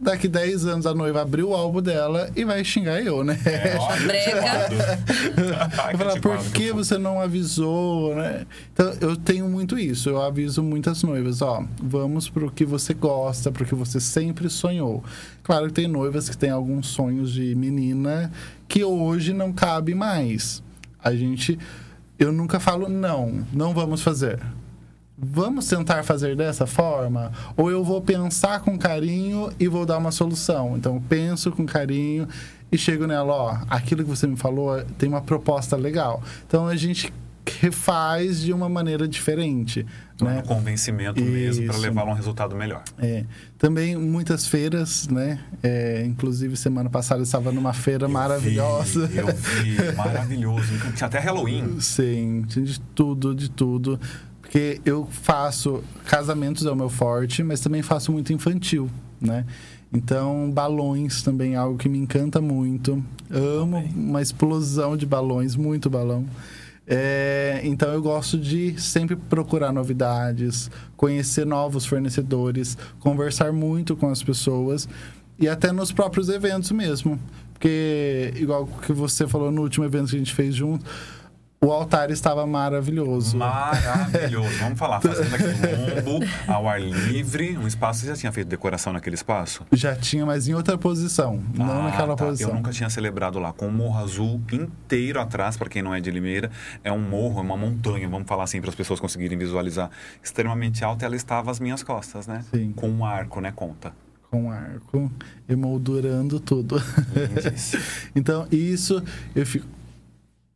Daqui 0.00 0.28
10 0.28 0.64
anos 0.66 0.86
a 0.86 0.94
noiva 0.94 1.22
abriu 1.22 1.48
o 1.48 1.54
álbum 1.54 1.82
dela 1.82 2.30
e 2.36 2.44
vai 2.44 2.62
xingar 2.62 3.02
eu, 3.02 3.24
né? 3.24 3.36
ó, 3.80 3.96
Brega. 4.06 4.98
Ai, 5.76 5.94
Eu 5.94 5.98
falar, 5.98 6.20
por 6.20 6.38
que 6.52 6.72
você 6.72 6.96
não 6.96 7.20
avisou, 7.20 8.14
né? 8.14 8.46
Então, 8.72 8.94
eu 9.00 9.16
tenho 9.16 9.48
muito 9.48 9.76
isso. 9.76 10.08
Eu 10.08 10.22
aviso 10.22 10.62
muitas 10.62 11.02
noivas, 11.02 11.42
ó, 11.42 11.64
vamos 11.82 12.28
pro 12.28 12.48
que 12.48 12.64
você 12.64 12.94
gosta, 12.94 13.50
pro 13.50 13.66
que 13.66 13.74
você 13.74 13.98
sempre 13.98 14.48
sonhou. 14.48 15.02
Claro 15.42 15.66
que 15.66 15.72
tem 15.72 15.88
noivas 15.88 16.28
que 16.28 16.38
têm 16.38 16.50
alguns 16.50 16.86
sonhos 16.86 17.32
de 17.32 17.52
menina 17.56 18.30
que 18.68 18.84
hoje 18.84 19.32
não 19.32 19.52
cabe 19.52 19.96
mais. 19.96 20.62
A 21.02 21.12
gente... 21.12 21.58
Eu 22.16 22.32
nunca 22.32 22.60
falo, 22.60 22.88
não, 22.88 23.46
não 23.52 23.72
vamos 23.74 24.02
fazer. 24.02 24.40
Vamos 25.20 25.66
tentar 25.66 26.04
fazer 26.04 26.36
dessa 26.36 26.64
forma? 26.66 27.32
Ou 27.56 27.70
eu 27.70 27.82
vou 27.82 28.00
pensar 28.00 28.60
com 28.60 28.78
carinho 28.78 29.50
e 29.58 29.66
vou 29.66 29.84
dar 29.84 29.98
uma 29.98 30.12
solução? 30.12 30.76
Então, 30.76 31.02
penso 31.08 31.50
com 31.50 31.66
carinho 31.66 32.28
e 32.70 32.78
chego 32.78 33.06
nela, 33.06 33.32
ó, 33.34 33.58
aquilo 33.68 34.04
que 34.04 34.10
você 34.10 34.26
me 34.28 34.36
falou 34.36 34.80
tem 34.96 35.08
uma 35.08 35.20
proposta 35.20 35.74
legal. 35.76 36.22
Então, 36.46 36.68
a 36.68 36.76
gente 36.76 37.12
refaz 37.60 38.42
de 38.42 38.52
uma 38.52 38.68
maneira 38.68 39.08
diferente, 39.08 39.84
Então, 40.14 40.28
é 40.28 40.34
né? 40.34 40.36
no 40.42 40.46
convencimento 40.46 41.20
mesmo 41.20 41.64
para 41.64 41.74
Isso. 41.74 41.82
levá-lo 41.82 42.10
a 42.10 42.12
um 42.12 42.16
resultado 42.16 42.54
melhor. 42.54 42.82
É. 42.98 43.24
Também 43.56 43.96
muitas 43.96 44.46
feiras, 44.46 45.08
né? 45.08 45.40
É, 45.62 46.04
inclusive, 46.06 46.56
semana 46.56 46.90
passada 46.90 47.20
eu 47.20 47.24
estava 47.24 47.50
numa 47.50 47.72
feira 47.72 48.04
Eu 48.04 48.10
maravilhosa. 48.10 49.06
vi, 49.06 49.16
eu 49.16 49.26
vi, 49.28 49.96
maravilhoso. 49.96 50.72
Tinha 50.94 51.06
até 51.06 51.18
Halloween. 51.18 51.80
Sim, 51.80 52.44
tinha 52.46 52.64
de 52.64 52.78
tudo, 52.78 53.34
de 53.34 53.50
tudo. 53.50 53.98
Porque 54.48 54.80
eu 54.86 55.06
faço. 55.10 55.84
Casamentos 56.06 56.64
é 56.64 56.70
o 56.70 56.76
meu 56.76 56.88
forte, 56.88 57.42
mas 57.42 57.60
também 57.60 57.82
faço 57.82 58.10
muito 58.10 58.32
infantil, 58.32 58.90
né? 59.20 59.44
Então, 59.92 60.50
balões 60.50 61.22
também 61.22 61.52
é 61.52 61.56
algo 61.56 61.76
que 61.76 61.88
me 61.88 61.98
encanta 61.98 62.40
muito. 62.40 63.02
Amo 63.30 63.76
uma 63.94 64.22
explosão 64.22 64.96
de 64.96 65.04
balões, 65.04 65.54
muito 65.54 65.90
balão. 65.90 66.24
É, 66.86 67.60
então, 67.62 67.92
eu 67.92 68.00
gosto 68.00 68.38
de 68.38 68.80
sempre 68.80 69.16
procurar 69.16 69.70
novidades, 69.70 70.70
conhecer 70.96 71.44
novos 71.44 71.84
fornecedores, 71.84 72.76
conversar 73.00 73.52
muito 73.52 73.94
com 73.94 74.08
as 74.08 74.22
pessoas 74.22 74.88
e 75.38 75.46
até 75.46 75.72
nos 75.72 75.92
próprios 75.92 76.30
eventos 76.30 76.70
mesmo. 76.72 77.20
Porque, 77.52 78.32
igual 78.36 78.66
que 78.66 78.94
você 78.94 79.26
falou 79.26 79.50
no 79.50 79.60
último 79.60 79.84
evento 79.84 80.08
que 80.08 80.16
a 80.16 80.18
gente 80.18 80.34
fez 80.34 80.54
junto, 80.54 80.86
o 81.60 81.72
altar 81.72 82.10
estava 82.10 82.46
maravilhoso. 82.46 83.36
Maravilhoso. 83.36 84.48
Vamos 84.60 84.78
falar. 84.78 85.00
Fazenda 85.00 85.36
Quilombo, 85.36 86.24
ao 86.46 86.68
ar 86.68 86.80
livre. 86.80 87.56
Um 87.58 87.66
espaço. 87.66 88.00
Você 88.00 88.06
já 88.06 88.14
tinha 88.16 88.30
feito 88.32 88.46
decoração 88.48 88.92
naquele 88.92 89.14
espaço? 89.16 89.66
Já 89.72 89.96
tinha, 89.96 90.24
mas 90.24 90.46
em 90.46 90.54
outra 90.54 90.78
posição, 90.78 91.42
não 91.54 91.80
Ah, 91.80 91.82
naquela 91.84 92.14
tá. 92.16 92.24
posição. 92.26 92.50
Eu 92.50 92.54
nunca 92.54 92.70
tinha 92.70 92.88
celebrado 92.88 93.38
lá. 93.38 93.52
Com 93.52 93.66
o 93.66 93.72
Morro 93.72 93.98
Azul 93.98 94.40
inteiro 94.52 95.20
atrás, 95.20 95.56
para 95.56 95.68
quem 95.68 95.82
não 95.82 95.92
é 95.94 96.00
de 96.00 96.10
Limeira. 96.10 96.50
É 96.84 96.92
um 96.92 97.00
morro, 97.00 97.38
é 97.40 97.42
uma 97.42 97.56
montanha, 97.56 98.08
vamos 98.08 98.28
falar 98.28 98.44
assim, 98.44 98.60
para 98.60 98.70
as 98.70 98.76
pessoas 98.76 99.00
conseguirem 99.00 99.36
visualizar. 99.36 99.90
Extremamente 100.22 100.84
alta, 100.84 101.04
ela 101.06 101.16
estava 101.16 101.50
às 101.50 101.58
minhas 101.58 101.82
costas, 101.82 102.26
né? 102.26 102.44
Sim. 102.54 102.72
Com 102.76 102.88
um 102.88 103.04
arco, 103.04 103.40
né? 103.40 103.52
Conta. 103.54 103.92
Com 104.30 104.50
arco, 104.52 105.10
emoldurando 105.48 106.38
tudo. 106.38 106.80
Então, 108.14 108.46
isso 108.50 109.02
eu 109.34 109.44
fico. 109.46 109.66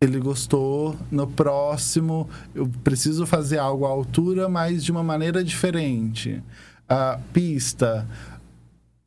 Ele 0.02 0.18
gostou. 0.18 0.96
No 1.12 1.28
próximo, 1.28 2.28
eu 2.52 2.68
preciso 2.82 3.24
fazer 3.24 3.58
algo 3.58 3.86
à 3.86 3.88
altura, 3.88 4.48
mas 4.48 4.82
de 4.82 4.90
uma 4.90 5.04
maneira 5.04 5.44
diferente. 5.44 6.42
A 6.88 7.20
pista. 7.32 8.04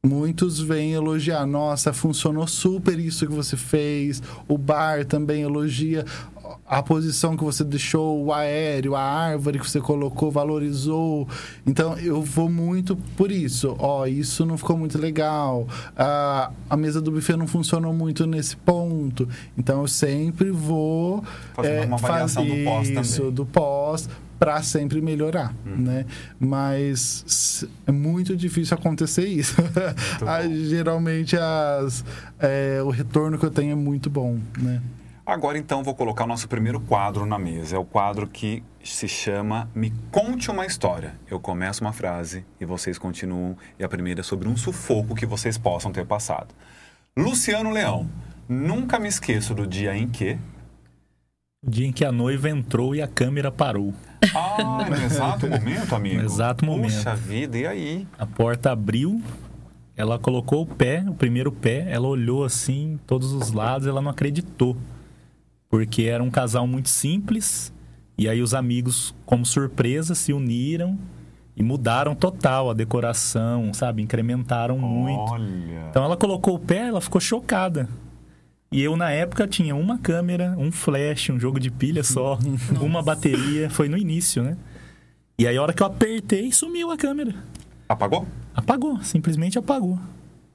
Muitos 0.05 0.57
vêm 0.57 0.93
elogiar. 0.93 1.45
Nossa, 1.45 1.91
funcionou 1.91 2.47
super 2.47 2.97
isso 2.97 3.27
que 3.27 3.33
você 3.33 3.57
fez. 3.57 4.23
O 4.47 4.57
bar 4.57 5.03
também 5.03 5.41
elogia 5.41 6.05
a 6.67 6.81
posição 6.81 7.37
que 7.37 7.43
você 7.43 7.63
deixou, 7.63 8.23
o 8.25 8.33
aéreo, 8.33 8.95
a 8.95 9.01
árvore 9.01 9.59
que 9.59 9.69
você 9.69 9.79
colocou, 9.79 10.31
valorizou. 10.31 11.27
Então 11.65 11.95
eu 11.99 12.21
vou 12.23 12.49
muito 12.49 12.95
por 13.15 13.31
isso. 13.31 13.75
Ó, 13.77 14.05
isso 14.07 14.45
não 14.45 14.57
ficou 14.57 14.75
muito 14.77 14.97
legal. 14.97 15.67
Ah, 15.95 16.51
a 16.69 16.75
mesa 16.75 16.99
do 16.99 17.11
buffet 17.11 17.35
não 17.37 17.45
funcionou 17.47 17.93
muito 17.93 18.25
nesse 18.25 18.57
ponto. 18.57 19.29
Então 19.57 19.81
eu 19.81 19.87
sempre 19.87 20.49
vou 20.49 21.23
Fazendo 21.53 21.85
uma 21.87 21.97
avaliação 21.97 22.43
fazer 22.43 22.57
do 22.57 22.63
pós 22.65 22.89
isso, 22.89 23.17
também. 23.19 23.31
do 23.33 23.45
pós 23.45 24.09
para 24.39 24.61
sempre 24.63 24.99
melhorar, 25.01 25.55
Uhum. 25.65 25.77
né? 25.77 26.05
Mas 26.39 27.63
é 27.87 27.91
muito 27.91 28.35
difícil 28.35 28.75
acontecer 28.75 29.25
isso. 29.27 29.55
Geralmente 30.67 31.37
as, 31.37 32.03
é, 32.39 32.81
o 32.83 32.89
retorno 32.89 33.37
que 33.37 33.45
eu 33.45 33.51
tenho 33.51 33.71
é 33.71 33.75
muito 33.75 34.09
bom, 34.09 34.37
né? 34.57 34.81
Agora 35.25 35.57
então 35.57 35.83
vou 35.83 35.95
colocar 35.95 36.25
o 36.25 36.27
nosso 36.27 36.47
primeiro 36.47 36.79
quadro 36.79 37.25
na 37.25 37.39
mesa. 37.39 37.77
É 37.77 37.79
o 37.79 37.83
quadro 37.83 38.27
que 38.27 38.63
se 38.83 39.07
chama 39.07 39.67
Me 39.73 39.91
Conte 40.11 40.51
uma 40.51 40.67
História. 40.67 41.15
Eu 41.27 41.39
começo 41.39 41.83
uma 41.83 41.91
frase 41.91 42.45
e 42.61 42.65
vocês 42.65 42.99
continuam. 42.99 43.57
E 43.79 43.83
a 43.83 43.89
primeira 43.89 44.19
é 44.19 44.23
sobre 44.23 44.47
um 44.47 44.55
sufoco 44.55 45.15
que 45.15 45.25
vocês 45.25 45.57
possam 45.57 45.91
ter 45.91 46.05
passado. 46.05 46.53
Luciano 47.17 47.71
Leão. 47.71 48.07
Nunca 48.47 48.99
me 48.99 49.07
esqueço 49.07 49.55
do 49.55 49.65
dia 49.65 49.97
em 49.97 50.07
que. 50.07 50.37
O 51.65 51.71
dia 51.71 51.87
em 51.87 51.91
que 51.91 52.05
a 52.05 52.11
noiva 52.11 52.47
entrou 52.47 52.93
e 52.93 53.01
a 53.01 53.07
câmera 53.07 53.51
parou. 53.51 53.95
Ah, 54.35 54.85
no 54.87 54.95
exato 54.95 55.47
momento, 55.47 55.95
amigo. 55.95 56.17
No 56.17 56.23
exato 56.25 56.63
momento. 56.63 56.93
Puxa 56.93 57.15
vida, 57.15 57.57
e 57.57 57.65
aí? 57.65 58.07
A 58.19 58.27
porta 58.27 58.71
abriu, 58.71 59.19
ela 59.97 60.19
colocou 60.19 60.61
o 60.61 60.67
pé, 60.67 61.03
o 61.07 61.15
primeiro 61.15 61.51
pé, 61.51 61.87
ela 61.89 62.07
olhou 62.07 62.43
assim, 62.43 62.99
todos 63.07 63.33
os 63.33 63.51
lados, 63.51 63.87
ela 63.87 64.03
não 64.03 64.11
acreditou. 64.11 64.77
Porque 65.75 66.03
era 66.03 66.23
um 66.23 66.31
casal 66.31 66.65
muito 66.65 66.87
simples, 66.87 67.73
e 68.17 68.29
aí 68.29 68.41
os 68.41 68.53
amigos, 68.53 69.13
como 69.25 69.45
surpresa, 69.45 70.15
se 70.15 70.31
uniram 70.31 70.97
e 71.53 71.61
mudaram 71.61 72.15
total 72.15 72.69
a 72.69 72.73
decoração, 72.73 73.73
sabe? 73.73 74.01
Incrementaram 74.01 74.79
muito. 74.79 75.33
Olha. 75.33 75.87
Então 75.89 76.01
ela 76.05 76.15
colocou 76.15 76.55
o 76.55 76.59
pé, 76.59 76.87
ela 76.87 77.01
ficou 77.01 77.19
chocada. 77.19 77.89
E 78.71 78.81
eu, 78.81 78.95
na 78.95 79.11
época, 79.11 79.45
tinha 79.49 79.75
uma 79.75 79.97
câmera, 79.97 80.55
um 80.57 80.71
flash, 80.71 81.29
um 81.29 81.37
jogo 81.37 81.59
de 81.59 81.69
pilha 81.69 82.05
só, 82.05 82.39
uma 82.79 83.03
bateria. 83.03 83.69
Foi 83.69 83.89
no 83.89 83.97
início, 83.97 84.43
né? 84.43 84.55
E 85.37 85.45
aí, 85.45 85.57
a 85.57 85.61
hora 85.61 85.73
que 85.73 85.83
eu 85.83 85.87
apertei, 85.87 86.53
sumiu 86.53 86.89
a 86.89 86.95
câmera. 86.95 87.35
Apagou? 87.89 88.25
Apagou, 88.55 89.03
simplesmente 89.03 89.59
apagou. 89.59 89.99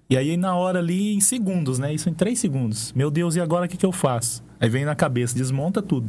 E 0.09 0.17
aí, 0.17 0.35
na 0.39 0.57
hora 0.57 0.79
ali, 0.79 1.13
em 1.13 1.21
segundos, 1.21 1.79
né? 1.79 1.93
Isso 1.93 2.09
em 2.09 2.15
três 2.15 2.39
segundos. 2.39 2.91
Meu 2.95 3.11
Deus, 3.11 3.37
e 3.37 3.41
agora 3.43 3.67
o 3.67 3.69
que, 3.69 3.77
que 3.77 3.85
eu 3.85 3.93
faço? 3.93 4.49
Aí 4.61 4.69
vem 4.69 4.85
na 4.85 4.95
cabeça, 4.95 5.35
desmonta 5.35 5.81
tudo. 5.81 6.09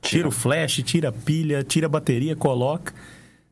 Tira 0.00 0.28
o 0.28 0.30
flash, 0.30 0.80
tira 0.84 1.08
a 1.08 1.12
pilha, 1.12 1.64
tira 1.64 1.86
a 1.86 1.88
bateria, 1.88 2.36
coloca. 2.36 2.94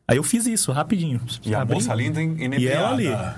Aí 0.07 0.15
eu 0.17 0.23
fiz 0.23 0.45
isso, 0.47 0.71
rapidinho. 0.71 1.19
E 1.45 1.53
a 1.53 1.61
Abri- 1.61 1.75
moça 1.75 1.93
linda 1.93 2.21
in- 2.23 2.41
inebriada. 2.41 2.61
E 2.61 2.67
ela 2.67 2.89
ali. 2.91 3.35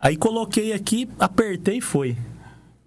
Aí 0.00 0.16
coloquei 0.16 0.72
aqui, 0.72 1.08
apertei 1.18 1.78
e 1.78 1.80
foi. 1.80 2.16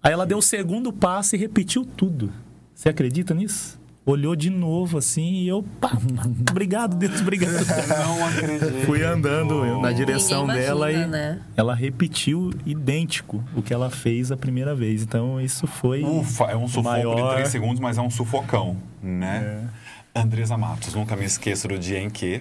Aí 0.02 0.12
ela 0.12 0.24
deu 0.24 0.38
o 0.38 0.42
segundo 0.42 0.92
passo 0.92 1.34
e 1.36 1.38
repetiu 1.38 1.84
tudo. 1.84 2.32
Você 2.74 2.88
acredita 2.88 3.34
nisso? 3.34 3.78
Olhou 4.10 4.34
de 4.34 4.48
novo 4.48 4.96
assim 4.96 5.34
e 5.34 5.48
eu, 5.48 5.62
pá, 5.78 5.92
obrigado, 6.50 6.96
Deus, 6.96 7.20
obrigado. 7.20 7.52
Não 7.88 8.26
acredito. 8.26 8.86
Fui 8.86 9.04
andando 9.04 9.82
na 9.82 9.92
direção 9.92 10.46
Ninguém 10.46 10.62
dela 10.62 10.90
imagina, 10.90 11.16
e 11.16 11.20
né? 11.20 11.42
ela 11.54 11.74
repetiu 11.74 12.50
idêntico 12.64 13.44
o 13.54 13.60
que 13.60 13.74
ela 13.74 13.90
fez 13.90 14.32
a 14.32 14.36
primeira 14.36 14.74
vez. 14.74 15.02
Então 15.02 15.38
isso 15.38 15.66
foi 15.66 16.02
Ufa, 16.02 16.44
é 16.44 16.56
um 16.56 16.66
sufoco 16.66 16.96
de 16.96 17.04
maior. 17.04 17.34
3 17.34 17.48
segundos, 17.50 17.80
mas 17.80 17.98
é 17.98 18.00
um 18.00 18.08
sufocão, 18.08 18.78
né? 19.02 19.68
Andresa 20.14 20.56
Matos, 20.56 20.94
nunca 20.94 21.14
me 21.14 21.26
esqueço 21.26 21.68
do 21.68 21.78
dia 21.78 22.00
em 22.00 22.08
que. 22.08 22.40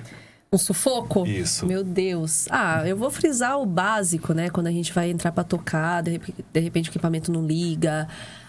Um 0.51 0.57
sufoco? 0.57 1.27
Isso. 1.27 1.65
Meu 1.65 1.83
Deus. 1.83 2.47
Ah, 2.49 2.81
eu 2.87 2.95
vou 2.95 3.11
frisar 3.11 3.59
o 3.59 3.65
básico, 3.65 4.33
né? 4.33 4.49
Quando 4.49 4.67
a 4.67 4.71
gente 4.71 4.93
vai 4.93 5.09
entrar 5.09 5.33
pra 5.33 5.43
tocar, 5.43 6.01
de 6.01 6.11
repente, 6.11 6.45
de 6.53 6.59
repente 6.61 6.89
o 6.89 6.91
equipamento 6.91 7.29
não 7.29 7.45
liga. 7.45 8.07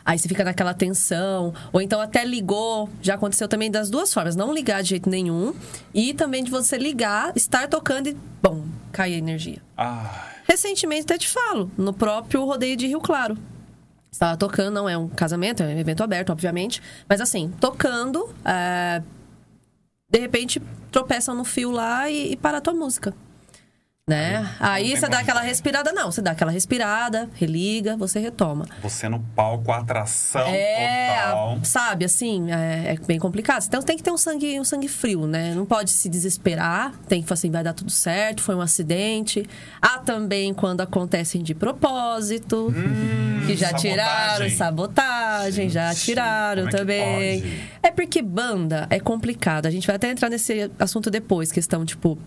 Aí 0.09 0.19
você 0.19 0.27
fica 0.27 0.43
naquela 0.43 0.73
tensão. 0.73 1.53
Ou 1.71 1.83
então 1.83 2.01
até 2.01 2.25
ligou. 2.25 2.89
Já 3.03 3.17
aconteceu 3.17 3.47
também 3.47 3.71
das 3.71 3.91
duas 3.91 4.11
formas. 4.11 4.35
Não 4.35 4.55
ligar 4.55 4.83
de 4.83 4.89
jeito 4.89 5.11
nenhum. 5.11 5.55
E 5.93 6.15
também 6.15 6.43
de 6.43 6.51
você 6.51 6.79
ligar, 6.79 7.31
estar 7.37 7.69
tocando 7.69 8.09
e, 8.09 8.17
bom, 8.43 8.65
cair 8.91 9.17
a 9.17 9.19
energia. 9.19 9.61
Ah, 9.77 10.31
Recentemente, 10.49 11.03
até 11.03 11.19
te 11.19 11.29
falo, 11.29 11.71
no 11.77 11.93
próprio 11.93 12.43
rodeio 12.43 12.75
de 12.75 12.87
Rio 12.87 13.03
Claro. 13.03 13.37
Estava 14.11 14.35
tocando, 14.35 14.73
não 14.77 14.89
é 14.89 14.97
um 14.97 15.09
casamento, 15.09 15.63
é 15.63 15.67
um 15.67 15.79
evento 15.79 16.03
aberto, 16.03 16.31
obviamente. 16.31 16.83
Mas 17.07 17.21
assim, 17.21 17.53
tocando, 17.61 18.35
é, 18.47 19.03
de 20.11 20.19
repente 20.19 20.63
tropeçam 20.91 21.35
no 21.35 21.45
fio 21.45 21.71
lá 21.71 22.09
e, 22.09 22.33
e 22.33 22.37
para 22.37 22.57
a 22.57 22.61
tua 22.63 22.73
música. 22.73 23.15
Né? 24.09 24.49
Aí 24.59 24.89
tem 24.89 24.97
você 24.97 25.07
dá 25.09 25.19
aquela 25.19 25.41
respirada, 25.43 25.93
não. 25.93 26.11
Você 26.11 26.23
dá 26.23 26.31
aquela 26.31 26.51
respirada, 26.51 27.29
religa, 27.35 27.95
você 27.97 28.19
retoma. 28.19 28.65
você 28.83 29.09
no 29.09 29.21
palco, 29.37 29.71
atração 29.71 30.49
É, 30.49 31.19
total. 31.27 31.59
sabe, 31.63 32.05
assim, 32.07 32.51
é, 32.51 32.95
é 32.95 32.99
bem 33.07 33.19
complicado. 33.19 33.65
Então 33.67 33.83
tem 33.83 33.97
que 33.99 34.03
ter 34.03 34.11
um 34.11 34.17
sangue, 34.17 34.59
um 34.59 34.65
sangue 34.65 34.89
frio, 34.89 35.27
né? 35.27 35.55
Não 35.55 35.67
pode 35.67 35.91
se 35.91 36.09
desesperar, 36.09 36.93
tem 37.07 37.21
que 37.21 37.29
falar 37.29 37.35
assim, 37.39 37.51
vai 37.51 37.63
dar 37.63 37.75
tudo 37.75 37.91
certo, 37.91 38.43
foi 38.43 38.55
um 38.55 38.61
acidente. 38.63 39.47
Há 39.81 39.99
também 39.99 40.55
quando 40.55 40.81
acontecem 40.81 41.43
de 41.43 41.55
propósito, 41.55 42.73
que 43.47 43.55
já 43.57 43.67
sabotagem. 43.69 43.91
tiraram, 43.91 44.51
sabotagem, 44.51 45.69
já 45.69 45.93
Gente, 45.93 46.05
tiraram 46.05 46.63
como 46.65 46.75
é 46.77 46.79
também. 46.79 47.41
pode? 47.43 47.63
É 47.83 47.91
porque 47.91 48.23
banda 48.23 48.87
é 48.89 48.99
complicado. 48.99 49.67
A 49.67 49.71
gente 49.71 49.87
vai 49.87 49.97
até 49.97 50.11
entrar 50.11 50.31
nesse 50.31 50.71
assunto 50.79 51.11
depois, 51.11 51.53
questão, 51.53 51.85
tipo. 51.85 52.19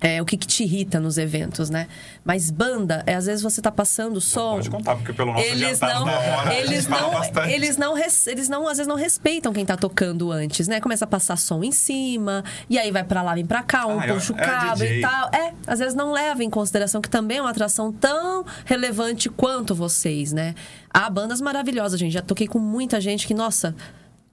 É, 0.00 0.22
o 0.22 0.24
que, 0.24 0.36
que 0.36 0.46
te 0.46 0.62
irrita 0.62 1.00
nos 1.00 1.18
eventos, 1.18 1.70
né? 1.70 1.88
Mas 2.24 2.52
banda, 2.52 3.02
é 3.04 3.14
às 3.14 3.26
vezes 3.26 3.42
você 3.42 3.60
tá 3.60 3.72
passando 3.72 4.20
som. 4.20 4.52
Pode 4.54 4.70
contar, 4.70 4.94
porque 4.94 5.12
pelo 5.12 5.32
nosso 5.32 5.44
Eles 5.44 5.82
adiantado 5.82 6.06
não, 6.06 6.12
hora, 6.38 6.54
eles 6.54 6.86
não, 6.86 7.10
bastante. 7.10 7.52
eles 7.52 7.76
não, 7.76 7.94
eles 7.98 8.48
não, 8.48 8.62
às 8.68 8.76
vezes 8.78 8.86
não 8.86 8.94
respeitam 8.94 9.52
quem 9.52 9.66
tá 9.66 9.76
tocando 9.76 10.30
antes, 10.30 10.68
né? 10.68 10.80
Começa 10.80 11.04
a 11.04 11.08
passar 11.08 11.36
som 11.36 11.64
em 11.64 11.72
cima, 11.72 12.44
e 12.70 12.78
aí 12.78 12.92
vai 12.92 13.02
pra 13.02 13.22
lá, 13.22 13.34
vem 13.34 13.44
pra 13.44 13.64
cá, 13.64 13.86
um 13.86 13.98
Ah, 13.98 14.06
é- 14.06 14.12
puxa 14.14 14.32
o 14.32 14.36
é 14.38 14.44
cabo 14.44 14.76
DJ. 14.76 14.98
e 14.98 15.00
tal. 15.00 15.30
É, 15.34 15.52
às 15.66 15.80
vezes 15.80 15.94
não 15.94 16.12
leva 16.12 16.44
em 16.44 16.50
consideração 16.50 17.00
que 17.00 17.10
também 17.10 17.38
é 17.38 17.40
uma 17.42 17.50
atração 17.50 17.90
tão 17.92 18.44
relevante 18.64 19.28
quanto 19.28 19.74
vocês, 19.74 20.32
né? 20.32 20.54
Há 20.94 21.10
bandas 21.10 21.40
maravilhosas, 21.40 21.98
gente. 21.98 22.12
Já 22.12 22.22
toquei 22.22 22.46
com 22.46 22.60
muita 22.60 23.00
gente 23.00 23.26
que, 23.26 23.34
nossa, 23.34 23.74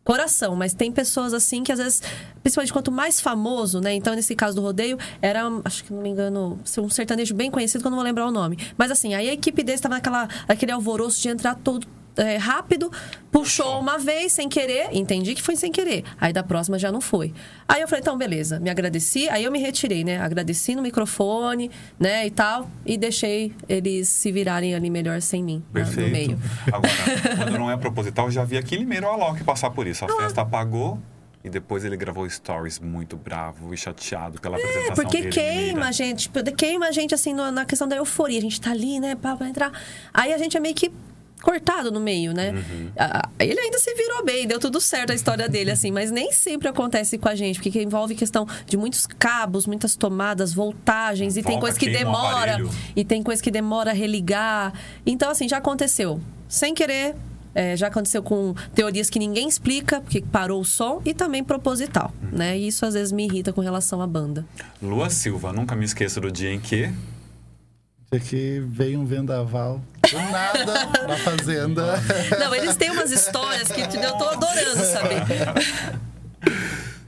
coração, 0.05 0.55
mas 0.55 0.73
tem 0.73 0.91
pessoas 0.91 1.33
assim 1.33 1.63
que 1.63 1.71
às 1.71 1.79
vezes, 1.79 2.01
principalmente 2.43 2.71
quanto 2.71 2.91
mais 2.91 3.19
famoso, 3.19 3.81
né? 3.81 3.91
Então, 3.95 4.13
nesse 4.13 4.35
caso 4.35 4.55
do 4.55 4.61
rodeio, 4.61 4.99
era, 5.19 5.41
acho 5.65 5.83
que 5.83 5.91
não 5.91 6.01
me 6.01 6.09
engano, 6.09 6.59
um 6.77 6.89
sertanejo 6.89 7.33
bem 7.33 7.49
conhecido, 7.49 7.81
que 7.81 7.87
eu 7.87 7.89
não 7.89 7.97
vou 7.97 8.05
lembrar 8.05 8.27
o 8.27 8.31
nome. 8.31 8.57
Mas 8.77 8.91
assim, 8.91 9.15
aí 9.15 9.27
a 9.27 9.33
equipe 9.33 9.63
dele 9.63 9.77
estava 9.77 9.95
naquela, 9.95 10.29
naquele 10.47 10.71
alvoroço 10.71 11.19
de 11.21 11.29
entrar 11.29 11.55
todo. 11.55 11.87
É, 12.17 12.37
rápido, 12.37 12.91
puxou 13.31 13.79
uma 13.79 13.97
vez 13.97 14.31
sem 14.31 14.47
querer, 14.49 14.87
entendi 14.91 15.35
que 15.35 15.41
foi 15.41 15.55
sem 15.55 15.71
querer. 15.71 16.03
Aí 16.19 16.31
da 16.31 16.43
próxima 16.43 16.79
já 16.79 16.91
não 16.91 17.01
foi. 17.01 17.33
Aí 17.67 17.81
eu 17.81 17.87
falei, 17.87 18.01
então, 18.01 18.17
beleza, 18.17 18.59
me 18.59 18.69
agradeci, 18.69 19.27
aí 19.29 19.43
eu 19.43 19.51
me 19.51 19.59
retirei, 19.59 20.03
né? 20.03 20.19
Agradeci 20.19 20.75
no 20.75 20.81
microfone, 20.81 21.69
né, 21.99 22.25
e 22.25 22.31
tal, 22.31 22.69
e 22.85 22.97
deixei 22.97 23.53
eles 23.67 24.07
se 24.09 24.31
virarem 24.31 24.73
ali 24.75 24.89
melhor 24.89 25.21
sem 25.21 25.43
mim, 25.43 25.57
né, 25.73 25.81
no 25.81 25.85
Perfeito. 25.85 26.11
meio. 26.11 26.39
Agora, 26.71 27.35
quando 27.37 27.57
não 27.59 27.69
é 27.71 27.77
proposital, 27.77 28.25
eu 28.27 28.31
já 28.31 28.43
vi 28.43 28.57
aqui 28.57 28.75
Limeiro 28.77 29.07
Alok 29.07 29.43
passar 29.43 29.69
por 29.71 29.85
isso. 29.87 30.05
A 30.05 30.07
Ah. 30.07 30.21
festa 30.21 30.41
apagou 30.41 30.99
e 31.43 31.49
depois 31.49 31.83
ele 31.85 31.95
gravou 31.97 32.27
stories 32.29 32.79
muito 32.79 33.15
bravo 33.17 33.73
e 33.73 33.77
chateado 33.77 34.39
pela 34.39 34.57
É, 34.57 34.59
apresentação 34.59 34.95
porque 34.95 35.17
dele. 35.17 35.29
queima 35.31 35.59
Limeira. 35.65 35.87
a 35.87 35.91
gente, 35.91 36.29
queima 36.57 36.87
a 36.87 36.91
gente 36.91 37.13
assim 37.13 37.33
na 37.33 37.65
questão 37.65 37.87
da 37.87 37.95
euforia. 37.97 38.39
A 38.39 38.41
gente 38.41 38.59
tá 38.61 38.71
ali, 38.71 38.99
né, 38.99 39.15
pra, 39.15 39.35
pra 39.35 39.47
entrar. 39.47 39.71
Aí 40.13 40.33
a 40.33 40.37
gente 40.37 40.55
é 40.57 40.59
meio 40.59 40.73
que 40.73 40.91
cortado 41.45 41.91
no 41.91 41.99
meio, 41.99 42.33
né? 42.33 42.51
Uhum. 42.51 42.89
Ele 43.39 43.59
ainda 43.59 43.77
se 43.77 43.93
virou 43.93 44.25
bem, 44.25 44.47
deu 44.47 44.59
tudo 44.59 44.81
certo 44.81 45.11
a 45.11 45.13
história 45.13 45.47
dele, 45.47 45.69
assim, 45.69 45.91
mas 45.91 46.09
nem 46.09 46.31
sempre 46.31 46.67
acontece 46.67 47.19
com 47.19 47.29
a 47.29 47.35
gente, 47.35 47.61
porque 47.61 47.83
envolve 47.83 48.15
questão 48.15 48.47
de 48.65 48.75
muitos 48.75 49.05
cabos, 49.05 49.67
muitas 49.67 49.95
tomadas, 49.95 50.51
voltagens, 50.51 51.37
e 51.37 51.43
tem 51.43 51.59
coisa 51.59 51.77
que 51.77 51.87
demora, 51.89 52.57
e 52.95 53.05
tem 53.05 53.21
coisa 53.21 53.41
que 53.43 53.51
demora 53.51 53.91
a 53.91 53.93
religar. 53.93 54.73
Então, 55.05 55.29
assim, 55.29 55.47
já 55.47 55.57
aconteceu. 55.57 56.19
Sem 56.49 56.73
querer, 56.73 57.15
é, 57.53 57.77
já 57.77 57.87
aconteceu 57.87 58.23
com 58.23 58.55
teorias 58.73 59.07
que 59.09 59.19
ninguém 59.19 59.47
explica, 59.47 60.01
porque 60.01 60.21
parou 60.23 60.59
o 60.61 60.65
som, 60.65 60.99
e 61.05 61.13
também 61.13 61.43
proposital, 61.43 62.11
Uhum. 62.23 62.37
né? 62.39 62.57
E 62.57 62.67
isso 62.67 62.85
às 62.87 62.95
vezes 62.95 63.11
me 63.11 63.23
irrita 63.25 63.53
com 63.53 63.61
relação 63.61 64.01
à 64.01 64.07
banda. 64.07 64.43
Lua 64.81 65.11
Silva, 65.11 65.53
nunca 65.53 65.75
me 65.75 65.85
esqueço 65.85 66.19
do 66.19 66.31
dia 66.31 66.51
em 66.51 66.59
que. 66.59 66.91
Aqui 68.11 68.59
veio 68.59 68.99
um 68.99 69.05
vendaval 69.05 69.81
do 70.09 70.17
nada 70.31 70.85
na 71.07 71.17
fazenda. 71.17 71.95
Não, 72.39 72.53
eles 72.53 72.75
têm 72.75 72.91
umas 72.91 73.11
histórias 73.11 73.69
que 73.71 73.81
eu 73.81 74.17
tô 74.17 74.25
adorando 74.25 74.83
saber. 74.85 75.23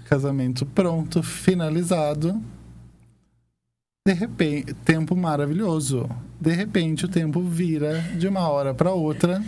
Casamento 0.05 0.65
pronto, 0.65 1.21
finalizado. 1.21 2.41
De 4.05 4.13
repente, 4.13 4.73
tempo 4.73 5.15
maravilhoso. 5.15 6.09
De 6.39 6.51
repente, 6.51 7.05
o 7.05 7.09
tempo 7.09 7.41
vira 7.41 7.99
de 8.17 8.27
uma 8.27 8.47
hora 8.47 8.73
para 8.73 8.91
outra. 8.91 9.43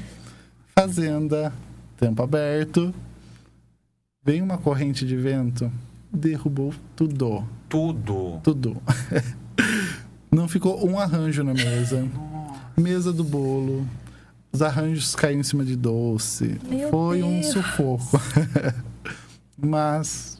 Fazenda, 0.75 1.53
tempo 1.97 2.21
aberto. 2.21 2.93
Vem 4.23 4.41
uma 4.41 4.57
corrente 4.57 5.05
de 5.05 5.15
vento, 5.15 5.71
derrubou 6.11 6.73
tudo. 6.95 7.47
Tudo. 7.69 8.39
Tudo. 8.43 8.81
Não 10.31 10.47
ficou 10.47 10.87
um 10.87 10.99
arranjo 10.99 11.43
na 11.43 11.53
mesa. 11.53 12.07
Mesa 12.77 13.11
do 13.11 13.23
bolo. 13.23 13.87
Os 14.51 14.61
arranjos 14.61 15.15
caíram 15.15 15.41
em 15.41 15.43
cima 15.43 15.63
de 15.63 15.75
doce. 15.75 16.59
Meu 16.67 16.89
Foi 16.89 17.21
um 17.23 17.39
Deus. 17.41 17.53
sufoco. 17.53 18.21
Mas 19.57 20.39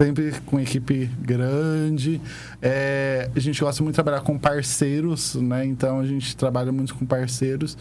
sempre 0.00 0.32
com 0.46 0.58
equipe 0.58 1.06
grande. 1.20 2.20
É, 2.60 3.30
a 3.34 3.38
gente 3.38 3.60
gosta 3.60 3.82
muito 3.82 3.94
de 3.94 3.96
trabalhar 3.96 4.20
com 4.22 4.38
parceiros, 4.38 5.34
né? 5.36 5.64
Então 5.64 6.00
a 6.00 6.06
gente 6.06 6.36
trabalha 6.36 6.72
muito 6.72 6.94
com 6.94 7.06
parceiros. 7.06 7.76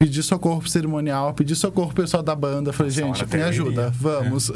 Pedi 0.00 0.20
socorro 0.20 0.60
pro 0.60 0.68
cerimonial, 0.68 1.32
pedi 1.32 1.54
socorro 1.54 1.92
pro 1.92 2.02
pessoal 2.02 2.24
da 2.24 2.34
banda. 2.34 2.72
Falei, 2.72 2.90
Nossa, 2.90 3.20
gente, 3.20 3.36
me 3.36 3.42
ajuda, 3.42 3.90
vamos. 3.90 4.50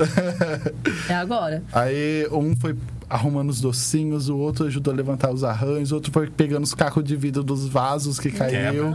É 1.09 1.15
agora. 1.15 1.63
Aí 1.73 2.27
um 2.33 2.57
foi 2.57 2.77
arrumando 3.09 3.51
os 3.51 3.61
docinhos, 3.61 4.29
o 4.29 4.37
outro 4.37 4.67
ajudou 4.67 4.93
a 4.93 4.97
levantar 4.97 5.33
os 5.33 5.45
arranjos, 5.45 5.93
o 5.93 5.97
outro 5.97 6.13
foi 6.13 6.29
pegando 6.29 6.65
os 6.65 6.75
cacos 6.75 7.05
de 7.05 7.17
vidro 7.17 7.43
dos 7.43 7.67
vasos 7.67 8.19
que 8.19 8.31
caiu. 8.31 8.93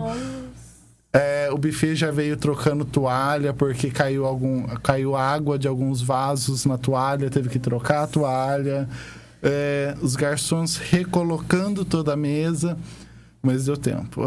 É, 1.14 1.50
o 1.52 1.58
buffet 1.58 1.96
já 1.96 2.10
veio 2.10 2.38
trocando 2.38 2.86
toalha 2.86 3.54
porque 3.54 3.92
caiu 3.92 4.26
algum 4.26 4.64
caiu 4.82 5.14
água 5.14 5.60
de 5.60 5.68
alguns 5.68 6.02
vasos 6.02 6.66
na 6.66 6.78
toalha, 6.78 7.30
teve 7.30 7.50
que 7.50 7.60
trocar 7.60 8.04
a 8.04 8.08
toalha. 8.08 8.88
É, 9.44 9.96
os 10.02 10.16
garçons 10.16 10.78
recolocando 10.78 11.84
toda 11.84 12.14
a 12.14 12.16
mesa. 12.16 12.78
Mas 13.44 13.66
deu 13.66 13.76
tempo. 13.76 14.26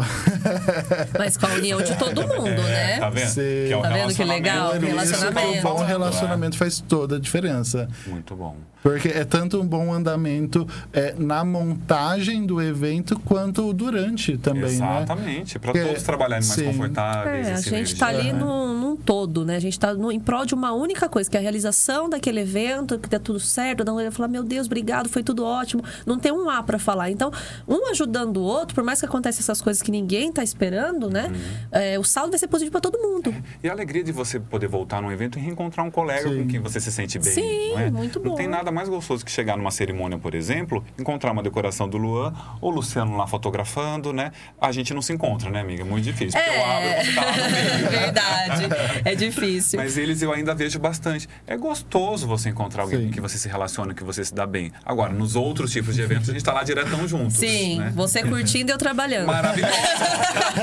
Mas 1.17 1.37
com 1.37 1.45
a 1.45 1.53
união 1.53 1.81
de 1.81 1.95
todo 1.97 2.21
mundo, 2.27 2.61
né? 2.63 2.99
Tá 2.99 3.09
vendo? 3.09 3.29
Sim. 3.29 3.71
é 3.71 3.77
o 3.77 3.81
Tá 3.81 3.89
vendo 3.89 4.13
que 4.13 4.23
legal? 4.25 4.73
relacionamento. 4.73 5.05
Isso 5.13 5.31
que 5.31 5.59
um 5.59 5.61
bom 5.61 5.83
relacionamento 5.85 6.57
faz 6.57 6.79
toda 6.81 7.15
a 7.15 7.19
diferença. 7.19 7.87
Muito 8.07 8.35
bom. 8.35 8.57
Porque 8.83 9.07
é 9.07 9.23
tanto 9.25 9.59
um 9.59 9.65
bom 9.65 9.91
andamento 9.91 10.67
é, 10.93 11.15
na 11.17 11.43
montagem 11.43 12.45
do 12.45 12.61
evento 12.61 13.19
quanto 13.21 13.73
durante 13.73 14.37
também, 14.37 14.61
né? 14.77 14.97
Exatamente. 14.97 15.57
Para 15.57 15.71
Porque- 15.71 15.87
todos 15.87 16.03
trabalharem 16.03 16.45
mais 16.45 16.55
sim. 16.59 16.65
confortáveis. 16.65 17.47
É, 17.47 17.53
a 17.53 17.61
gente 17.61 17.95
tá 17.95 18.13
energia. 18.13 18.31
ali 18.33 18.39
num, 18.39 18.79
num 18.79 18.95
todo, 18.95 19.43
né? 19.43 19.55
A 19.55 19.59
gente 19.59 19.79
tá 19.79 19.91
no, 19.95 20.11
em 20.11 20.19
prol 20.19 20.45
de 20.45 20.53
uma 20.53 20.71
única 20.71 21.09
coisa, 21.09 21.27
que 21.27 21.35
é 21.35 21.39
a 21.39 21.41
realização 21.41 22.07
daquele 22.07 22.41
evento, 22.41 22.99
que 22.99 23.09
dá 23.09 23.17
tudo 23.17 23.39
certo. 23.39 23.83
Não 23.83 23.99
ia 23.99 24.11
falar, 24.11 24.27
meu 24.27 24.43
Deus, 24.43 24.67
obrigado, 24.67 25.09
foi 25.09 25.23
tudo 25.23 25.43
ótimo. 25.43 25.83
Não 26.05 26.19
tem 26.19 26.31
um 26.31 26.47
A 26.47 26.61
pra 26.61 26.77
falar. 26.77 27.09
Então, 27.09 27.31
um 27.67 27.89
ajudando 27.89 28.37
o 28.37 28.43
outro, 28.43 28.75
por 28.75 28.83
mais 28.83 28.99
que 28.99 29.04
aconteçam 29.05 29.39
essas 29.41 29.61
coisas 29.61 29.81
que 29.81 29.91
ninguém 29.91 30.31
tá 30.31 30.43
esperando, 30.43 31.09
né? 31.09 31.27
Uhum. 31.27 31.67
É, 31.71 31.99
o 31.99 32.03
saldo 32.03 32.31
vai 32.31 32.39
ser 32.39 32.47
positivo 32.47 32.71
pra 32.71 32.81
todo 32.81 32.97
mundo. 32.99 33.33
E 33.63 33.69
a 33.69 33.71
alegria 33.71 34.03
de 34.03 34.11
você 34.11 34.39
poder 34.39 34.67
voltar 34.67 35.01
num 35.01 35.11
evento 35.11 35.37
e 35.39 35.41
reencontrar 35.41 35.85
um 35.85 35.91
colega 35.91 36.29
Sim. 36.29 36.43
com 36.43 36.47
quem 36.47 36.59
você 36.59 36.79
se 36.79 36.91
sente 36.91 37.17
bem. 37.19 37.33
Sim, 37.33 37.69
não 37.71 37.79
é? 37.79 37.91
muito 37.91 38.19
Não 38.19 38.31
bom. 38.31 38.35
tem 38.35 38.47
nada 38.47 38.71
mais 38.71 38.89
gostoso 38.89 39.23
que 39.25 39.31
chegar 39.31 39.57
numa 39.57 39.71
cerimônia, 39.71 40.17
por 40.17 40.33
exemplo, 40.35 40.83
encontrar 40.99 41.31
uma 41.31 41.43
decoração 41.43 41.87
do 41.87 41.97
Luan 41.97 42.33
ou 42.61 42.71
o 42.71 42.75
Luciano 42.75 43.15
lá 43.17 43.27
fotografando, 43.27 44.11
né? 44.13 44.31
A 44.59 44.71
gente 44.71 44.93
não 44.93 45.01
se 45.01 45.13
encontra, 45.13 45.49
né, 45.49 45.61
amiga? 45.61 45.83
Muito 45.85 46.03
difícil. 46.03 46.39
Porque 46.39 46.57
eu 46.57 46.65
abro 46.65 46.87
É, 46.89 47.01
e 47.01 47.05
você 47.05 47.13
tá 47.13 47.21
lá 47.25 47.31
no 47.37 47.43
meio. 47.51 47.89
verdade. 47.89 48.63
É 49.03 49.15
difícil. 49.15 49.79
Mas 49.79 49.97
eles 49.97 50.21
eu 50.21 50.31
ainda 50.33 50.53
vejo 50.55 50.79
bastante. 50.79 51.27
É 51.47 51.55
gostoso 51.57 52.27
você 52.27 52.49
encontrar 52.49 52.83
alguém 52.83 52.99
Sim. 52.99 53.05
com 53.07 53.11
que 53.13 53.21
você 53.21 53.37
se 53.37 53.47
relaciona, 53.47 53.93
que 53.93 54.03
você 54.03 54.23
se 54.23 54.33
dá 54.33 54.45
bem. 54.45 54.71
Agora, 54.85 55.13
nos 55.13 55.35
outros 55.35 55.71
tipos 55.71 55.95
de 55.95 56.01
eventos, 56.01 56.29
a 56.29 56.33
gente 56.33 56.43
tá 56.43 56.53
lá 56.53 56.63
diretão 56.63 57.07
juntos. 57.07 57.37
Sim, 57.37 57.79
né? 57.79 57.91
você 57.95 58.23
curtindo 58.23 58.71
e 58.71 58.73
eu 58.73 58.77
trabalhando. 58.77 58.94
Maravilhoso! 58.95 59.73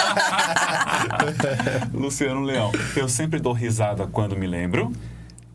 Luciano 1.93 2.41
Leão, 2.43 2.73
eu 2.97 3.09
sempre 3.09 3.41
dou 3.41 3.53
risada 3.53 4.07
quando 4.07 4.37
me 4.37 4.47
lembro. 4.47 4.93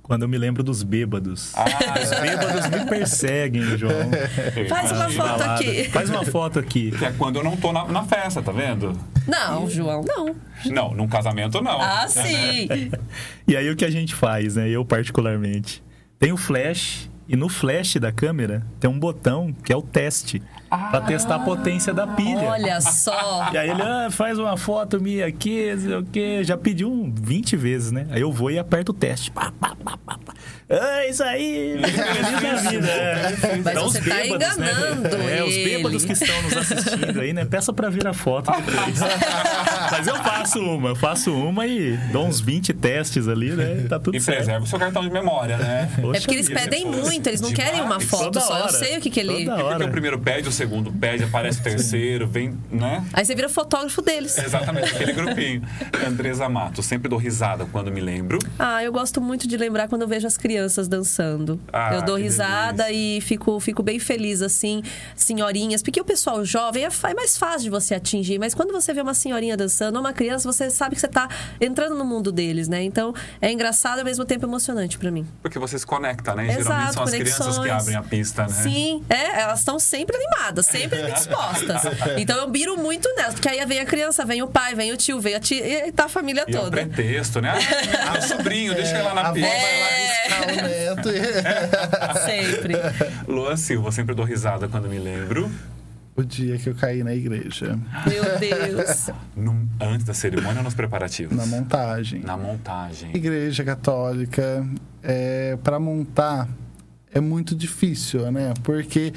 Quando 0.03 0.21
eu 0.21 0.29
me 0.29 0.37
lembro 0.37 0.63
dos 0.63 0.83
bêbados. 0.83 1.51
Ah, 1.53 1.65
Os 2.01 2.09
bêbados 2.21 2.67
me 2.69 2.85
perseguem, 2.85 3.77
João. 3.77 4.09
Faz 4.69 4.91
uma 4.93 5.09
foto 5.09 5.37
balada. 5.39 5.53
aqui. 5.55 5.83
Faz 5.89 6.09
uma 6.09 6.23
foto 6.23 6.59
aqui. 6.59 6.91
Que 6.91 7.05
é 7.05 7.11
quando 7.11 7.39
eu 7.39 7.43
não 7.43 7.57
tô 7.57 7.73
na, 7.73 7.85
na 7.89 8.03
festa, 8.05 8.41
tá 8.41 8.53
vendo? 8.53 8.97
Não, 9.27 9.69
João, 9.69 10.05
não. 10.07 10.33
Não, 10.67 10.93
num 10.93 11.09
casamento 11.09 11.59
não. 11.61 11.81
Ah, 11.81 12.07
sim. 12.07 12.69
E 13.45 13.55
aí 13.57 13.69
o 13.69 13.75
que 13.75 13.83
a 13.83 13.89
gente 13.89 14.15
faz, 14.15 14.55
né? 14.55 14.69
Eu 14.69 14.85
particularmente. 14.85 15.83
Tem 16.17 16.31
o 16.31 16.37
flash 16.37 17.09
e 17.27 17.35
no 17.35 17.49
flash 17.49 17.95
da 17.97 18.09
câmera 18.11 18.65
tem 18.79 18.89
um 18.89 18.97
botão 18.97 19.53
que 19.63 19.73
é 19.73 19.75
o 19.75 19.81
teste. 19.81 20.41
Pra 20.69 21.01
testar 21.01 21.35
a 21.35 21.39
potência 21.39 21.93
da 21.93 22.05
pilha. 22.05 22.49
Olha 22.49 22.81
só. 22.81 23.49
E 23.53 23.57
aí 23.57 23.69
ele 23.69 23.81
ah, 23.81 24.09
faz 24.11 24.37
uma 24.37 24.57
foto 24.57 24.99
minha 24.99 25.25
aqui, 25.25 25.73
não 25.73 25.81
sei 25.81 25.95
o 25.95 26.03
quê. 26.03 26.43
Já 26.43 26.57
pediu 26.57 26.91
um 26.91 27.13
20 27.13 27.55
vezes, 27.55 27.91
né? 27.91 28.07
Aí 28.09 28.21
eu 28.21 28.31
vou 28.31 28.51
e 28.51 28.59
aperto 28.59 28.91
o 28.91 28.95
teste. 28.95 29.31
Pá, 29.31 29.51
pá, 29.59 29.75
pá, 29.75 29.97
pá, 29.97 30.17
pá. 30.25 30.33
É 30.69 31.09
isso 31.09 31.23
aí! 31.23 31.79
Feliz 31.81 32.41
da 32.41 32.55
vida. 32.69 32.87
é. 32.89 33.35
Mas 33.41 33.57
Então, 33.73 33.83
você 33.89 33.99
os 33.99 34.05
tá 34.05 34.15
bêbados, 34.15 34.57
né? 34.57 34.71
enganando 34.71 35.15
É, 35.29 35.43
os 35.43 35.53
bêbados 35.55 36.03
que 36.05 36.11
estão 36.11 36.41
nos 36.41 36.57
assistindo 36.57 37.21
aí, 37.21 37.31
né? 37.31 37.45
Peça 37.45 37.71
pra 37.71 37.89
vir 37.89 38.05
a 38.05 38.13
foto 38.13 38.51
depois. 38.51 38.99
Mas 39.89 40.07
eu 40.07 40.15
faço 40.17 40.59
uma, 40.59 40.89
eu 40.89 40.95
faço 40.97 41.33
uma 41.33 41.65
e 41.65 41.95
dou 42.11 42.27
uns 42.27 42.41
20 42.41 42.73
testes 42.73 43.29
ali, 43.29 43.51
né? 43.51 43.85
Tá 43.87 43.97
tudo 43.97 44.17
E 44.17 44.19
certo. 44.19 44.37
preserva 44.39 44.65
o 44.65 44.67
seu 44.67 44.77
cartão 44.77 45.01
de 45.03 45.09
memória, 45.09 45.55
né? 45.57 45.89
É 45.97 46.01
Poxa 46.01 46.19
porque 46.19 46.35
eles 46.35 46.47
vida. 46.49 46.59
pedem 46.59 46.85
muito, 46.85 47.27
eles 47.27 47.39
não 47.39 47.49
Demais. 47.49 47.69
querem 47.69 47.81
uma 47.85 48.01
foto 48.01 48.41
só. 48.41 48.59
Eu 48.59 48.69
sei 48.69 48.97
o 48.97 49.01
que, 49.01 49.09
que 49.09 49.21
ele. 49.21 49.29
Toda 49.29 49.41
E 49.41 49.45
porque 49.47 49.63
hora. 49.63 49.85
o 49.85 49.89
primeiro 49.91 50.19
pede, 50.19 50.49
o 50.49 50.51
segundo 50.51 50.91
pede, 50.91 51.23
aparece 51.23 51.61
o 51.61 51.63
terceiro, 51.63 52.27
vem, 52.27 52.57
né? 52.69 53.05
Aí 53.13 53.23
você 53.23 53.33
vira 53.33 53.47
fotógrafo 53.47 54.01
deles. 54.01 54.37
Exatamente, 54.37 54.91
aquele 54.93 55.13
grupinho. 55.13 55.61
Andresa 56.05 56.49
Mato, 56.49 56.83
sempre 56.83 57.07
dou 57.07 57.17
risada 57.17 57.65
quando 57.71 57.89
me 57.89 58.01
lembro. 58.01 58.37
Ah, 58.59 58.83
eu 58.83 58.91
gosto 58.91 59.21
muito 59.21 59.47
de 59.47 59.55
lembrar 59.55 59.87
quando 59.87 60.01
eu 60.01 60.07
vejo 60.09 60.27
as 60.27 60.35
crianças 60.35 60.56
dançando. 60.87 61.59
Ah, 61.71 61.95
eu 61.95 62.01
dou 62.01 62.15
risada 62.15 62.83
delícia. 62.85 63.17
e 63.17 63.21
fico, 63.21 63.59
fico 63.59 63.81
bem 63.83 63.99
feliz, 63.99 64.41
assim, 64.41 64.81
senhorinhas. 65.15 65.81
Porque 65.81 65.99
o 65.99 66.05
pessoal 66.05 66.43
jovem 66.45 66.85
é, 66.85 66.89
é 67.09 67.13
mais 67.13 67.37
fácil 67.37 67.61
de 67.63 67.69
você 67.69 67.95
atingir. 67.95 68.39
Mas 68.39 68.53
quando 68.53 68.71
você 68.71 68.93
vê 68.93 69.01
uma 69.01 69.13
senhorinha 69.13 69.55
dançando 69.57 69.95
ou 69.95 70.01
uma 70.01 70.13
criança, 70.13 70.51
você 70.51 70.69
sabe 70.69 70.95
que 70.95 71.01
você 71.01 71.07
tá 71.07 71.27
entrando 71.59 71.95
no 71.95 72.05
mundo 72.05 72.31
deles, 72.31 72.67
né? 72.67 72.83
Então, 72.83 73.13
é 73.41 73.51
engraçado 73.51 73.97
e 73.97 74.01
ao 74.01 74.05
mesmo 74.05 74.25
tempo 74.25 74.45
emocionante 74.45 74.97
pra 74.97 75.11
mim. 75.11 75.25
Porque 75.41 75.57
você 75.59 75.77
se 75.79 75.85
conecta, 75.85 76.33
né? 76.35 76.45
Exato, 76.47 76.63
Geralmente 76.63 76.93
são 76.93 77.03
as 77.03 77.09
crianças 77.11 77.37
que 77.47 77.53
conexões. 77.55 77.81
abrem 77.81 77.95
a 77.95 78.03
pista, 78.03 78.41
né? 78.43 78.49
Sim, 78.49 79.03
é, 79.09 79.41
elas 79.41 79.59
estão 79.59 79.79
sempre 79.79 80.15
animadas, 80.17 80.65
sempre 80.65 81.01
dispostas. 81.11 81.81
Então 82.17 82.37
eu 82.37 82.49
biro 82.49 82.77
muito 82.77 83.07
nelas, 83.15 83.33
porque 83.35 83.47
aí 83.49 83.63
vem 83.65 83.79
a 83.79 83.85
criança, 83.85 84.25
vem 84.25 84.41
o 84.41 84.47
pai, 84.47 84.73
vem 84.75 84.91
o 84.91 84.97
tio, 84.97 85.19
vem 85.19 85.35
a 85.35 85.39
tia, 85.39 85.87
e 85.87 85.91
tá 85.91 86.05
a 86.05 86.09
família 86.09 86.45
E 86.47 86.53
é 86.55 86.57
o 86.57 86.61
toda. 86.63 86.71
pretexto, 86.77 87.39
né? 87.41 87.53
Ah, 88.07 88.13
meu 88.13 88.21
sobrinho, 88.21 88.73
deixa 88.73 88.95
ele 88.95 89.03
lá 89.03 89.13
na 89.13 89.21
avó 89.21 89.33
pista. 89.33 89.49
vai 89.49 90.46
lá 90.47 90.53
buscar 90.53 90.65
o 90.65 90.67
neto 90.69 91.09
e... 91.09 92.25
Sempre. 92.25 92.73
Luan 93.27 93.57
Silva, 93.57 93.91
sempre 93.91 94.15
dou 94.15 94.25
risada 94.25 94.67
quando 94.67 94.87
me 94.89 94.99
lembro. 94.99 95.51
O 96.15 96.23
dia 96.23 96.57
que 96.57 96.67
eu 96.69 96.73
caí 96.73 97.03
na 97.03 97.13
igreja, 97.13 97.77
Meu 98.07 98.23
Deus. 98.39 99.09
No- 99.35 99.69
antes 99.79 100.03
da 100.03 100.15
cerimônia 100.15 100.57
ou 100.57 100.63
nos 100.63 100.73
preparativos? 100.73 101.37
na 101.37 101.45
montagem. 101.45 102.21
Na 102.21 102.35
montagem. 102.35 103.15
Igreja 103.15 103.63
católica, 103.63 104.65
é, 105.03 105.55
para 105.63 105.79
montar 105.79 106.47
é 107.13 107.19
muito 107.19 107.55
difícil, 107.55 108.31
né? 108.31 108.51
Porque 108.63 109.13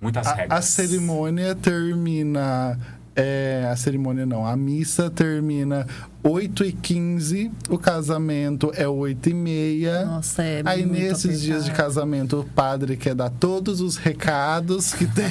Muitas 0.00 0.26
a, 0.26 0.34
regras. 0.34 0.58
a 0.58 0.62
cerimônia 0.62 1.54
termina. 1.54 2.78
É, 3.20 3.68
a 3.68 3.74
cerimônia 3.74 4.24
não, 4.24 4.46
a 4.46 4.56
missa 4.56 5.10
termina 5.10 5.84
8 6.22 6.64
e 6.64 6.72
15 6.72 7.50
o 7.68 7.76
casamento 7.76 8.70
é 8.76 8.86
8 8.86 9.30
e 9.30 9.34
meia. 9.34 10.04
Nossa, 10.04 10.42
é 10.44 10.62
Aí 10.64 10.86
muito 10.86 11.00
nesses 11.02 11.40
dias 11.42 11.64
de 11.64 11.70
apertado. 11.70 11.76
casamento, 11.94 12.40
o 12.40 12.44
padre 12.44 12.96
quer 12.96 13.16
dar 13.16 13.28
todos 13.30 13.80
os 13.80 13.96
recados 13.96 14.92
que 14.94 15.04
tem. 15.12 15.24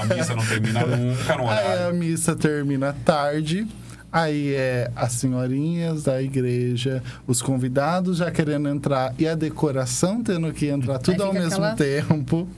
a 0.00 0.04
missa 0.14 0.34
não 0.34 0.44
termina 0.44 0.84
nunca 0.84 1.36
no 1.36 1.48
Aí 1.48 1.58
a 1.66 1.72
horário. 1.74 1.94
missa 1.98 2.34
termina 2.34 2.92
tarde. 3.04 3.66
Aí 4.10 4.54
é 4.54 4.90
as 4.96 5.12
senhorinhas 5.12 6.02
da 6.04 6.22
igreja, 6.22 7.02
os 7.26 7.42
convidados 7.42 8.16
já 8.18 8.30
querendo 8.30 8.68
entrar 8.68 9.14
e 9.18 9.28
a 9.28 9.34
decoração 9.34 10.22
tendo 10.22 10.50
que 10.52 10.66
entrar 10.66 10.98
tudo 10.98 11.22
ao 11.22 11.32
mesmo 11.34 11.62
aquela- 11.64 11.74
tempo. 11.74 12.48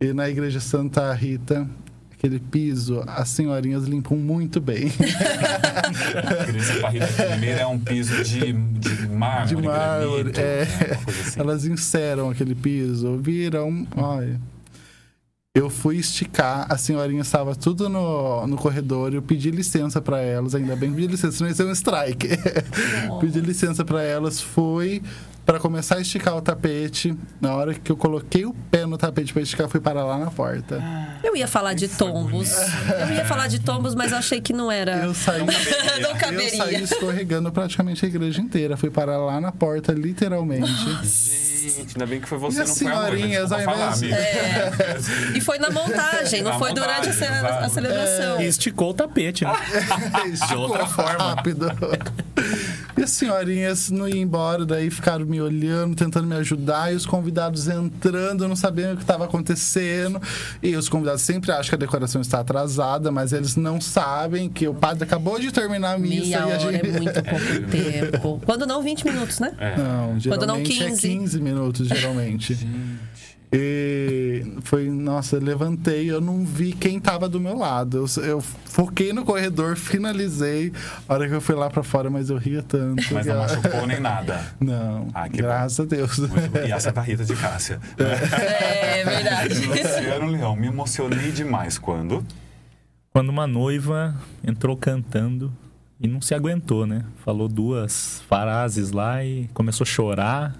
E 0.00 0.12
na 0.12 0.28
igreja 0.28 0.58
Santa 0.60 1.12
Rita, 1.12 1.66
aquele 2.18 2.40
piso, 2.40 3.02
as 3.06 3.28
senhorinhas 3.28 3.84
limpam 3.84 4.16
muito 4.16 4.60
bem. 4.60 4.90
Primeiro 7.30 7.60
é 7.60 7.66
um 7.66 7.78
piso 7.78 8.24
de, 8.24 8.52
de 8.52 9.08
mármore, 9.08 9.54
De 9.54 9.62
mármore, 9.62 10.32
granito, 10.32 10.40
é. 10.40 10.64
né? 10.64 10.98
Assim. 11.06 11.40
Elas 11.40 11.64
enceram 11.64 12.28
aquele 12.28 12.56
piso, 12.56 13.16
viram. 13.18 13.86
Olha. 13.96 14.40
Eu 15.54 15.70
fui 15.70 15.96
esticar, 15.96 16.66
a 16.68 16.76
senhorinha 16.76 17.22
estava 17.22 17.54
tudo 17.54 17.88
no, 17.88 18.46
no 18.46 18.56
corredor, 18.56 19.12
eu 19.12 19.22
pedi 19.22 19.50
licença 19.50 20.00
para 20.00 20.20
elas, 20.20 20.54
ainda 20.54 20.76
bem 20.76 20.90
que 20.90 20.96
pedi 20.96 21.08
licença, 21.08 21.36
senão 21.36 21.48
ia 21.48 21.54
ser 21.54 21.64
um 21.64 21.72
strike. 21.72 22.28
pedi 23.20 23.40
licença 23.40 23.84
para 23.84 24.02
elas, 24.02 24.40
fui 24.40 25.02
para 25.48 25.58
começar 25.58 25.96
a 25.96 26.00
esticar 26.02 26.36
o 26.36 26.42
tapete. 26.42 27.16
Na 27.40 27.56
hora 27.56 27.72
que 27.72 27.90
eu 27.90 27.96
coloquei 27.96 28.44
o 28.44 28.52
pé 28.70 28.84
no 28.84 28.98
tapete 28.98 29.32
para 29.32 29.40
esticar, 29.40 29.66
fui 29.66 29.80
parar 29.80 30.04
lá 30.04 30.18
na 30.18 30.30
porta. 30.30 30.78
Eu 31.24 31.34
ia 31.34 31.48
falar 31.48 31.72
de 31.72 31.88
tombos. 31.88 32.50
Eu 33.00 33.14
ia 33.14 33.24
falar 33.24 33.46
de 33.46 33.58
tombos, 33.58 33.94
mas 33.94 34.12
eu 34.12 34.18
achei 34.18 34.42
que 34.42 34.52
não 34.52 34.70
era. 34.70 34.98
Eu 34.98 35.14
saí, 35.14 35.38
Não 35.40 35.46
eu 36.10 36.16
caberia. 36.20 36.50
saí 36.50 36.82
escorregando 36.82 37.50
praticamente 37.50 38.04
a 38.04 38.08
igreja 38.08 38.42
inteira. 38.42 38.76
Fui 38.76 38.90
parar 38.90 39.16
lá 39.16 39.40
na 39.40 39.50
porta, 39.50 39.92
literalmente. 39.92 40.70
Gente, 41.76 41.94
ainda 41.96 42.06
bem 42.06 42.20
que 42.20 42.28
foi 42.28 42.38
você, 42.38 42.56
E 42.56 42.58
não 42.60 42.66
foi 42.66 42.86
a 42.86 42.90
senhorinhas, 42.90 43.48
desculpa 43.50 43.72
falar, 43.72 43.92
amigo. 43.92 44.14
É. 44.14 44.70
E 45.36 45.40
foi 45.40 45.58
na 45.58 45.70
montagem, 45.70 46.42
não 46.42 46.52
Na 46.52 46.58
foi 46.58 46.72
durante 46.72 47.08
a, 47.08 47.12
ce- 47.12 47.20
montagem, 47.20 47.46
a 47.46 47.48
exato. 47.48 47.66
E 47.66 47.70
celebração. 47.70 48.40
esticou 48.42 48.90
o 48.90 48.94
tapete, 48.94 49.44
né? 49.44 49.52
De 50.48 50.54
outra 50.54 50.86
forma. 50.86 51.34
Rápido. 51.34 51.66
E 52.96 53.02
as 53.02 53.10
senhorinhas 53.10 53.90
não 53.90 54.08
iam 54.08 54.18
embora, 54.18 54.64
daí 54.66 54.90
ficaram 54.90 55.24
me 55.24 55.40
olhando, 55.40 55.94
tentando 55.94 56.26
me 56.26 56.34
ajudar, 56.36 56.92
e 56.92 56.96
os 56.96 57.06
convidados 57.06 57.68
entrando, 57.68 58.48
não 58.48 58.56
sabendo 58.56 58.94
o 58.94 58.96
que 58.96 59.02
estava 59.02 59.24
acontecendo. 59.24 60.20
E 60.62 60.74
os 60.74 60.88
convidados 60.88 61.22
sempre 61.22 61.52
acham 61.52 61.68
que 61.70 61.74
a 61.74 61.78
decoração 61.78 62.20
está 62.20 62.40
atrasada, 62.40 63.10
mas 63.12 63.32
eles 63.32 63.54
não 63.56 63.80
sabem 63.80 64.48
que 64.48 64.66
o 64.66 64.74
padre 64.74 65.04
acabou 65.04 65.38
de 65.38 65.52
terminar 65.52 65.94
a 65.94 65.98
missa 65.98 66.24
Meia 66.24 66.28
e 66.30 66.34
a 66.34 66.46
hora 66.46 66.58
gente. 66.72 66.86
é 66.88 66.92
muito 66.92 67.22
pouco 67.22 67.60
tempo. 67.70 68.40
Quando 68.44 68.66
não, 68.66 68.82
20 68.82 69.04
minutos, 69.04 69.38
né? 69.38 69.52
É. 69.58 69.76
Não, 69.76 70.18
Quando 70.28 70.46
não, 70.46 70.56
geralmente 70.64 70.78
15. 70.78 70.84
é 71.06 71.10
15 71.18 71.40
minutos, 71.40 71.57
geralmente. 71.84 72.56
E 73.50 74.42
foi, 74.62 74.90
nossa, 74.90 75.36
eu 75.36 75.40
levantei, 75.40 76.10
eu 76.10 76.20
não 76.20 76.44
vi 76.44 76.72
quem 76.72 77.00
tava 77.00 77.26
do 77.30 77.40
meu 77.40 77.56
lado. 77.56 78.04
Eu, 78.18 78.22
eu 78.24 78.40
foquei 78.42 79.10
no 79.12 79.24
corredor, 79.24 79.74
finalizei. 79.74 80.70
A 81.08 81.14
hora 81.14 81.26
que 81.26 81.34
eu 81.34 81.40
fui 81.40 81.54
lá 81.54 81.70
pra 81.70 81.82
fora, 81.82 82.10
mas 82.10 82.28
eu 82.28 82.36
ria 82.36 82.62
tanto. 82.62 83.02
Mas 83.10 83.26
que 83.26 83.32
não 83.32 83.42
ela- 83.42 83.56
machucou 83.56 83.86
nem 83.88 84.00
nada. 84.00 84.38
Não, 84.60 85.08
Ah, 85.14 85.28
que 85.30 85.38
graças 85.38 85.80
a 85.80 85.84
Deus. 85.88 86.18
Muito 86.18 86.50
bom. 86.50 86.58
E 86.58 86.70
essa 86.72 86.90
é 86.90 86.92
da 86.92 87.00
Rita 87.02 87.24
de 87.24 87.34
Cássia. 87.36 87.80
É 87.96 89.04
verdade. 89.04 89.64
Luciano 89.64 90.26
Leão, 90.30 90.54
me 90.54 90.66
emocionei 90.66 91.32
demais 91.32 91.78
quando. 91.78 92.22
Quando 93.14 93.30
uma 93.30 93.46
noiva 93.46 94.14
entrou 94.46 94.76
cantando 94.76 95.50
e 95.98 96.06
não 96.06 96.20
se 96.20 96.34
aguentou, 96.34 96.86
né? 96.86 97.02
Falou 97.24 97.48
duas 97.48 98.20
frases 98.28 98.92
lá 98.92 99.24
e 99.24 99.48
começou 99.54 99.84
a 99.84 99.88
chorar. 99.88 100.54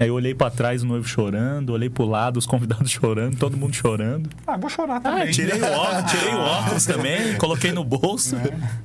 Aí 0.00 0.06
eu 0.06 0.14
olhei 0.14 0.32
pra 0.32 0.48
trás, 0.48 0.84
o 0.84 0.86
noivo 0.86 1.08
chorando, 1.08 1.70
olhei 1.72 1.90
pro 1.90 2.04
lado, 2.04 2.36
os 2.36 2.46
convidados 2.46 2.88
chorando, 2.92 3.36
todo 3.36 3.56
mundo 3.56 3.74
chorando. 3.74 4.30
Ah, 4.46 4.56
vou 4.56 4.70
chorar 4.70 5.00
também. 5.00 5.22
Ah, 5.24 5.30
tirei 5.32 5.60
o 5.60 5.64
óculos, 5.74 6.12
tirei 6.12 6.34
o 6.34 6.38
óculos 6.38 6.86
também, 6.86 7.36
coloquei 7.36 7.72
no 7.72 7.82
bolso, 7.82 8.36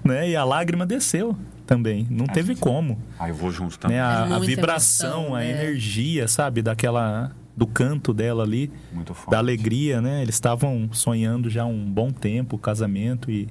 né? 0.03 0.29
E 0.31 0.35
a 0.35 0.43
lágrima 0.43 0.87
desceu 0.87 1.37
também. 1.67 2.07
Não 2.09 2.25
teve 2.25 2.55
como. 2.55 2.99
Ah, 3.19 3.29
eu 3.29 3.35
vou 3.35 3.51
junto 3.51 3.77
também. 3.77 3.97
Né? 3.97 4.03
A, 4.03 4.27
É 4.27 4.33
a 4.33 4.39
vibração, 4.39 5.19
emoção, 5.19 5.35
a 5.35 5.39
né? 5.41 5.49
energia, 5.51 6.27
sabe? 6.27 6.61
Daquela. 6.61 7.31
Do 7.55 7.67
canto 7.67 8.15
dela 8.15 8.41
ali, 8.41 8.71
Muito 8.91 9.13
forte. 9.13 9.29
da 9.29 9.37
alegria, 9.37 10.01
né? 10.01 10.23
Eles 10.23 10.33
estavam 10.33 10.89
sonhando 10.91 11.51
já 11.51 11.61
há 11.61 11.65
um 11.67 11.85
bom 11.85 12.09
tempo 12.09 12.55
o 12.55 12.59
casamento 12.59 13.29
e 13.29 13.47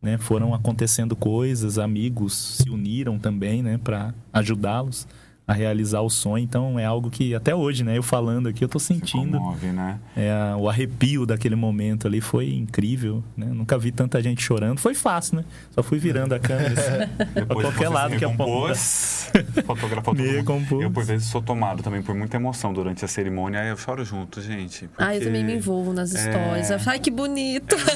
né, 0.00 0.16
foram 0.16 0.54
acontecendo 0.54 1.14
coisas, 1.14 1.78
amigos 1.78 2.32
se 2.34 2.70
uniram 2.70 3.18
também, 3.18 3.62
né, 3.62 3.76
para 3.76 4.14
ajudá-los 4.32 5.06
a 5.46 5.52
realizar 5.52 6.00
o 6.00 6.10
sonho. 6.10 6.42
Então 6.42 6.78
é 6.78 6.84
algo 6.84 7.08
que 7.10 7.34
até 7.34 7.54
hoje, 7.54 7.84
né, 7.84 7.96
eu 7.96 8.02
falando 8.02 8.48
aqui, 8.48 8.64
eu 8.64 8.68
tô 8.68 8.78
Se 8.80 8.86
sentindo 8.86 9.38
comove, 9.38 9.68
né? 9.68 9.98
é, 10.16 10.32
o 10.58 10.68
arrepio 10.68 11.24
daquele 11.24 11.54
momento 11.54 12.06
ali 12.06 12.20
foi 12.20 12.52
incrível, 12.52 13.22
né? 13.36 13.46
Nunca 13.46 13.78
vi 13.78 13.92
tanta 13.92 14.20
gente 14.22 14.42
chorando. 14.42 14.78
Foi 14.80 14.94
fácil, 14.94 15.36
né? 15.36 15.44
Só 15.70 15.82
fui 15.82 15.98
virando 15.98 16.34
a 16.34 16.38
câmera 16.38 16.72
assim, 16.72 17.06
pra 17.46 17.54
qualquer 17.54 17.88
lado 17.88 18.12
se 18.12 18.18
que 18.18 18.24
aponta. 18.24 18.42
recompôs, 18.44 19.30
fotografou 19.66 20.14
todo 20.14 20.16
Me 20.16 20.26
mundo. 20.26 20.36
recompôs. 20.36 20.82
Eu, 20.82 20.90
por 20.90 21.04
vezes, 21.04 21.28
sou 21.28 21.40
tomado 21.40 21.82
também 21.82 22.02
por 22.02 22.14
muita 22.14 22.36
emoção 22.36 22.72
durante 22.72 23.04
a 23.04 23.08
cerimônia. 23.08 23.60
Aí 23.60 23.68
eu 23.68 23.76
choro 23.76 24.04
junto, 24.04 24.40
gente. 24.40 24.88
Ah, 24.98 25.14
eu 25.14 25.20
porque 25.20 25.26
também 25.26 25.44
me 25.44 25.54
envolvo 25.54 25.92
nas 25.92 26.10
histórias. 26.12 26.70
É. 26.70 26.78
Ai, 26.86 26.98
que 26.98 27.10
bonito. 27.10 27.76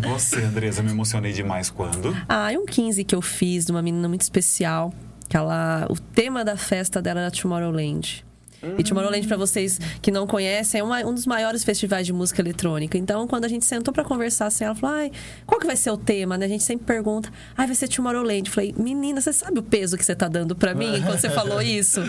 Você, 0.00 0.42
Andresa, 0.42 0.82
me 0.82 0.90
emocionei 0.90 1.32
demais 1.32 1.70
quando? 1.70 2.16
Ah, 2.28 2.52
e 2.52 2.58
um 2.58 2.66
15 2.66 3.04
que 3.04 3.14
eu 3.14 3.22
fiz 3.22 3.64
de 3.64 3.72
uma 3.72 3.82
menina 3.82 4.08
muito 4.08 4.22
especial. 4.22 4.92
Que 5.36 5.38
ela, 5.38 5.86
o 5.90 5.98
tema 6.00 6.42
da 6.42 6.56
festa 6.56 7.02
dela 7.02 7.20
era 7.20 7.30
Tomorrowland. 7.30 8.24
E 8.78 8.82
Tomorrowland, 8.82 9.28
pra 9.28 9.36
vocês 9.36 9.78
que 10.00 10.10
não 10.10 10.26
conhecem, 10.26 10.80
é 10.80 10.82
uma- 10.82 11.04
um 11.04 11.12
dos 11.14 11.26
maiores 11.26 11.62
festivais 11.62 12.06
de 12.06 12.12
música 12.12 12.40
eletrônica. 12.40 12.96
Então, 12.96 13.28
quando 13.28 13.44
a 13.44 13.48
gente 13.48 13.64
sentou 13.66 13.92
pra 13.92 14.02
conversar, 14.02 14.46
assim, 14.46 14.64
ela 14.64 14.74
falou: 14.74 14.96
Ai, 14.96 15.12
qual 15.46 15.60
que 15.60 15.66
vai 15.66 15.76
ser 15.76 15.90
o 15.90 15.96
tema? 15.96 16.38
Né? 16.38 16.46
A 16.46 16.48
gente 16.48 16.64
sempre 16.64 16.86
pergunta: 16.86 17.30
Ai, 17.56 17.66
vai 17.66 17.76
ser 17.76 17.86
Tomorrowland. 17.86 18.48
Eu 18.48 18.52
falei: 18.54 18.74
Menina, 18.76 19.20
você 19.20 19.30
sabe 19.32 19.60
o 19.60 19.62
peso 19.62 19.96
que 19.96 20.04
você 20.04 20.16
tá 20.16 20.26
dando 20.26 20.56
pra 20.56 20.74
mim 20.74 21.00
quando 21.04 21.18
você 21.20 21.28
falou 21.28 21.60
isso? 21.60 22.00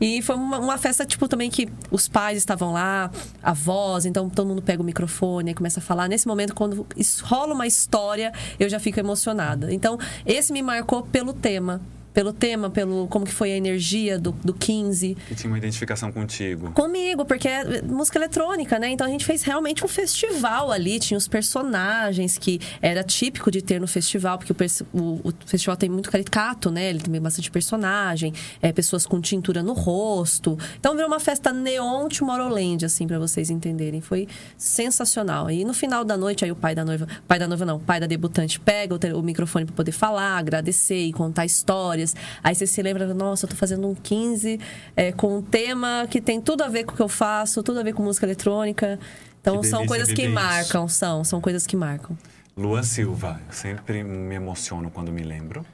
E 0.00 0.22
foi 0.22 0.36
uma, 0.36 0.58
uma 0.60 0.78
festa, 0.78 1.04
tipo, 1.04 1.26
também 1.26 1.50
que 1.50 1.68
os 1.90 2.06
pais 2.08 2.38
estavam 2.38 2.72
lá, 2.72 3.10
avós, 3.42 4.06
então 4.06 4.30
todo 4.30 4.46
mundo 4.46 4.62
pega 4.62 4.80
o 4.80 4.84
microfone 4.86 5.50
e 5.50 5.54
começa 5.54 5.80
a 5.80 5.82
falar. 5.82 6.08
Nesse 6.08 6.28
momento, 6.28 6.54
quando 6.54 6.86
rola 7.24 7.52
uma 7.52 7.66
história, 7.66 8.32
eu 8.60 8.68
já 8.68 8.78
fico 8.78 8.98
emocionada. 9.00 9.74
Então, 9.74 9.98
esse 10.24 10.52
me 10.52 10.62
marcou 10.62 11.02
pelo 11.02 11.32
tema. 11.34 11.80
Pelo 12.16 12.32
tema, 12.32 12.70
pelo 12.70 13.06
como 13.08 13.26
que 13.26 13.32
foi 13.32 13.52
a 13.52 13.56
energia 13.58 14.18
do, 14.18 14.32
do 14.42 14.54
15 14.54 15.14
Que 15.28 15.34
tinha 15.34 15.50
uma 15.50 15.58
identificação 15.58 16.10
contigo. 16.10 16.70
comigo, 16.72 17.26
porque 17.26 17.46
é 17.46 17.82
música 17.82 18.16
eletrônica, 18.18 18.78
né? 18.78 18.88
Então 18.88 19.06
a 19.06 19.10
gente 19.10 19.22
fez 19.26 19.42
realmente 19.42 19.84
um 19.84 19.88
festival 19.88 20.72
ali, 20.72 20.98
tinha 20.98 21.18
os 21.18 21.28
personagens 21.28 22.38
que 22.38 22.58
era 22.80 23.04
típico 23.04 23.50
de 23.50 23.60
ter 23.60 23.78
no 23.78 23.86
festival, 23.86 24.38
porque 24.38 24.50
o, 24.52 24.56
o- 24.98 25.28
o 25.28 25.32
festival 25.44 25.76
tem 25.76 25.90
muito 25.90 26.10
caricato, 26.10 26.70
né? 26.70 26.88
Ele 26.88 27.00
tem 27.00 27.20
bastante 27.20 27.50
personagem, 27.50 28.32
é, 28.62 28.72
pessoas 28.72 29.04
com 29.04 29.20
tintura 29.20 29.62
no 29.62 29.74
rosto. 29.74 30.58
Então 30.80 30.94
virou 30.94 31.08
uma 31.08 31.20
festa 31.20 31.52
neon 31.52 32.08
Tomorrowland, 32.08 32.86
assim, 32.86 33.06
pra 33.06 33.18
vocês 33.18 33.50
entenderem. 33.50 34.00
Foi 34.00 34.26
sensacional. 34.56 35.50
E 35.50 35.64
no 35.64 35.74
final 35.74 36.04
da 36.04 36.16
noite, 36.16 36.44
aí 36.44 36.50
o 36.50 36.56
pai 36.56 36.74
da 36.74 36.84
noiva, 36.84 37.06
pai 37.28 37.38
da 37.38 37.46
noiva 37.46 37.64
não, 37.66 37.78
pai 37.78 38.00
da 38.00 38.06
debutante 38.06 38.58
pega 38.58 38.94
o, 38.94 39.18
o 39.18 39.22
microfone 39.22 39.64
pra 39.66 39.74
poder 39.74 39.92
falar, 39.92 40.38
agradecer 40.38 40.98
e 41.06 41.12
contar 41.12 41.44
histórias. 41.44 42.05
Aí 42.42 42.54
você 42.54 42.66
se 42.66 42.82
lembra, 42.82 43.12
nossa, 43.14 43.46
eu 43.46 43.50
tô 43.50 43.56
fazendo 43.56 43.88
um 43.88 43.94
15 43.94 44.60
é, 44.94 45.12
com 45.12 45.38
um 45.38 45.42
tema 45.42 46.06
que 46.10 46.20
tem 46.20 46.40
tudo 46.40 46.62
a 46.62 46.68
ver 46.68 46.84
com 46.84 46.92
o 46.92 46.96
que 46.96 47.02
eu 47.02 47.08
faço, 47.08 47.62
tudo 47.62 47.80
a 47.80 47.82
ver 47.82 47.92
com 47.94 48.02
música 48.02 48.26
eletrônica. 48.26 48.98
Então 49.40 49.60
Que 49.60 49.68
são 49.68 49.86
coisas 49.86 50.08
que 50.08 50.22
viver 50.22 50.28
isso. 50.28 50.34
marcam, 50.34 50.88
são, 50.88 51.24
são 51.24 51.40
coisas 51.40 51.66
que 51.66 51.76
marcam. 51.76 52.16
Luan 52.56 52.82
Silva, 52.82 53.40
eu 53.46 53.52
sempre 53.52 54.02
me 54.02 54.34
emociono 54.34 54.90
quando 54.90 55.12
me 55.12 55.22
lembro. 55.22 55.64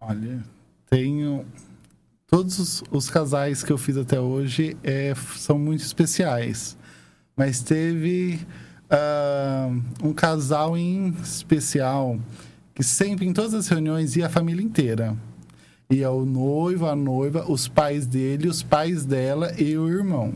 Olha, 0.00 0.42
tenho. 0.90 1.46
Todos 2.26 2.58
os, 2.58 2.82
os 2.90 3.08
casais 3.08 3.62
que 3.62 3.72
eu 3.72 3.78
fiz 3.78 3.96
até 3.96 4.18
hoje 4.18 4.76
é, 4.82 5.14
são 5.36 5.58
muito 5.58 5.82
especiais. 5.82 6.76
Mas 7.36 7.60
teve 7.60 8.40
ah, 8.90 9.68
um 10.02 10.12
casal 10.12 10.76
em 10.76 11.10
especial 11.22 12.18
que 12.74 12.82
sempre, 12.82 13.26
em 13.26 13.32
todas 13.32 13.54
as 13.54 13.68
reuniões, 13.68 14.16
ia 14.16 14.26
a 14.26 14.28
família 14.28 14.62
inteira. 14.62 15.16
Ia 15.88 16.10
o 16.10 16.26
noivo, 16.26 16.86
a 16.86 16.96
noiva, 16.96 17.44
os 17.48 17.68
pais 17.68 18.06
dele, 18.06 18.48
os 18.48 18.62
pais 18.62 19.04
dela 19.04 19.52
e 19.58 19.76
o 19.78 19.88
irmão. 19.88 20.34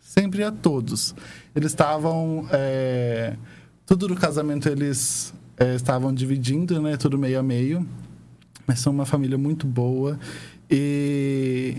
Sempre 0.00 0.40
ia 0.40 0.52
todos. 0.52 1.14
Eles 1.54 1.72
estavam. 1.72 2.46
é, 2.52 3.36
tudo 3.84 4.08
do 4.08 4.14
casamento 4.14 4.68
eles 4.68 5.34
é, 5.56 5.74
estavam 5.74 6.14
dividindo, 6.14 6.80
né? 6.80 6.96
Tudo 6.96 7.18
meio 7.18 7.38
a 7.38 7.42
meio. 7.42 7.86
Mas 8.66 8.80
são 8.80 8.92
uma 8.92 9.04
família 9.04 9.36
muito 9.36 9.66
boa. 9.66 10.18
E 10.70 11.76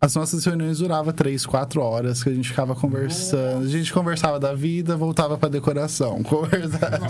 as 0.00 0.14
nossas 0.14 0.44
reuniões 0.44 0.78
duravam 0.78 1.12
três, 1.12 1.44
quatro 1.44 1.82
horas, 1.82 2.22
que 2.22 2.30
a 2.30 2.34
gente 2.34 2.48
ficava 2.48 2.74
conversando. 2.74 3.64
A 3.64 3.68
gente 3.68 3.92
conversava 3.92 4.40
da 4.40 4.54
vida, 4.54 4.96
voltava 4.96 5.36
para 5.36 5.50
decoração. 5.50 6.22
Conversava. 6.24 7.06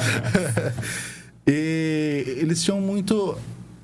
e 1.47 2.37
eles 2.39 2.63
tinham 2.63 2.81
muito. 2.81 3.37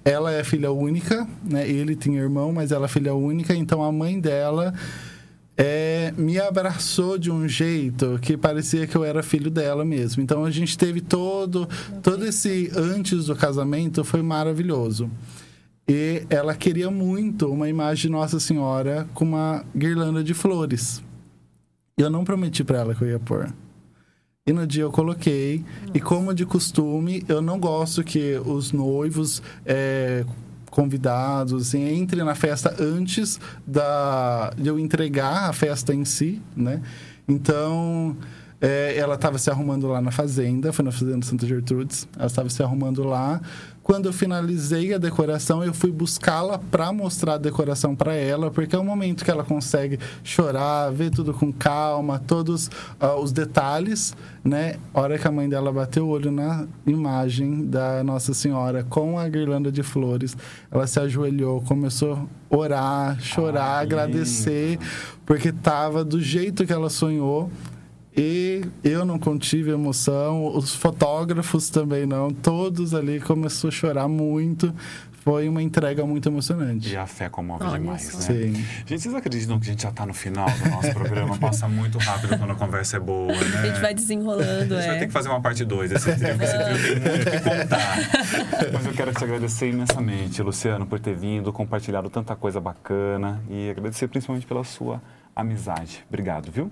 Ela 0.06 0.32
é 0.32 0.44
filha 0.44 0.70
única, 0.70 1.26
né? 1.42 1.68
Ele 1.68 1.96
tinha 1.96 2.20
irmão, 2.20 2.52
mas 2.52 2.70
ela 2.70 2.84
é 2.84 2.88
filha 2.88 3.12
única. 3.12 3.52
Então 3.52 3.82
a 3.82 3.90
mãe 3.90 4.20
dela 4.20 4.72
é, 5.56 6.14
me 6.16 6.38
abraçou 6.38 7.18
de 7.18 7.28
um 7.28 7.48
jeito 7.48 8.16
que 8.22 8.36
parecia 8.36 8.86
que 8.86 8.94
eu 8.94 9.02
era 9.02 9.20
filho 9.20 9.50
dela 9.50 9.84
mesmo. 9.84 10.22
Então 10.22 10.44
a 10.44 10.50
gente 10.52 10.78
teve 10.78 11.00
todo, 11.00 11.68
todo 12.04 12.24
esse 12.24 12.70
antes 12.76 13.26
do 13.26 13.34
casamento 13.34 14.04
foi 14.04 14.22
maravilhoso. 14.22 15.10
E 15.88 16.22
ela 16.30 16.54
queria 16.54 16.88
muito 16.88 17.50
uma 17.50 17.68
imagem 17.68 18.02
de 18.02 18.08
Nossa 18.10 18.38
Senhora 18.38 19.08
com 19.12 19.24
uma 19.24 19.64
guirlanda 19.76 20.22
de 20.22 20.34
flores. 20.34 21.02
Eu 21.98 22.10
não 22.10 22.22
prometi 22.22 22.62
para 22.62 22.78
ela 22.78 22.94
que 22.94 23.02
eu 23.02 23.08
ia 23.08 23.18
pôr. 23.18 23.52
E 24.48 24.52
no 24.52 24.64
dia 24.64 24.84
eu 24.84 24.92
coloquei. 24.92 25.64
E 25.92 25.98
como 25.98 26.32
de 26.32 26.46
costume, 26.46 27.24
eu 27.26 27.42
não 27.42 27.58
gosto 27.58 28.04
que 28.04 28.40
os 28.44 28.70
noivos 28.70 29.42
é, 29.64 30.24
convidados 30.70 31.68
assim, 31.68 31.98
entrem 31.98 32.22
na 32.22 32.36
festa 32.36 32.72
antes 32.78 33.40
da, 33.66 34.50
de 34.56 34.68
eu 34.68 34.78
entregar 34.78 35.50
a 35.50 35.52
festa 35.52 35.92
em 35.92 36.04
si, 36.04 36.40
né? 36.56 36.80
Então, 37.26 38.16
é, 38.60 38.96
ela 38.96 39.16
estava 39.16 39.36
se 39.36 39.50
arrumando 39.50 39.88
lá 39.88 40.00
na 40.00 40.12
fazenda, 40.12 40.72
foi 40.72 40.84
na 40.84 40.92
fazenda 40.92 41.26
Santa 41.26 41.44
Gertrudes. 41.44 42.06
Ela 42.16 42.26
estava 42.26 42.48
se 42.48 42.62
arrumando 42.62 43.02
lá. 43.02 43.40
Quando 43.86 44.06
eu 44.06 44.12
finalizei 44.12 44.92
a 44.92 44.98
decoração, 44.98 45.62
eu 45.62 45.72
fui 45.72 45.92
buscá-la 45.92 46.58
para 46.58 46.92
mostrar 46.92 47.34
a 47.34 47.38
decoração 47.38 47.94
para 47.94 48.16
ela, 48.16 48.50
porque 48.50 48.74
é 48.74 48.78
o 48.80 48.82
momento 48.82 49.24
que 49.24 49.30
ela 49.30 49.44
consegue 49.44 49.96
chorar, 50.24 50.90
ver 50.90 51.12
tudo 51.12 51.32
com 51.32 51.52
calma, 51.52 52.18
todos 52.18 52.68
ah, 52.98 53.14
os 53.14 53.30
detalhes, 53.30 54.12
né? 54.42 54.74
A 54.92 55.00
hora 55.00 55.16
que 55.16 55.28
a 55.28 55.30
mãe 55.30 55.48
dela 55.48 55.72
bateu 55.72 56.04
o 56.04 56.08
olho 56.08 56.32
na 56.32 56.66
imagem 56.84 57.64
da 57.64 58.02
Nossa 58.02 58.34
Senhora 58.34 58.82
com 58.82 59.20
a 59.20 59.28
guirlanda 59.28 59.70
de 59.70 59.84
flores, 59.84 60.36
ela 60.68 60.88
se 60.88 60.98
ajoelhou, 60.98 61.60
começou 61.62 62.14
a 62.14 62.56
orar, 62.56 63.20
chorar, 63.20 63.82
agradecer, 63.82 64.80
porque 65.24 65.52
tava 65.52 66.04
do 66.04 66.20
jeito 66.20 66.66
que 66.66 66.72
ela 66.72 66.90
sonhou. 66.90 67.48
E 68.16 68.62
eu 68.82 69.04
não 69.04 69.18
contive 69.18 69.70
emoção, 69.70 70.46
os 70.56 70.74
fotógrafos 70.74 71.68
também 71.68 72.06
não, 72.06 72.30
todos 72.30 72.94
ali 72.94 73.20
começou 73.20 73.68
a 73.68 73.70
chorar 73.70 74.08
muito. 74.08 74.72
Foi 75.22 75.48
uma 75.48 75.60
entrega 75.60 76.06
muito 76.06 76.28
emocionante. 76.28 76.88
E 76.92 76.96
a 76.96 77.04
fé 77.04 77.28
comove 77.28 77.64
Olha 77.64 77.80
demais, 77.80 78.02
só. 78.02 78.18
né? 78.18 78.22
Sim. 78.22 78.64
Gente, 78.86 79.02
vocês 79.02 79.12
acreditam 79.12 79.58
que 79.58 79.66
a 79.68 79.72
gente 79.72 79.82
já 79.82 79.90
tá 79.90 80.06
no 80.06 80.14
final 80.14 80.48
do 80.48 80.70
nosso 80.70 80.92
programa? 80.94 81.36
Passa 81.36 81.66
muito 81.66 81.98
rápido 81.98 82.38
quando 82.38 82.52
a 82.52 82.54
conversa 82.54 82.96
é 82.96 83.00
boa, 83.00 83.34
né? 83.34 83.58
A 83.60 83.66
gente 83.66 83.80
vai 83.80 83.92
desenrolando, 83.92 84.76
A 84.76 84.80
gente 84.80 84.86
vai 84.86 84.96
é. 84.96 84.98
ter 85.00 85.06
que 85.08 85.12
fazer 85.12 85.28
uma 85.28 85.40
parte 85.40 85.64
2 85.64 85.90
desse 85.90 86.14
trio, 86.14 86.28
porque 86.28 86.44
esse 86.44 86.56
trio 86.56 87.02
tem 87.02 87.10
muito 87.10 87.30
que 87.30 87.40
contar. 87.40 87.98
Mas 88.72 88.86
eu 88.86 88.92
quero 88.92 89.12
te 89.12 89.24
agradecer 89.24 89.68
imensamente, 89.68 90.40
Luciano, 90.42 90.86
por 90.86 91.00
ter 91.00 91.16
vindo, 91.16 91.52
compartilhado 91.52 92.08
tanta 92.08 92.36
coisa 92.36 92.60
bacana 92.60 93.42
e 93.50 93.68
agradecer 93.68 94.06
principalmente 94.06 94.46
pela 94.46 94.62
sua 94.62 95.02
amizade. 95.34 96.04
Obrigado, 96.08 96.52
viu? 96.52 96.70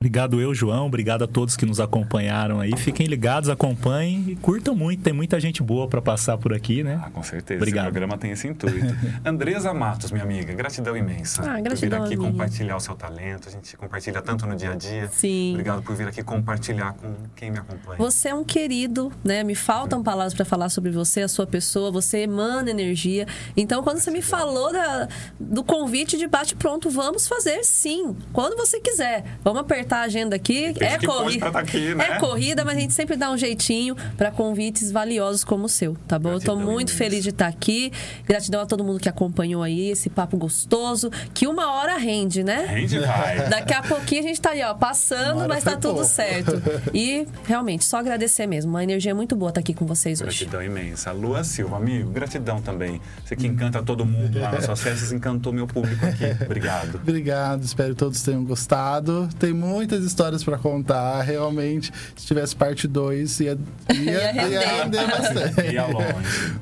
Obrigado 0.00 0.38
eu, 0.42 0.54
João. 0.54 0.86
Obrigado 0.86 1.24
a 1.24 1.26
todos 1.26 1.56
que 1.56 1.64
nos 1.64 1.80
acompanharam 1.80 2.60
aí. 2.60 2.76
Fiquem 2.76 3.06
ligados, 3.06 3.48
acompanhem 3.48 4.24
e 4.28 4.36
curtam 4.36 4.76
muito. 4.76 5.02
Tem 5.02 5.12
muita 5.12 5.40
gente 5.40 5.62
boa 5.62 5.88
para 5.88 6.02
passar 6.02 6.36
por 6.36 6.52
aqui, 6.52 6.84
né? 6.84 7.00
Ah, 7.02 7.08
com 7.10 7.22
certeza. 7.22 7.58
Obrigado. 7.58 7.86
Esse 7.86 7.92
programa 7.92 8.18
tem 8.18 8.30
esse 8.30 8.46
intuito. 8.46 8.94
Andresa 9.24 9.72
Matos, 9.72 10.10
minha 10.12 10.22
amiga, 10.22 10.52
gratidão 10.52 10.94
imensa. 10.94 11.40
Ah, 11.42 11.46
por 11.46 11.54
vir 11.54 11.62
gratidão 11.62 12.04
aqui 12.04 12.14
minha. 12.16 12.30
compartilhar 12.30 12.76
o 12.76 12.80
seu 12.80 12.94
talento. 12.94 13.48
A 13.48 13.52
gente 13.52 13.74
compartilha 13.74 14.20
tanto 14.20 14.46
no 14.46 14.54
dia 14.54 14.72
a 14.72 14.74
dia. 14.76 15.08
Sim. 15.10 15.52
Obrigado 15.52 15.82
por 15.82 15.96
vir 15.96 16.06
aqui 16.06 16.22
compartilhar 16.22 16.92
com 16.92 17.14
quem 17.34 17.50
me 17.50 17.58
acompanha. 17.58 17.96
Você 17.96 18.28
é 18.28 18.34
um 18.34 18.44
querido, 18.44 19.10
né? 19.24 19.42
Me 19.42 19.54
faltam 19.54 20.02
palavras 20.02 20.34
para 20.34 20.44
falar 20.44 20.68
sobre 20.68 20.90
você, 20.90 21.22
a 21.22 21.28
sua 21.28 21.46
pessoa. 21.46 21.90
Você 21.90 22.18
emana 22.18 22.70
energia. 22.70 23.26
Então, 23.56 23.82
quando 23.82 23.98
você 23.98 24.10
me 24.10 24.20
falou 24.20 24.70
da- 24.74 25.08
do 25.40 25.64
convite 25.64 26.18
de 26.18 26.26
bate 26.28 26.54
pronto, 26.54 26.90
vamos 26.90 27.26
fazer 27.26 27.64
sim. 27.64 28.14
Quando 28.30 28.56
você 28.58 28.78
quiser. 28.78 29.24
Vamos 29.42 29.62
apertar 29.62 29.95
a 30.00 30.02
agenda 30.02 30.36
aqui. 30.36 30.74
É 30.80 30.98
corrida. 30.98 31.50
tá 31.50 31.60
aqui, 31.60 31.94
né? 31.94 32.04
É 32.10 32.18
corrida, 32.18 32.64
mas 32.64 32.76
a 32.76 32.80
gente 32.80 32.92
sempre 32.94 33.16
dá 33.16 33.30
um 33.30 33.36
jeitinho 33.36 33.96
para 34.16 34.30
convites 34.30 34.90
valiosos 34.90 35.44
como 35.44 35.64
o 35.66 35.68
seu, 35.68 35.96
tá 36.06 36.18
bom? 36.18 36.30
Eu 36.30 36.40
tô 36.40 36.52
Gratidão 36.52 36.72
muito 36.72 36.92
feliz 36.92 37.22
de 37.22 37.30
estar 37.30 37.46
aqui. 37.46 37.92
Gratidão 38.24 38.60
a 38.60 38.66
todo 38.66 38.82
mundo 38.84 39.00
que 39.00 39.08
acompanhou 39.08 39.62
aí 39.62 39.90
esse 39.90 40.08
papo 40.10 40.36
gostoso, 40.36 41.10
que 41.32 41.46
uma 41.46 41.72
hora 41.74 41.96
rende, 41.96 42.42
né? 42.42 42.66
Rende 42.66 42.98
vai. 42.98 43.48
Daqui 43.48 43.74
a 43.74 43.82
pouquinho 43.82 44.22
a 44.22 44.26
gente 44.26 44.40
tá 44.40 44.50
ali, 44.50 44.62
ó, 44.62 44.74
passando, 44.74 45.48
mas 45.48 45.64
tá 45.64 45.72
tudo 45.72 45.94
pouco. 45.94 46.04
certo. 46.04 46.52
E 46.94 47.26
realmente, 47.46 47.84
só 47.84 47.98
agradecer 47.98 48.46
mesmo. 48.46 48.70
Uma 48.70 48.82
energia 48.82 49.14
muito 49.14 49.36
boa 49.36 49.50
estar 49.50 49.60
aqui 49.60 49.74
com 49.74 49.84
vocês 49.86 50.20
hoje. 50.20 50.44
Gratidão 50.46 50.62
imensa. 50.62 51.12
Lua 51.12 51.44
Silva, 51.44 51.76
amigo, 51.76 52.10
gratidão 52.10 52.60
também. 52.60 53.00
Você 53.24 53.36
que 53.36 53.46
encanta 53.46 53.82
todo 53.82 54.04
mundo 54.04 54.38
lá 54.38 54.52
nas 54.52 54.64
suas 54.64 54.80
festas, 54.80 55.12
encantou 55.12 55.52
meu 55.52 55.66
público 55.66 56.04
aqui. 56.06 56.24
Obrigado. 56.44 56.96
Obrigado, 56.96 57.62
espero 57.62 57.90
que 57.90 57.98
todos 57.98 58.22
tenham 58.22 58.44
gostado. 58.44 59.28
Tem 59.38 59.52
muitas 59.76 60.02
histórias 60.04 60.42
para 60.42 60.56
contar, 60.58 61.20
realmente. 61.22 61.92
Se 62.16 62.26
tivesse 62.26 62.56
parte 62.56 62.88
2, 62.88 63.40
ia, 63.40 63.58
ia, 63.92 64.00
Ia 64.10 64.32
render. 64.32 64.50
ia 64.50 64.82
render 64.82 65.06
bastante. 65.06 65.60
Ia 65.72 65.86
longe. 65.86 66.06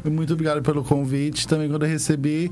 Muito 0.05 0.33
obrigado 0.33 0.63
pelo 0.63 0.83
convite. 0.83 1.47
Também 1.47 1.69
quando 1.69 1.85
eu 1.85 1.89
recebi, 1.89 2.51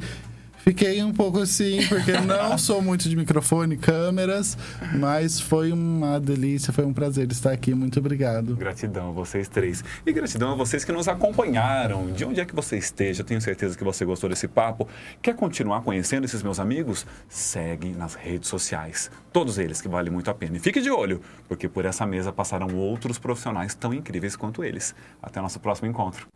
fiquei 0.63 1.03
um 1.03 1.13
pouco 1.13 1.41
assim, 1.41 1.87
porque 1.89 2.13
não 2.13 2.57
sou 2.59 2.81
muito 2.81 3.09
de 3.09 3.17
microfone, 3.17 3.77
câmeras, 3.77 4.57
mas 4.95 5.41
foi 5.41 5.73
uma 5.73 6.19
delícia, 6.19 6.73
foi 6.73 6.85
um 6.85 6.93
prazer 6.93 7.31
estar 7.31 7.53
aqui. 7.53 7.75
Muito 7.75 7.99
obrigado. 7.99 8.57
Gratidão 8.57 9.11
a 9.11 9.13
vocês 9.13 9.49
três. 9.49 9.85
E 10.07 10.13
gratidão 10.13 10.53
a 10.53 10.55
vocês 10.55 10.85
que 10.85 10.93
nos 10.93 11.09
acompanharam. 11.09 12.11
De 12.13 12.25
onde 12.25 12.41
é 12.41 12.45
que 12.45 12.55
você 12.55 12.77
esteja, 12.77 13.23
tenho 13.23 13.41
certeza 13.41 13.77
que 13.77 13.85
você 13.85 14.05
gostou 14.05 14.31
desse 14.31 14.49
papo. 14.49 14.89
Quer 15.21 15.35
continuar 15.35 15.83
conhecendo 15.83 16.25
esses 16.25 16.43
meus 16.43 16.59
amigos? 16.59 17.07
Segue 17.29 17.91
nas 17.91 18.15
redes 18.15 18.49
sociais. 18.49 19.11
Todos 19.33 19.59
eles 19.59 19.81
que 19.81 19.89
valem 19.89 20.13
muito 20.13 20.31
a 20.31 20.35
pena. 20.35 20.57
E 20.57 20.61
fique 20.61 20.81
de 20.81 20.91
olho, 20.91 21.21
porque 21.49 21.69
por 21.69 21.85
essa 21.85 22.07
mesa 22.07 22.33
passarão 22.33 22.75
outros 22.77 23.19
profissionais 23.19 23.75
tão 23.75 23.93
incríveis 23.93 24.37
quanto 24.37 24.65
eles. 24.65 24.95
Até 25.23 25.41
o 25.41 25.43
nosso 25.43 25.61
próximo 25.61 25.89
encontro. 25.89 26.27